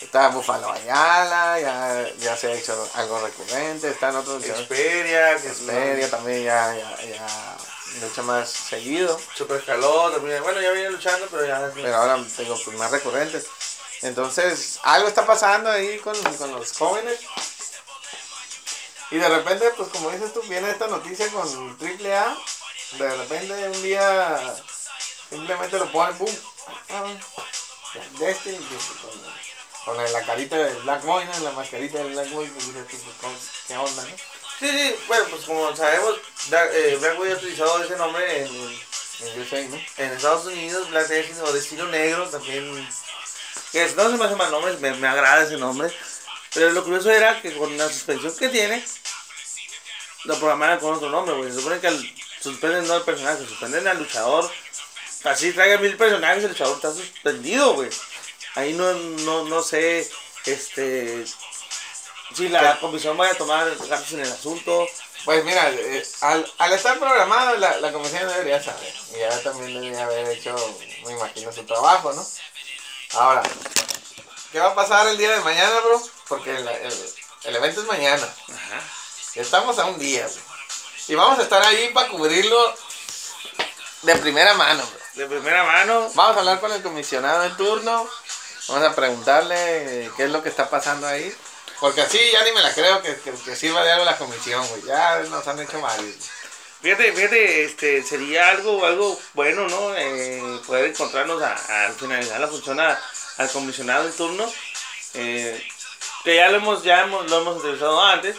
está 0.00 0.28
Búfalo 0.28 0.70
Ayala, 0.70 1.60
ya, 1.60 2.10
ya 2.18 2.36
se 2.36 2.48
ha 2.48 2.54
hecho 2.54 2.88
algo 2.94 3.20
recurrente. 3.20 3.88
Están 3.88 4.16
otros. 4.16 4.42
Xperia, 4.42 5.36
que 5.36 5.48
es 5.48 5.58
Xperia 5.58 6.10
también 6.10 6.44
ya, 6.44 6.74
ya, 6.74 7.02
ya 7.02 7.56
lucha 8.00 8.22
más 8.22 8.50
seguido. 8.50 9.20
Super 9.34 9.58
escaló, 9.58 10.10
también. 10.10 10.42
Bueno, 10.42 10.60
ya 10.60 10.70
viene 10.70 10.90
luchando, 10.90 11.26
pero 11.30 11.46
ya... 11.46 11.70
Pero 11.74 11.96
ahora 11.96 12.24
tengo 12.36 12.58
pues, 12.64 12.76
más 12.76 12.90
recurrentes. 12.90 13.46
Entonces, 14.02 14.78
algo 14.82 15.08
está 15.08 15.26
pasando 15.26 15.70
ahí 15.70 15.98
con, 15.98 16.16
con 16.34 16.52
los 16.52 16.72
jóvenes. 16.72 17.20
Y 19.10 19.16
de 19.16 19.28
repente, 19.28 19.70
pues 19.76 19.88
como 19.88 20.10
dices 20.10 20.32
tú, 20.32 20.40
viene 20.42 20.70
esta 20.70 20.86
noticia 20.86 21.28
con 21.28 21.46
AAA. 21.80 22.36
De 22.98 23.16
repente 23.16 23.68
un 23.68 23.82
día 23.82 24.56
simplemente 25.28 25.78
lo 25.78 25.90
ponen, 25.92 26.18
boom. 26.18 26.36
Ah, 26.90 27.04
Destiny, 28.18 28.58
con, 29.84 29.96
la 30.12 30.22
carita 30.22 30.56
de 30.56 30.74
Black 30.80 31.02
Boy, 31.04 31.24
¿no? 31.24 31.40
La 31.40 31.50
mascarita 31.52 31.98
de 31.98 32.10
Black 32.10 32.30
Boy, 32.30 32.46
pues 32.48 32.64
pues, 32.66 33.02
¿cómo- 33.20 33.36
¿qué 33.66 33.76
onda, 33.76 34.02
no? 34.02 34.16
Sí, 34.58 34.68
sí, 34.68 34.94
bueno, 35.08 35.24
pues 35.30 35.44
como 35.44 35.74
sabemos, 35.74 36.16
Black, 36.48 36.70
eh, 36.74 36.98
ha 37.02 37.32
utilizado 37.34 37.82
ese 37.82 37.96
nombre 37.96 38.42
en, 38.42 38.80
En 39.20 39.40
USA, 39.40 39.62
¿no? 39.68 39.76
en 39.96 40.12
Estados 40.12 40.46
Unidos, 40.46 40.90
Black 40.90 41.08
Destiny 41.08 41.40
o 41.40 41.52
Destino 41.52 41.86
Negro 41.86 42.28
también. 42.28 42.88
Que 43.72 43.86
no 43.96 44.10
se 44.10 44.16
me 44.16 44.24
hace 44.24 44.36
mal 44.36 44.50
nombre, 44.50 44.76
me, 44.78 44.94
me 44.94 45.08
agrada 45.08 45.44
ese 45.44 45.56
nombre. 45.56 45.90
Pero 46.52 46.70
lo 46.72 46.82
curioso 46.82 47.10
era 47.10 47.40
que 47.40 47.56
con 47.56 47.76
la 47.78 47.88
suspensión 47.88 48.36
que 48.36 48.48
tiene, 48.48 48.84
lo 50.24 50.38
programaron 50.38 50.78
con 50.78 50.94
otro 50.94 51.08
nombre, 51.08 51.34
güey. 51.36 51.50
Se 51.50 51.58
supone 51.58 51.80
que 51.80 51.86
al, 51.86 52.14
suspenden 52.40 52.86
no 52.86 52.94
al 52.94 53.04
personaje, 53.04 53.46
suspenden 53.46 53.86
al 53.86 53.98
luchador. 53.98 54.50
Así 55.24 55.52
traiga 55.52 55.78
mil 55.78 55.96
personajes, 55.96 56.44
el 56.44 56.50
luchador 56.50 56.76
está 56.76 56.92
suspendido, 56.92 57.74
güey. 57.74 57.90
Ahí 58.54 58.72
no, 58.72 58.92
no, 58.92 59.44
no 59.44 59.62
sé, 59.62 60.10
este... 60.46 61.24
Si 62.34 62.48
la 62.48 62.78
comisión 62.78 63.16
vaya 63.16 63.32
a 63.32 63.36
tomar 63.36 63.66
cartas 63.88 64.12
en 64.12 64.20
el 64.20 64.30
asunto. 64.32 64.86
Pues 65.24 65.44
mira, 65.44 65.68
eh, 65.70 66.06
al, 66.20 66.50
al 66.58 66.72
estar 66.72 66.96
programado, 66.98 67.56
la, 67.56 67.78
la 67.80 67.92
comisión 67.92 68.26
debería 68.28 68.62
saber. 68.62 68.94
Y 69.14 69.18
ya 69.18 69.42
también 69.42 69.74
debería 69.74 70.04
haber 70.04 70.28
hecho, 70.28 70.54
me 71.06 71.12
imagino, 71.12 71.52
su 71.52 71.64
trabajo, 71.64 72.12
¿no? 72.12 72.24
Ahora, 73.14 73.42
¿qué 74.52 74.60
va 74.60 74.68
a 74.68 74.74
pasar 74.76 75.08
el 75.08 75.18
día 75.18 75.30
de 75.32 75.40
mañana, 75.40 75.80
bro? 75.80 76.00
Porque 76.28 76.56
el, 76.56 76.66
el- 76.68 77.14
el 77.44 77.56
evento 77.56 77.80
es 77.80 77.86
mañana. 77.88 78.26
Ajá. 78.48 78.80
Estamos 79.34 79.78
a 79.80 79.86
un 79.86 79.98
día, 79.98 80.24
bro. 80.26 80.42
Y 81.08 81.14
vamos 81.16 81.38
a 81.38 81.42
estar 81.42 81.60
ahí 81.64 81.88
para 81.92 82.08
cubrirlo 82.08 82.76
de 84.02 84.16
primera 84.16 84.54
mano, 84.54 84.86
bro. 84.86 85.00
De 85.14 85.26
primera 85.26 85.64
mano. 85.64 86.10
Vamos 86.14 86.36
a 86.36 86.38
hablar 86.40 86.60
con 86.60 86.72
el 86.72 86.80
comisionado 86.82 87.42
en 87.44 87.56
turno. 87.56 88.08
Vamos 88.68 88.84
a 88.88 88.94
preguntarle 88.94 90.10
qué 90.16 90.24
es 90.24 90.30
lo 90.30 90.42
que 90.42 90.48
está 90.48 90.68
pasando 90.70 91.06
ahí. 91.06 91.34
Porque 91.80 92.02
así 92.02 92.18
ya 92.32 92.44
ni 92.44 92.52
me 92.52 92.60
la 92.60 92.72
creo 92.74 93.00
que, 93.02 93.16
que, 93.20 93.32
que 93.32 93.56
sirva 93.56 93.82
de 93.82 93.92
algo 93.92 94.04
la 94.04 94.18
comisión, 94.18 94.66
güey. 94.68 94.82
Ya 94.84 95.18
nos 95.30 95.46
han 95.48 95.58
hecho 95.60 95.80
mal. 95.80 95.98
Fíjate, 96.82 97.12
fíjate, 97.12 97.64
este, 97.64 98.02
sería 98.02 98.48
algo, 98.50 98.84
algo 98.84 99.18
bueno, 99.34 99.66
¿no? 99.68 99.94
Eh, 99.96 100.60
poder 100.66 100.86
encontrarnos 100.90 101.42
a- 101.42 101.86
al 101.86 101.94
finalizar 101.94 102.40
la 102.40 102.48
función 102.48 102.80
a- 102.80 102.98
al 103.38 103.50
comisionado 103.50 104.06
en 104.06 104.12
turno. 104.16 104.50
eh, 105.14 105.66
que 106.22 106.36
ya 106.36 106.50
lo 106.50 106.58
hemos, 106.58 106.82
ya 106.84 107.00
hemos, 107.02 107.28
lo 107.30 107.40
hemos 107.40 107.56
entrevistado 107.56 108.00
antes. 108.00 108.36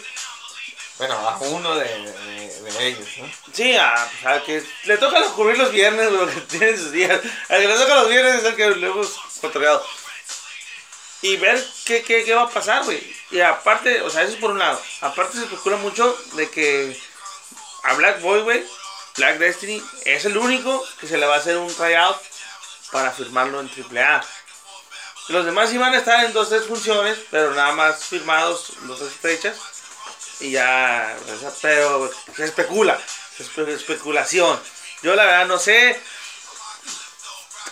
Bueno, 0.98 1.14
a 1.28 1.36
uno 1.38 1.74
de, 1.74 1.84
de- 1.84 2.60
de 2.72 2.86
ellos, 2.86 3.08
¿no? 3.18 3.28
Sí, 3.52 3.76
a, 3.76 4.08
pues, 4.22 4.26
al 4.26 4.42
que 4.44 4.64
le 4.84 4.96
toca 4.98 5.20
cubrir 5.34 5.58
los 5.58 5.70
viernes, 5.72 6.10
lo 6.12 6.26
que 6.28 6.40
tiene 6.48 6.76
sus 6.76 6.92
días. 6.92 7.20
Al 7.48 7.60
que 7.60 7.68
le 7.68 7.74
toca 7.74 7.94
los 7.96 8.08
viernes 8.08 8.36
es 8.36 8.44
el 8.44 8.54
que 8.56 8.70
lo 8.70 8.86
hemos 8.92 9.08
controlado. 9.40 9.84
Y 11.22 11.36
ver 11.36 11.64
qué, 11.84 12.02
qué, 12.02 12.24
qué 12.24 12.34
va 12.34 12.42
a 12.42 12.48
pasar, 12.50 12.84
güey. 12.84 13.00
Y 13.30 13.40
aparte, 13.40 14.02
o 14.02 14.10
sea, 14.10 14.22
eso 14.22 14.32
es 14.34 14.38
por 14.40 14.50
un 14.50 14.58
lado. 14.58 14.80
Aparte 15.00 15.38
se 15.38 15.44
especula 15.44 15.76
mucho 15.76 16.16
de 16.34 16.50
que 16.50 17.00
a 17.84 17.94
Black 17.94 18.20
Boy, 18.20 18.42
güey, 18.42 18.64
Black 19.16 19.38
Destiny, 19.38 19.82
es 20.04 20.24
el 20.24 20.36
único 20.36 20.84
que 21.00 21.06
se 21.06 21.18
le 21.18 21.26
va 21.26 21.36
a 21.36 21.38
hacer 21.38 21.56
un 21.56 21.72
tryout 21.74 22.16
para 22.90 23.12
firmarlo 23.12 23.60
en 23.60 23.68
AAA. 23.70 24.24
Los 25.28 25.44
demás 25.44 25.72
iban 25.72 25.94
a 25.94 25.98
estar 25.98 26.24
en 26.24 26.32
dos, 26.32 26.48
tres 26.48 26.64
funciones, 26.66 27.16
pero 27.30 27.54
nada 27.54 27.72
más 27.72 28.04
firmados 28.04 28.72
dos, 28.82 28.98
tres 28.98 29.12
fechas. 29.12 29.56
Y 30.40 30.50
ya, 30.50 31.16
pero 31.62 32.10
se 32.34 32.44
especula, 32.44 33.00
es 33.38 33.46
espe- 33.48 33.68
especulación. 33.68 34.60
Yo 35.02 35.14
la 35.14 35.24
verdad 35.24 35.46
no 35.46 35.58
sé. 35.58 35.98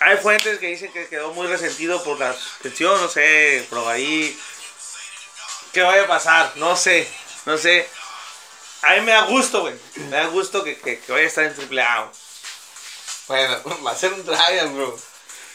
Hay 0.00 0.16
fuentes 0.16 0.58
que 0.58 0.68
dicen 0.68 0.92
que 0.92 1.08
quedó 1.08 1.32
muy 1.32 1.46
resentido 1.46 2.02
por 2.02 2.18
la 2.18 2.32
suspensión, 2.32 3.00
no 3.00 3.08
sé, 3.08 3.66
pero 3.68 3.88
ahí. 3.88 4.38
¿Qué 5.72 5.82
vaya 5.82 6.02
a 6.04 6.08
pasar? 6.08 6.52
No 6.56 6.74
sé, 6.76 7.08
no 7.46 7.56
sé. 7.58 7.88
A 8.82 8.94
mí 8.94 9.02
me 9.02 9.12
da 9.12 9.22
gusto, 9.26 9.60
güey. 9.60 9.74
Me 9.96 10.16
da 10.16 10.26
gusto 10.26 10.64
que, 10.64 10.76
que, 10.78 10.98
que 11.00 11.12
vaya 11.12 11.24
a 11.24 11.28
estar 11.28 11.44
en 11.44 11.52
AAA. 11.78 12.00
güey. 12.00 12.10
Bueno, 13.28 13.82
va 13.86 13.90
a 13.92 13.94
ser 13.96 14.12
un 14.12 14.24
trial, 14.24 14.68
bro. 14.70 14.98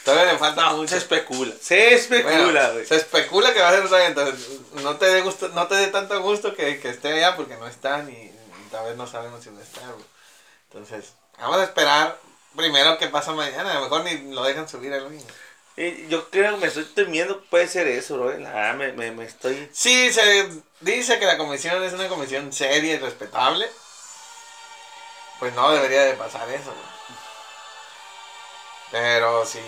Todavía 0.04 0.34
le 0.34 0.38
falta 0.40 0.62
No, 0.62 0.78
mucho. 0.78 0.92
se 0.92 0.98
especula. 0.98 1.54
Se 1.60 1.96
especula, 1.96 2.36
Bueno, 2.46 2.74
güey. 2.74 2.86
se 2.86 2.96
especula 2.98 3.52
que 3.54 3.60
va 3.60 3.70
a 3.70 3.72
ser 3.72 3.82
un 3.82 3.88
trial, 3.88 4.04
entonces 4.06 4.48
no 4.74 4.96
te 4.98 5.06
dé 5.08 5.22
gusto, 5.22 5.48
no 5.50 5.68
te 5.68 5.74
dé 5.76 5.88
tanto 5.88 6.22
gusto 6.22 6.56
que, 6.56 6.80
que 6.80 6.90
esté 6.90 7.14
allá 7.14 7.36
porque 7.36 7.56
no 7.58 7.68
está 7.68 8.04
ni, 8.04 8.12
ni 8.14 8.70
tal 8.72 8.86
vez 8.86 8.96
no 8.96 9.08
sabemos 9.08 9.44
si 9.44 9.50
va 9.50 9.60
a 9.60 9.64
estar, 9.64 9.84
bro. 9.88 10.06
Entonces, 10.72 11.14
vamos 11.40 11.58
a 11.58 11.64
esperar 11.64 12.20
primero 12.56 12.98
qué 12.98 13.08
pasa 13.08 13.34
mañana, 13.34 13.72
a 13.72 13.76
lo 13.76 13.82
mejor 13.82 14.04
ni 14.04 14.34
lo 14.34 14.44
dejan 14.44 14.68
subir 14.68 14.94
al 14.94 15.10
mismo. 15.10 15.30
Y 15.78 16.08
yo 16.08 16.30
creo 16.30 16.52
que 16.52 16.58
me 16.62 16.68
estoy 16.68 16.86
temiendo 16.86 17.42
que 17.42 17.48
puede 17.50 17.68
ser 17.68 17.88
eso, 17.88 18.16
bro. 18.18 18.38
La 18.38 18.52
verdad 18.52 18.76
me, 18.76 18.94
me, 18.94 19.12
me 19.12 19.26
estoy. 19.26 19.70
Sí, 19.74 20.12
se 20.14 20.50
dice 20.80 21.20
que 21.20 21.26
la 21.26 21.38
comisión 21.38 21.84
es 21.84 21.94
una 21.94 22.08
comisión 22.08 22.54
seria 22.54 22.94
y 22.94 22.98
respetable. 22.98 23.70
Pues 25.40 25.54
no 25.54 25.72
debería 25.72 26.06
de 26.06 26.14
pasar 26.14 26.48
eso. 26.50 26.72
güey. 26.72 26.96
Pero 28.92 29.46
si 29.46 29.60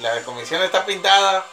la 0.00 0.22
comisión 0.24 0.60
está 0.62 0.84
pintada, 0.84 1.46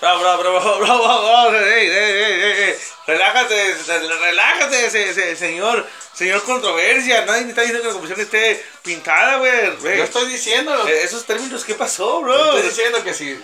Bro, 0.00 0.18
bro, 0.20 0.38
bro, 0.38 0.60
bro, 0.60 1.48
bro, 1.48 1.58
ey, 1.66 1.88
ey, 1.88 2.62
ey. 2.62 2.78
Relájate, 3.06 3.74
relájate, 4.20 4.90
se- 4.90 5.14
se- 5.14 5.36
señor, 5.36 5.88
señor 6.12 6.42
controversia. 6.44 7.24
Nadie 7.24 7.42
me 7.44 7.50
está 7.50 7.62
diciendo 7.62 7.82
que 7.82 7.88
la 7.88 7.94
comisión 7.94 8.20
esté 8.20 8.66
pintada, 8.82 9.36
güey. 9.36 9.96
yo 9.96 10.04
estoy 10.04 10.26
diciendo, 10.26 10.86
Eh, 10.86 11.02
Esos 11.04 11.24
términos, 11.24 11.64
¿qué 11.64 11.74
pasó, 11.74 12.20
yo 12.20 12.20
bro? 12.22 12.44
estoy 12.56 12.62
diciendo 12.62 13.02
que 13.04 13.14
si 13.14 13.40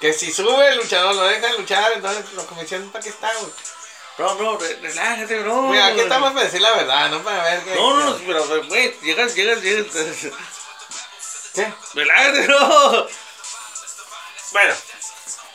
que 0.00 0.14
si 0.14 0.32
sube 0.32 0.66
el 0.68 0.78
luchador 0.78 1.14
lo 1.14 1.24
dejan 1.24 1.54
luchar, 1.58 1.92
entonces 1.94 2.24
la 2.32 2.42
comisión 2.44 2.90
para 2.90 3.02
qué 3.04 3.10
está, 3.10 3.30
güey. 3.34 3.52
Bro, 4.16 4.34
bro, 4.36 4.58
re- 4.58 4.78
relájate, 4.80 5.40
bro. 5.40 5.62
Mira, 5.62 5.86
aquí 5.88 6.00
estamos 6.00 6.32
para 6.32 6.44
decir 6.46 6.60
la 6.62 6.72
verdad, 6.72 7.10
no 7.10 7.22
para 7.22 7.42
ver 7.44 7.60
qué. 7.64 7.74
No, 7.74 7.94
no, 7.98 8.04
no, 8.10 8.16
pero, 8.26 8.44
pero, 8.46 8.64
güey, 8.66 8.96
llegas, 9.02 9.34
llegas, 9.34 9.60
llegas. 9.62 9.86
¿Qué? 11.54 11.70
Relájate, 11.94 12.46
bro. 12.46 13.08
Bueno, 14.52 14.74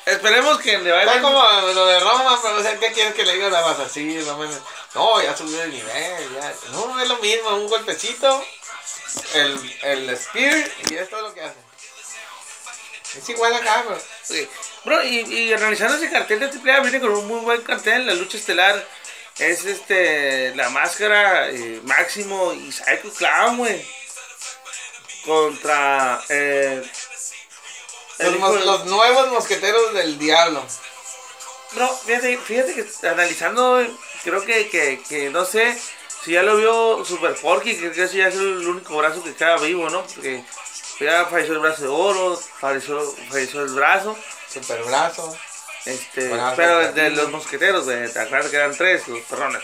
esperemos 0.05 0.59
que 0.59 0.77
le 0.77 0.91
vaya 0.91 1.05
Está 1.05 1.21
como 1.21 1.41
lo 1.41 1.85
de 1.87 1.99
Roma, 1.99 2.39
pero 2.41 2.57
o 2.57 2.61
sea, 2.61 2.77
¿qué 2.79 2.91
quieres 2.91 3.13
que 3.13 3.23
le 3.23 3.33
diga 3.33 3.49
nada 3.49 3.67
más 3.67 3.79
así? 3.79 4.21
Roma? 4.21 4.49
No, 4.93 5.21
ya 5.21 5.35
subió 5.35 5.57
de 5.59 5.67
nivel, 5.67 6.33
ya. 6.33 6.53
No, 6.71 6.99
es 7.01 7.07
lo 7.07 7.17
mismo, 7.17 7.49
un 7.55 7.67
golpecito, 7.67 8.45
el, 9.33 9.77
el 9.83 10.17
spear 10.17 10.71
y 10.89 10.95
es 10.95 11.09
todo 11.09 11.21
lo 11.21 11.33
que 11.33 11.41
hace. 11.41 11.65
Es 13.17 13.29
igual 13.29 13.53
acá, 13.53 13.83
bro. 13.83 13.97
Sí. 14.23 14.47
Bro, 14.83 15.03
y, 15.03 15.19
y 15.21 15.53
analizando 15.53 15.97
ese 15.97 16.09
cartel 16.09 16.39
de 16.39 16.47
AAA, 16.47 16.81
viene 16.81 16.99
con 16.99 17.11
un 17.11 17.27
muy 17.27 17.39
buen 17.39 17.61
cartel. 17.61 18.05
La 18.05 18.13
lucha 18.13 18.37
estelar 18.37 18.85
es 19.39 19.65
este 19.65 20.53
la 20.55 20.69
máscara 20.69 21.49
eh, 21.49 21.81
Máximo 21.83 22.53
y 22.53 22.71
Psycho 22.71 23.11
Clown, 23.13 23.57
güey. 23.57 23.85
Contra 25.25 26.23
eh, 26.29 26.83
el 26.83 26.91
Los, 28.19 28.39
mos- 28.39 28.59
de- 28.59 28.65
los 28.65 28.85
nuevos 28.85 29.27
mosqueteros 29.29 29.93
del 29.93 30.17
diablo. 30.17 30.63
Bro, 31.73 31.89
fíjate, 32.05 32.37
fíjate 32.37 32.73
que 32.75 33.07
analizando, 33.07 33.85
creo 34.23 34.41
que, 34.45 34.69
que, 34.69 35.01
que 35.09 35.29
no 35.29 35.43
sé 35.45 35.77
si 36.23 36.31
ya 36.31 36.43
lo 36.43 36.55
vio 36.57 37.03
Super 37.03 37.35
Porky, 37.35 37.73
que 37.73 37.79
creo 37.79 37.93
que 37.93 38.03
ese 38.03 38.17
ya 38.17 38.27
es 38.29 38.35
el 38.35 38.65
único 38.67 38.95
brazo 38.97 39.21
que 39.23 39.33
queda 39.33 39.57
vivo, 39.57 39.89
¿no? 39.89 40.03
Porque 40.03 40.43
ya 40.99 41.25
falleció 41.25 41.53
el 41.55 41.59
brazo 41.59 41.81
de 41.83 41.87
oro, 41.89 42.41
falleció, 42.59 43.01
falleció 43.29 43.61
el 43.63 43.73
brazo. 43.73 44.17
Super 44.51 44.83
brazo. 44.83 45.37
Este, 45.85 46.29
Brazo 46.29 46.55
pero 46.55 46.79
de 46.79 46.91
de 46.93 47.09
los 47.11 47.29
mosqueteros, 47.29 47.85
te 47.85 48.19
acuerdas 48.19 48.49
que 48.49 48.55
eran 48.55 48.75
tres, 48.75 49.07
los 49.07 49.19
perrones. 49.21 49.61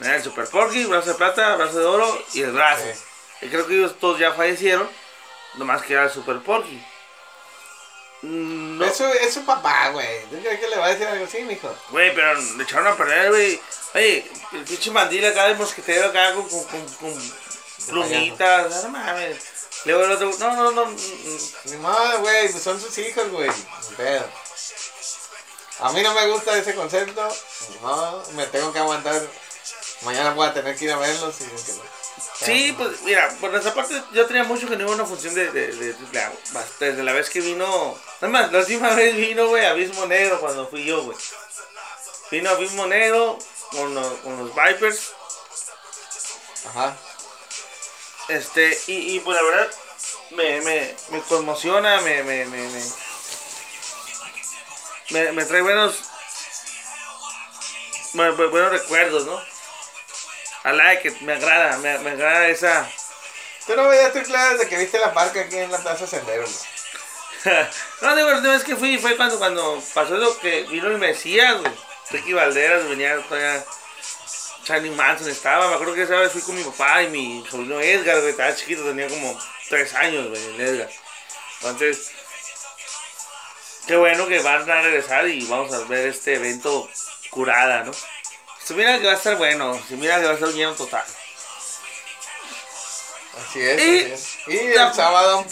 Era 0.00 0.16
el 0.16 0.22
Super 0.22 0.46
Porky, 0.48 0.84
brazo 0.86 1.10
de 1.10 1.14
plata, 1.16 1.56
brazo 1.56 1.78
de 1.80 1.84
oro 1.84 2.24
y 2.32 2.42
el 2.42 2.52
brazo. 2.52 2.84
Sí. 3.40 3.46
Y 3.46 3.48
creo 3.50 3.66
que 3.66 3.74
ellos 3.74 3.98
todos 4.00 4.18
ya 4.18 4.32
fallecieron, 4.32 4.88
nomás 5.56 5.82
que 5.82 5.92
era 5.94 6.04
el 6.04 6.10
Super 6.10 6.38
Porky. 6.38 6.82
No, 8.22 8.84
Es, 8.84 8.96
su, 8.96 9.04
es 9.04 9.32
su 9.34 9.44
papá, 9.44 9.90
güey. 9.90 10.22
¿Tú 10.24 10.40
crees 10.40 10.58
que 10.60 10.68
le 10.68 10.76
va 10.76 10.86
a 10.86 10.90
decir 10.90 11.06
algo 11.06 11.24
así, 11.24 11.42
mijo? 11.42 11.74
güey, 11.90 12.14
pero 12.14 12.34
le 12.34 12.64
echaron 12.64 12.86
a 12.88 12.96
perder, 12.96 13.30
güey. 13.30 13.60
Oye, 13.94 14.30
el 14.52 14.64
pinche 14.64 14.90
mandil 14.90 15.24
acá 15.24 15.46
del 15.46 15.56
mosquetero 15.56 16.08
acá 16.08 16.34
con, 16.34 16.48
con, 16.48 16.64
con, 16.66 16.86
con 16.96 17.32
plumitas, 17.86 18.84
no 18.84 18.90
mames. 18.90 19.36
Luego 19.84 20.04
el 20.04 20.12
otro, 20.12 20.32
no, 20.40 20.54
no, 20.56 20.70
no. 20.72 20.96
Ni 21.64 21.76
modo, 21.76 22.18
güey, 22.20 22.50
pues 22.50 22.62
son 22.62 22.80
sus 22.80 22.96
hijos, 22.98 23.30
güey. 23.30 23.48
Ni 23.48 23.96
pedo. 23.96 24.26
A 25.80 25.92
mí 25.92 26.02
no 26.02 26.12
me 26.12 26.26
gusta 26.26 26.58
ese 26.58 26.74
concepto. 26.74 27.28
Modo, 27.80 28.24
me 28.32 28.46
tengo 28.46 28.72
que 28.72 28.80
aguantar. 28.80 29.22
Mañana 30.02 30.32
voy 30.32 30.48
a 30.48 30.54
tener 30.54 30.76
que 30.76 30.86
ir 30.86 30.92
a 30.92 30.96
verlos. 30.96 31.36
Y 31.40 31.44
que 31.44 31.72
no. 31.72 31.97
Sí, 32.40 32.72
pues 32.78 33.02
mira, 33.02 33.28
por 33.40 33.50
nuestra 33.50 33.74
parte 33.74 34.00
yo 34.12 34.26
tenía 34.26 34.44
mucho 34.44 34.68
que 34.68 34.76
no 34.76 34.82
iba 34.84 34.92
a 34.92 34.94
una 34.94 35.04
función 35.06 35.34
de, 35.34 35.50
de, 35.50 35.72
de, 35.72 35.92
de- 35.92 36.28
desde 36.78 37.02
la 37.02 37.12
vez 37.12 37.28
que 37.30 37.40
vino, 37.40 37.98
nada 38.20 38.32
más, 38.32 38.52
la 38.52 38.60
última 38.60 38.90
vez 38.94 39.16
vino, 39.16 39.48
güey, 39.48 39.64
Abismo 39.66 40.06
Negro 40.06 40.38
cuando 40.40 40.68
fui 40.68 40.84
yo, 40.84 41.02
güey. 41.02 41.16
Vino 42.30 42.50
Abismo 42.50 42.86
Negro 42.86 43.38
con 43.72 43.92
los, 43.94 44.06
con 44.20 44.38
los 44.38 44.54
Vipers, 44.54 45.12
Ajá. 46.68 46.96
este, 48.28 48.78
y, 48.86 49.16
y 49.16 49.20
pues 49.20 49.36
la 49.36 49.42
verdad 49.42 49.70
me, 50.30 50.60
me, 50.60 50.96
me 51.10 51.20
conmociona, 51.22 52.00
me, 52.02 52.22
me, 52.22 52.44
me, 52.44 52.68
me, 52.68 52.82
me, 55.10 55.32
me 55.32 55.44
trae 55.44 55.62
buenos, 55.62 55.96
bu- 58.14 58.36
bu- 58.36 58.50
buenos 58.50 58.70
recuerdos, 58.70 59.26
¿no? 59.26 59.57
I 60.64 60.72
like 60.72 61.08
it, 61.08 61.20
me 61.20 61.32
agrada, 61.34 61.78
me, 61.78 61.98
me 61.98 62.10
agrada 62.10 62.48
esa... 62.48 62.88
Tú 63.66 63.76
no 63.76 63.88
veías 63.88 64.12
tu 64.12 64.22
clase 64.22 64.54
desde 64.54 64.68
que 64.68 64.78
viste 64.78 64.98
la 64.98 65.12
parca 65.12 65.40
aquí 65.40 65.56
en 65.56 65.70
la 65.70 65.78
Plaza 65.78 66.06
Sendero, 66.06 66.46
no, 68.02 68.16
digo, 68.16 68.28
última 68.28 68.52
vez 68.52 68.64
que 68.64 68.76
fui 68.76 68.98
fue 68.98 69.16
cuando, 69.16 69.38
cuando 69.38 69.82
pasó 69.94 70.16
lo 70.16 70.38
que 70.38 70.64
vino 70.64 70.88
el 70.88 70.98
Mesías, 70.98 71.58
güey. 71.60 71.72
Ricky 72.10 72.32
Valderas 72.32 72.88
venía 72.88 73.20
todavía. 73.22 73.64
Charlie 74.64 74.90
Manson 74.90 75.28
estaba. 75.28 75.68
Me 75.68 75.74
acuerdo 75.74 75.94
que 75.94 76.02
esa 76.02 76.16
vez 76.16 76.32
fui 76.32 76.42
con 76.42 76.56
mi 76.56 76.64
papá 76.64 77.02
y 77.02 77.08
mi 77.08 77.44
sobrino 77.48 77.80
Edgar, 77.80 78.18
güey. 78.18 78.30
Estaba 78.30 78.54
chiquito, 78.54 78.82
tenía 78.84 79.08
como 79.08 79.38
tres 79.68 79.94
años, 79.94 80.28
güey, 80.28 80.44
el 80.46 80.60
Edgar. 80.60 80.90
Entonces, 81.62 82.10
qué 83.86 83.96
bueno 83.96 84.26
que 84.26 84.40
van 84.40 84.68
a 84.68 84.82
regresar 84.82 85.28
y 85.28 85.44
vamos 85.46 85.72
a 85.72 85.78
ver 85.84 86.08
este 86.08 86.34
evento 86.34 86.88
curada, 87.30 87.84
¿no? 87.84 87.92
Se 88.68 88.74
mira 88.74 88.98
que 88.98 89.06
va 89.06 89.12
a 89.12 89.16
estar 89.16 89.34
bueno, 89.36 89.80
se 89.88 89.96
mira 89.96 90.18
que 90.20 90.24
va 90.26 90.32
a 90.32 90.34
estar 90.34 90.48
un 90.50 90.54
lleno 90.54 90.74
total. 90.74 91.02
Así 93.48 93.60
es. 93.62 93.80
Y- 93.80 94.12
así 94.12 94.12
es. 94.12 94.48
Y 94.48 94.74
la- 94.74 94.88
el 94.88 94.94
sábado. 94.94 95.44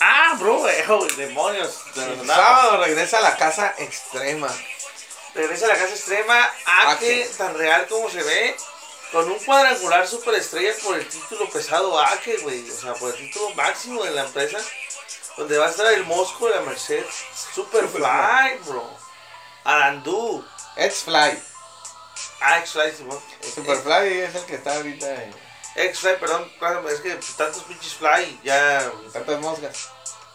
Ah, 0.00 0.34
bro, 0.38 0.62
oh, 0.88 1.04
demonios. 1.16 1.94
de 1.94 2.04
El 2.04 2.26
sábado 2.26 2.84
regresa 2.84 3.16
a 3.18 3.22
la 3.22 3.36
casa 3.38 3.74
extrema. 3.78 4.54
Regresa 5.34 5.64
a 5.64 5.68
la 5.68 5.74
casa 5.78 5.94
extrema, 5.94 6.52
Ake, 6.66 7.24
Ake. 7.24 7.30
tan 7.38 7.56
real 7.56 7.86
como 7.88 8.10
se 8.10 8.22
ve, 8.22 8.54
con 9.10 9.30
un 9.30 9.38
cuadrangular 9.38 10.06
superestrella 10.06 10.74
por 10.82 10.96
el 10.96 11.08
título 11.08 11.48
pesado 11.48 11.98
Ake, 11.98 12.38
güey. 12.42 12.68
O 12.70 12.78
sea, 12.78 12.92
por 12.92 13.14
el 13.14 13.16
título 13.16 13.54
máximo 13.54 14.02
de 14.04 14.10
la 14.10 14.22
empresa, 14.26 14.58
donde 15.38 15.56
va 15.56 15.66
a 15.66 15.70
estar 15.70 15.86
el 15.94 16.04
Mosco 16.04 16.46
de 16.48 16.56
la 16.56 16.60
Merced. 16.60 17.06
Superfly, 17.54 18.58
bro. 18.66 18.90
Arandú. 19.64 20.44
X-Fly. 20.76 21.42
Ah, 22.40 22.58
X-Fly, 22.60 22.92
Simón. 22.92 23.20
Superfly 23.54 24.20
es 24.20 24.34
el 24.34 24.44
que 24.46 24.54
está 24.54 24.74
ahorita 24.76 25.24
en 25.24 25.34
X-Fly, 25.76 26.16
perdón, 26.18 26.50
claro, 26.58 26.88
es 26.88 27.00
que 27.00 27.14
tantos 27.36 27.62
pinches 27.64 27.94
fly, 27.94 28.40
ya. 28.42 28.90
tantas 29.12 29.38
moscas. 29.40 29.88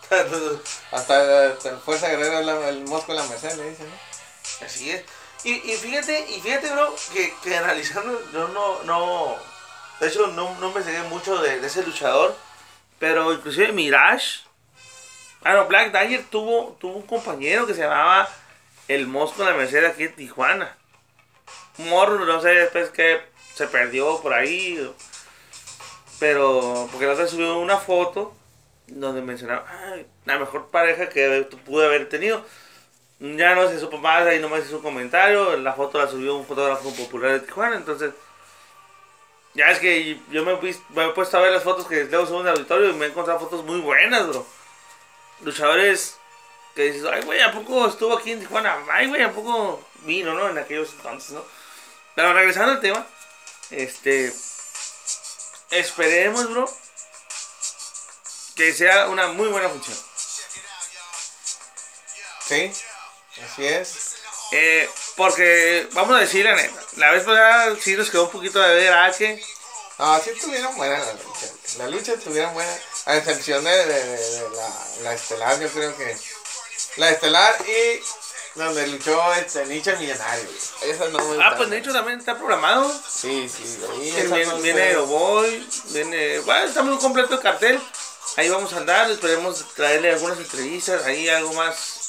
Hasta, 0.91 1.47
hasta 1.47 1.69
el 1.69 1.77
Fuerza 1.79 2.07
Guerrera, 2.09 2.41
la- 2.41 2.69
el 2.69 2.85
mosco 2.85 3.11
de 3.13 3.19
la 3.19 3.25
Merced, 3.27 3.55
le 3.57 3.71
dicen, 3.71 3.87
¿no? 3.89 4.65
Así 4.65 4.91
es. 4.91 5.03
Y, 5.43 5.53
y 5.71 5.75
fíjate, 5.77 6.19
y 6.29 6.39
fíjate, 6.41 6.71
bro, 6.71 6.95
que, 7.11 7.33
que 7.43 7.57
analizando, 7.57 8.21
yo 8.31 8.47
no, 8.49 8.83
no, 8.83 9.35
de 9.99 10.07
hecho 10.07 10.27
no, 10.27 10.55
no 10.59 10.71
me 10.71 10.83
seguí 10.83 10.99
mucho 11.09 11.37
de, 11.41 11.59
de 11.59 11.67
ese 11.67 11.83
luchador, 11.83 12.35
pero 12.99 13.33
inclusive 13.33 13.71
Mirage, 13.71 14.41
ah 15.43 15.53
no, 15.53 15.65
Black 15.65 15.91
Dagger 15.91 16.23
tuvo, 16.29 16.77
tuvo 16.79 16.97
un 16.97 17.07
compañero 17.07 17.65
que 17.67 17.73
se 17.73 17.81
llamaba 17.81 18.29
el 18.87 19.07
Mosco 19.07 19.43
de 19.43 19.51
la 19.51 19.57
Merced 19.57 19.85
aquí 19.85 20.03
en 20.03 20.15
Tijuana. 20.15 20.77
Morro, 21.77 22.25
no 22.25 22.41
sé 22.41 22.49
después 22.49 22.89
que 22.89 23.21
se 23.53 23.67
perdió 23.67 24.21
por 24.21 24.33
ahí, 24.33 24.91
pero 26.19 26.87
porque 26.91 27.05
la 27.05 27.13
otra 27.13 27.27
subió 27.27 27.57
una 27.59 27.77
foto 27.77 28.33
donde 28.87 29.21
mencionaba, 29.21 29.65
"Ay, 29.69 30.05
la 30.25 30.39
mejor 30.39 30.67
pareja 30.67 31.09
que 31.09 31.47
pude 31.65 31.85
haber 31.85 32.09
tenido. 32.09 32.45
Ya 33.19 33.55
no 33.55 33.67
se 33.67 33.79
supo 33.79 33.97
más, 33.97 34.25
ahí 34.27 34.39
nomás 34.39 34.65
hizo 34.65 34.77
un 34.77 34.83
comentario, 34.83 35.55
la 35.57 35.73
foto 35.73 35.97
la 35.97 36.07
subió 36.07 36.35
un 36.35 36.45
fotógrafo 36.45 36.93
popular 36.93 37.31
de 37.31 37.39
Tijuana, 37.41 37.77
entonces... 37.77 38.13
Ya 39.53 39.71
es 39.71 39.79
que 39.79 40.19
yo 40.31 40.43
me, 40.43 40.53
me 40.89 41.05
he 41.05 41.09
puesto 41.13 41.37
a 41.37 41.41
ver 41.41 41.53
las 41.53 41.63
fotos 41.63 41.87
que 41.87 42.03
luego 42.03 42.25
suben 42.25 42.43
de 42.43 42.49
auditorio 42.51 42.89
y 42.89 42.93
me 42.93 43.05
he 43.05 43.09
encontrado 43.09 43.39
fotos 43.39 43.63
muy 43.63 43.79
buenas, 43.79 44.27
bro. 44.27 44.45
Luchadores 45.43 46.17
que 46.75 46.91
dices, 46.91 47.05
ay, 47.09 47.21
güey, 47.23 47.41
¿a 47.41 47.53
poco 47.53 47.87
estuvo 47.87 48.17
aquí 48.17 48.33
en 48.33 48.41
Tijuana? 48.41 48.77
Ay, 48.91 49.07
güey, 49.07 49.23
¿a 49.23 49.31
poco 49.31 49.81
vino, 50.01 50.33
no? 50.33 50.49
En 50.49 50.57
aquellos 50.57 50.91
entonces, 50.91 51.31
¿no? 51.31 51.41
Pero 52.15 52.33
regresando 52.33 52.71
al 52.73 52.81
tema, 52.81 53.05
este... 53.71 54.33
Esperemos, 55.71 56.49
bro, 56.49 56.71
que 58.55 58.73
sea 58.73 59.07
una 59.07 59.27
muy 59.27 59.47
buena 59.49 59.67
función. 59.67 59.97
Sí, 62.47 62.71
así 63.43 63.65
es. 63.65 64.15
Eh, 64.51 64.89
porque, 65.15 65.89
vamos 65.93 66.15
a 66.15 66.19
decir 66.19 66.45
la 66.45 66.55
neta, 66.55 66.79
la 66.97 67.11
vez 67.11 67.23
pasada 67.23 67.75
sí 67.81 67.95
nos 67.95 68.09
quedó 68.11 68.25
un 68.25 68.31
poquito 68.31 68.59
de 68.59 68.75
ver 68.75 68.93
a 68.93 69.11
que 69.11 69.43
No, 69.97 70.19
sí 70.21 70.29
estuvieron 70.29 70.75
buenas 70.77 71.05
la 71.05 71.13
lucha. 71.13 71.47
La 71.79 71.87
lucha 71.87 72.13
estuvieron 72.13 72.53
buena, 72.53 72.71
a 73.07 73.17
excepción 73.17 73.63
de, 73.63 73.71
de- 73.71 73.85
de- 74.05 74.17
de 74.17 74.49
la, 74.55 74.69
la 75.01 75.13
estelar, 75.15 75.59
yo 75.59 75.69
creo 75.69 75.97
que. 75.97 76.15
La 76.97 77.09
estelar 77.09 77.57
y 77.67 78.01
donde 78.55 78.87
luchó 78.87 79.33
este 79.33 79.65
Nicho 79.65 79.91
el 79.91 79.99
Millonario. 79.99 80.47
Esa 80.83 81.09
no 81.09 81.19
me 81.19 81.43
Ah, 81.43 81.53
pues 81.57 81.69
de 81.69 81.77
hecho 81.77 81.91
también 81.91 82.19
está 82.19 82.37
programado. 82.37 82.89
Sí, 83.09 83.49
sí, 83.49 83.63
esa 84.17 84.35
viene, 84.35 84.45
no 84.45 84.57
viene 84.59 84.89
está- 84.91 85.01
Oboy, 85.03 85.69
viene. 85.89 86.39
Bueno, 86.39 86.65
está 86.65 86.81
muy 86.83 86.97
completo 86.97 87.35
el 87.35 87.41
cartel. 87.41 87.79
Ahí 88.37 88.49
vamos 88.49 88.71
a 88.73 88.77
andar, 88.77 89.09
esperemos 89.11 89.65
traerle 89.75 90.11
algunas 90.11 90.37
entrevistas, 90.39 91.03
ahí 91.05 91.27
algo 91.29 91.53
más. 91.53 92.01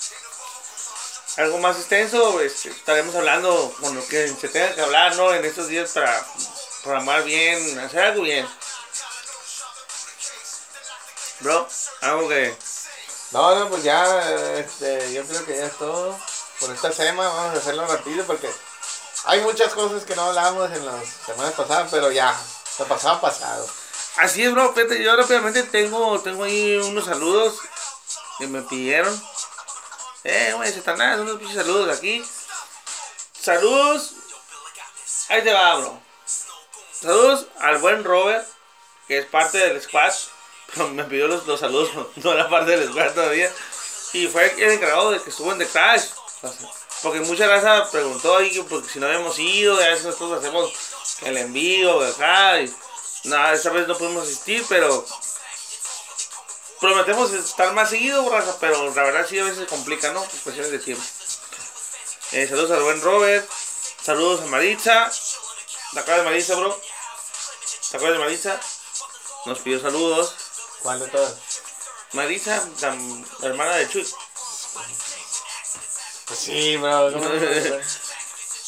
Algo 1.37 1.59
más 1.59 1.77
extenso, 1.77 2.41
este, 2.41 2.71
estaremos 2.71 3.15
hablando 3.15 3.75
con 3.81 3.95
lo 3.95 4.07
que 4.09 4.27
se 4.29 4.49
tenga 4.49 4.75
que 4.75 4.81
hablar, 4.81 5.17
¿no? 5.17 5.35
En 5.35 5.45
estos 5.45 5.69
días 5.69 5.91
para 5.91 6.27
programar 6.83 7.25
bien, 7.25 7.79
hacer 7.79 8.01
algo 8.01 8.23
bien. 8.23 8.49
Bro, 11.41 11.69
algo 12.01 12.29
que. 12.29 12.57
No, 13.33 13.55
no, 13.55 13.69
pues 13.69 13.83
ya, 13.83 14.55
este, 14.59 15.13
yo 15.13 15.25
creo 15.27 15.45
que 15.45 15.57
ya 15.59 15.67
es 15.67 15.77
todo. 15.77 16.19
Por 16.61 16.71
esta 16.71 16.91
semana 16.93 17.29
vamos 17.29 17.55
a 17.55 17.59
hacerlo 17.59 17.87
rápido 17.87 18.25
porque 18.25 18.51
hay 19.25 19.41
muchas 19.41 19.73
cosas 19.75 20.05
que 20.05 20.15
no 20.17 20.23
hablamos 20.23 20.71
en 20.73 20.87
las 20.87 21.05
semanas 21.27 21.53
pasadas, 21.55 21.89
pero 21.91 22.11
ya, 22.11 22.39
lo 22.79 22.85
pasado 22.87 23.21
pasado. 23.21 23.69
Así 24.17 24.45
es, 24.45 24.53
bro. 24.53 24.73
Fíjate, 24.73 25.03
yo 25.03 25.15
rápidamente 25.17 25.63
tengo, 25.65 26.21
tengo 26.21 26.45
ahí 26.45 26.77
unos 26.77 27.05
saludos 27.05 27.59
que 28.39 28.47
me 28.47 28.63
pidieron. 28.63 29.23
Eh, 30.25 30.53
güey, 30.57 30.73
Satanás, 30.73 31.21
unos 31.21 31.53
saludos 31.53 31.97
aquí. 31.97 32.25
Saludos. 33.39 34.15
Ahí 35.29 35.43
te 35.43 35.53
va, 35.53 35.77
bro. 35.77 36.01
Saludos 36.93 37.47
al 37.59 37.79
buen 37.79 38.05
Robert, 38.05 38.47
que 39.07 39.19
es 39.19 39.27
parte 39.27 39.59
del 39.59 39.83
squad. 39.83 40.13
Me 40.93 41.05
pidió 41.05 41.29
los, 41.29 41.47
los 41.47 41.61
saludos, 41.61 41.91
no 42.17 42.33
era 42.33 42.49
parte 42.49 42.77
del 42.77 42.89
squad 42.89 43.13
todavía. 43.13 43.53
Y 44.13 44.29
fue 44.29 44.53
el 44.53 44.73
encargado 44.73 45.11
de 45.11 45.21
que 45.21 45.31
estuvo 45.31 45.53
en 45.53 45.59
The. 45.59 45.67
Porque 47.03 47.21
mucha 47.21 47.47
raza 47.47 47.91
preguntó 47.91 48.37
ahí 48.37 48.51
que 48.51 48.63
porque 48.65 48.89
si 48.89 48.99
no 48.99 49.07
habíamos 49.07 49.39
ido, 49.39 49.79
ya 49.79 49.91
nosotros 49.91 50.39
hacemos 50.39 50.73
el 51.23 51.37
envío 51.37 52.01
de 52.01 52.11
acá. 52.11 52.61
Y, 52.61 52.75
nada, 53.25 53.55
esta 53.55 53.71
vez 53.71 53.87
no 53.87 53.97
pudimos 53.97 54.25
asistir, 54.25 54.65
pero 54.69 55.07
prometemos 56.81 57.33
estar 57.33 57.73
más 57.75 57.91
seguido, 57.91 58.29
raza, 58.31 58.57
pero 58.61 58.93
la 58.95 59.03
verdad 59.03 59.27
sí 59.29 59.39
a 59.39 59.45
veces 59.45 59.61
se 59.61 59.67
complica, 59.67 60.13
¿no? 60.13 60.23
Por 60.23 60.41
cuestiones 60.41 60.73
de 60.73 60.79
tiempo. 60.79 61.05
Eh, 62.33 62.47
saludos 62.49 62.71
al 62.73 62.83
buen 62.83 63.01
Robert, 63.01 63.49
saludos 64.03 64.41
a 64.43 64.47
Maritza. 64.47 65.11
¿Te 65.93 66.01
acuerdas 66.01 66.25
de 66.25 66.31
Maritza, 66.31 66.55
bro? 66.57 66.81
¿Te 67.91 67.97
acuerdas 67.97 68.19
de 68.19 68.25
Maritza? 68.25 68.61
Nos 69.47 69.59
pidió 69.61 69.81
saludos. 69.81 70.35
¿Cuál 70.83 71.01
de 71.01 71.09
todas? 71.09 71.37
Maritza, 72.13 72.63
la 72.81 73.47
hermana 73.49 73.77
de 73.77 73.89
Chuy. 73.89 74.07
Pues 76.27 76.39
sí, 76.39 76.77
bro. 76.77 77.11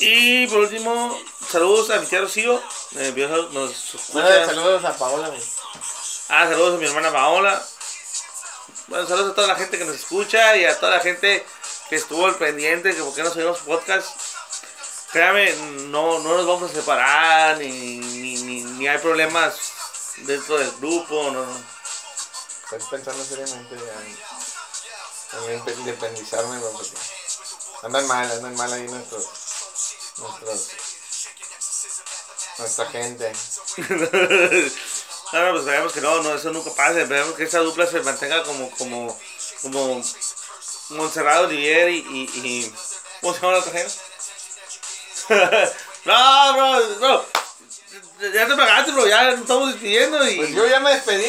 Y 0.00 0.46
por 0.46 0.58
último, 0.58 1.20
saludos 1.50 1.90
a 1.90 1.98
mi 1.98 2.06
tía 2.06 2.20
Rocío. 2.20 2.62
Eh, 2.94 3.12
nos 3.50 3.72
escucha. 3.72 4.12
Bueno, 4.12 4.46
saludos 4.46 4.84
a 4.84 4.96
Paola. 4.96 5.26
güey. 5.28 5.42
Ah, 6.28 6.46
saludos 6.48 6.74
a 6.76 6.78
mi 6.78 6.86
hermana 6.86 7.10
Paola. 7.12 7.66
Bueno, 8.86 9.08
saludos 9.08 9.32
a 9.32 9.34
toda 9.34 9.48
la 9.48 9.56
gente 9.56 9.76
que 9.76 9.84
nos 9.84 9.96
escucha 9.96 10.56
y 10.56 10.66
a 10.66 10.78
toda 10.78 10.92
la 10.96 11.00
gente 11.00 11.44
que 11.88 11.96
estuvo 11.96 12.26
al 12.26 12.36
pendiente, 12.36 12.94
que 12.94 13.02
por 13.02 13.12
qué 13.12 13.24
no 13.24 13.32
subimos 13.32 13.58
podcast. 13.58 14.08
Créame, 15.10 15.52
no, 15.88 16.20
no 16.20 16.36
nos 16.36 16.46
vamos 16.46 16.70
a 16.70 16.74
separar, 16.74 17.58
ni, 17.58 17.68
ni, 17.98 18.36
ni, 18.42 18.62
ni 18.62 18.86
hay 18.86 18.98
problemas 18.98 19.56
dentro 20.18 20.58
del 20.58 20.70
grupo, 20.78 21.30
no, 21.32 21.44
no. 21.44 21.62
Estoy 22.70 22.78
pensando 22.98 23.24
seriamente 23.24 23.74
en, 23.74 25.48
en 25.50 25.58
inde- 25.60 25.74
independizarme, 25.78 26.58
bro, 26.58 26.70
porque 26.72 26.90
andan 27.82 28.06
mal, 28.06 28.30
andan 28.30 28.56
mal 28.56 28.72
ahí 28.72 28.82
nuestros, 28.88 29.24
nuestros, 30.18 30.68
nuestra 32.58 32.86
gente. 32.86 33.32
No, 35.30 35.44
no, 35.44 35.52
pues 35.52 35.66
sabemos 35.66 35.92
que 35.92 36.00
no, 36.00 36.22
no, 36.22 36.34
eso 36.34 36.50
nunca 36.50 36.70
pasa. 36.70 37.02
Esperemos 37.02 37.34
que 37.34 37.44
esa 37.44 37.58
dupla 37.58 37.86
se 37.86 38.00
mantenga 38.00 38.42
como, 38.44 38.70
como, 38.70 39.14
como 39.60 40.02
Montserrat 40.88 41.40
Olivier 41.44 41.90
y, 41.90 41.98
y, 41.98 42.30
y 42.34 42.74
¿cómo 43.20 43.34
se 43.34 43.40
llama 43.40 43.52
la 43.52 43.58
otra 43.58 43.72
gente? 43.72 43.94
no, 46.06 46.54
bro, 46.54 46.96
bro. 46.98 47.26
Ya 48.32 48.48
te 48.48 48.56
pagaste, 48.56 48.92
bro, 48.92 49.06
ya 49.06 49.30
nos 49.32 49.40
estamos 49.40 49.68
despidiendo 49.70 50.26
y... 50.26 50.36
Pues 50.36 50.50
yo 50.54 50.66
ya 50.66 50.80
me 50.80 50.94
despedí 50.94 51.24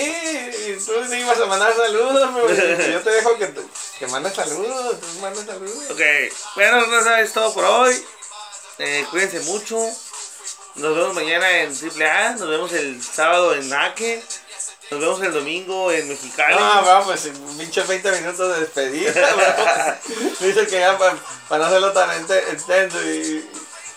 y 0.71 0.77
tú 0.83 0.93
me 1.09 1.19
ibas 1.19 1.39
a 1.39 1.45
mandar 1.45 1.75
saludos, 1.75 2.33
bro. 2.33 2.47
Yo 2.49 3.01
te 3.01 3.09
dejo 3.09 3.37
que, 3.37 3.47
te- 3.47 3.67
que 3.99 4.07
mandes 4.07 4.33
saludos, 4.33 4.99
tú 4.99 5.07
mandas 5.19 5.45
saludos. 5.45 5.91
Ok, 5.91 6.01
bueno, 6.55 6.85
raza, 6.85 7.21
es 7.21 7.33
todo 7.33 7.53
por 7.53 7.63
hoy. 7.65 8.05
Eh, 8.79 9.05
cuídense 9.11 9.41
mucho. 9.41 9.77
Nos 10.75 10.95
vemos 10.95 11.13
mañana 11.13 11.49
en 11.59 11.73
AAA. 11.75 12.31
Nos 12.37 12.49
vemos 12.49 12.71
el 12.71 13.03
sábado 13.03 13.53
en 13.55 13.73
Ake. 13.73 14.23
Nos 14.91 14.99
vemos 15.01 15.21
el 15.21 15.33
domingo 15.33 15.91
en 15.91 16.07
Mexicali. 16.07 16.55
No, 16.55 16.61
vamos, 16.83 17.05
pues 17.07 17.29
pinche 17.57 17.81
20 17.83 18.11
minutos 18.21 18.53
de 18.55 18.61
despedida. 18.61 19.99
Dice 20.39 20.65
que 20.67 20.79
ya 20.79 20.97
para, 20.97 21.17
para 21.49 21.59
no 21.63 21.67
hacerlo 21.67 21.91
tan 21.91 22.09
extenso 22.51 23.01
y 23.03 23.47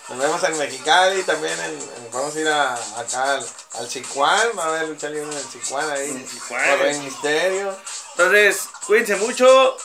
nos 0.08 0.18
vemos 0.18 0.42
en 0.42 0.58
Mexicali, 0.58 1.22
también 1.22 1.58
en, 1.60 1.70
en- 1.70 2.10
vamos 2.12 2.34
a 2.36 2.40
ir 2.40 2.48
a, 2.48 2.74
acá 2.74 3.34
al, 3.36 3.46
al 3.74 3.88
Chicuán, 3.88 4.48
va 4.58 4.64
a 4.64 4.68
haber 4.68 4.88
lucha 4.88 5.08
libre 5.08 5.30
en 5.30 5.38
el 5.38 5.50
Chicuán 5.50 5.88
ahí. 5.90 6.10
En 6.10 6.28
Chicuán. 6.28 6.68
Por 6.70 6.78
Rey 6.80 6.98
Misterio. 6.98 7.76
Entonces, 8.10 8.68
cuídense 8.86 9.16
mucho. 9.16 9.76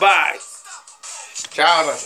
Bye. 0.00 0.38
Ciao. 1.50 1.96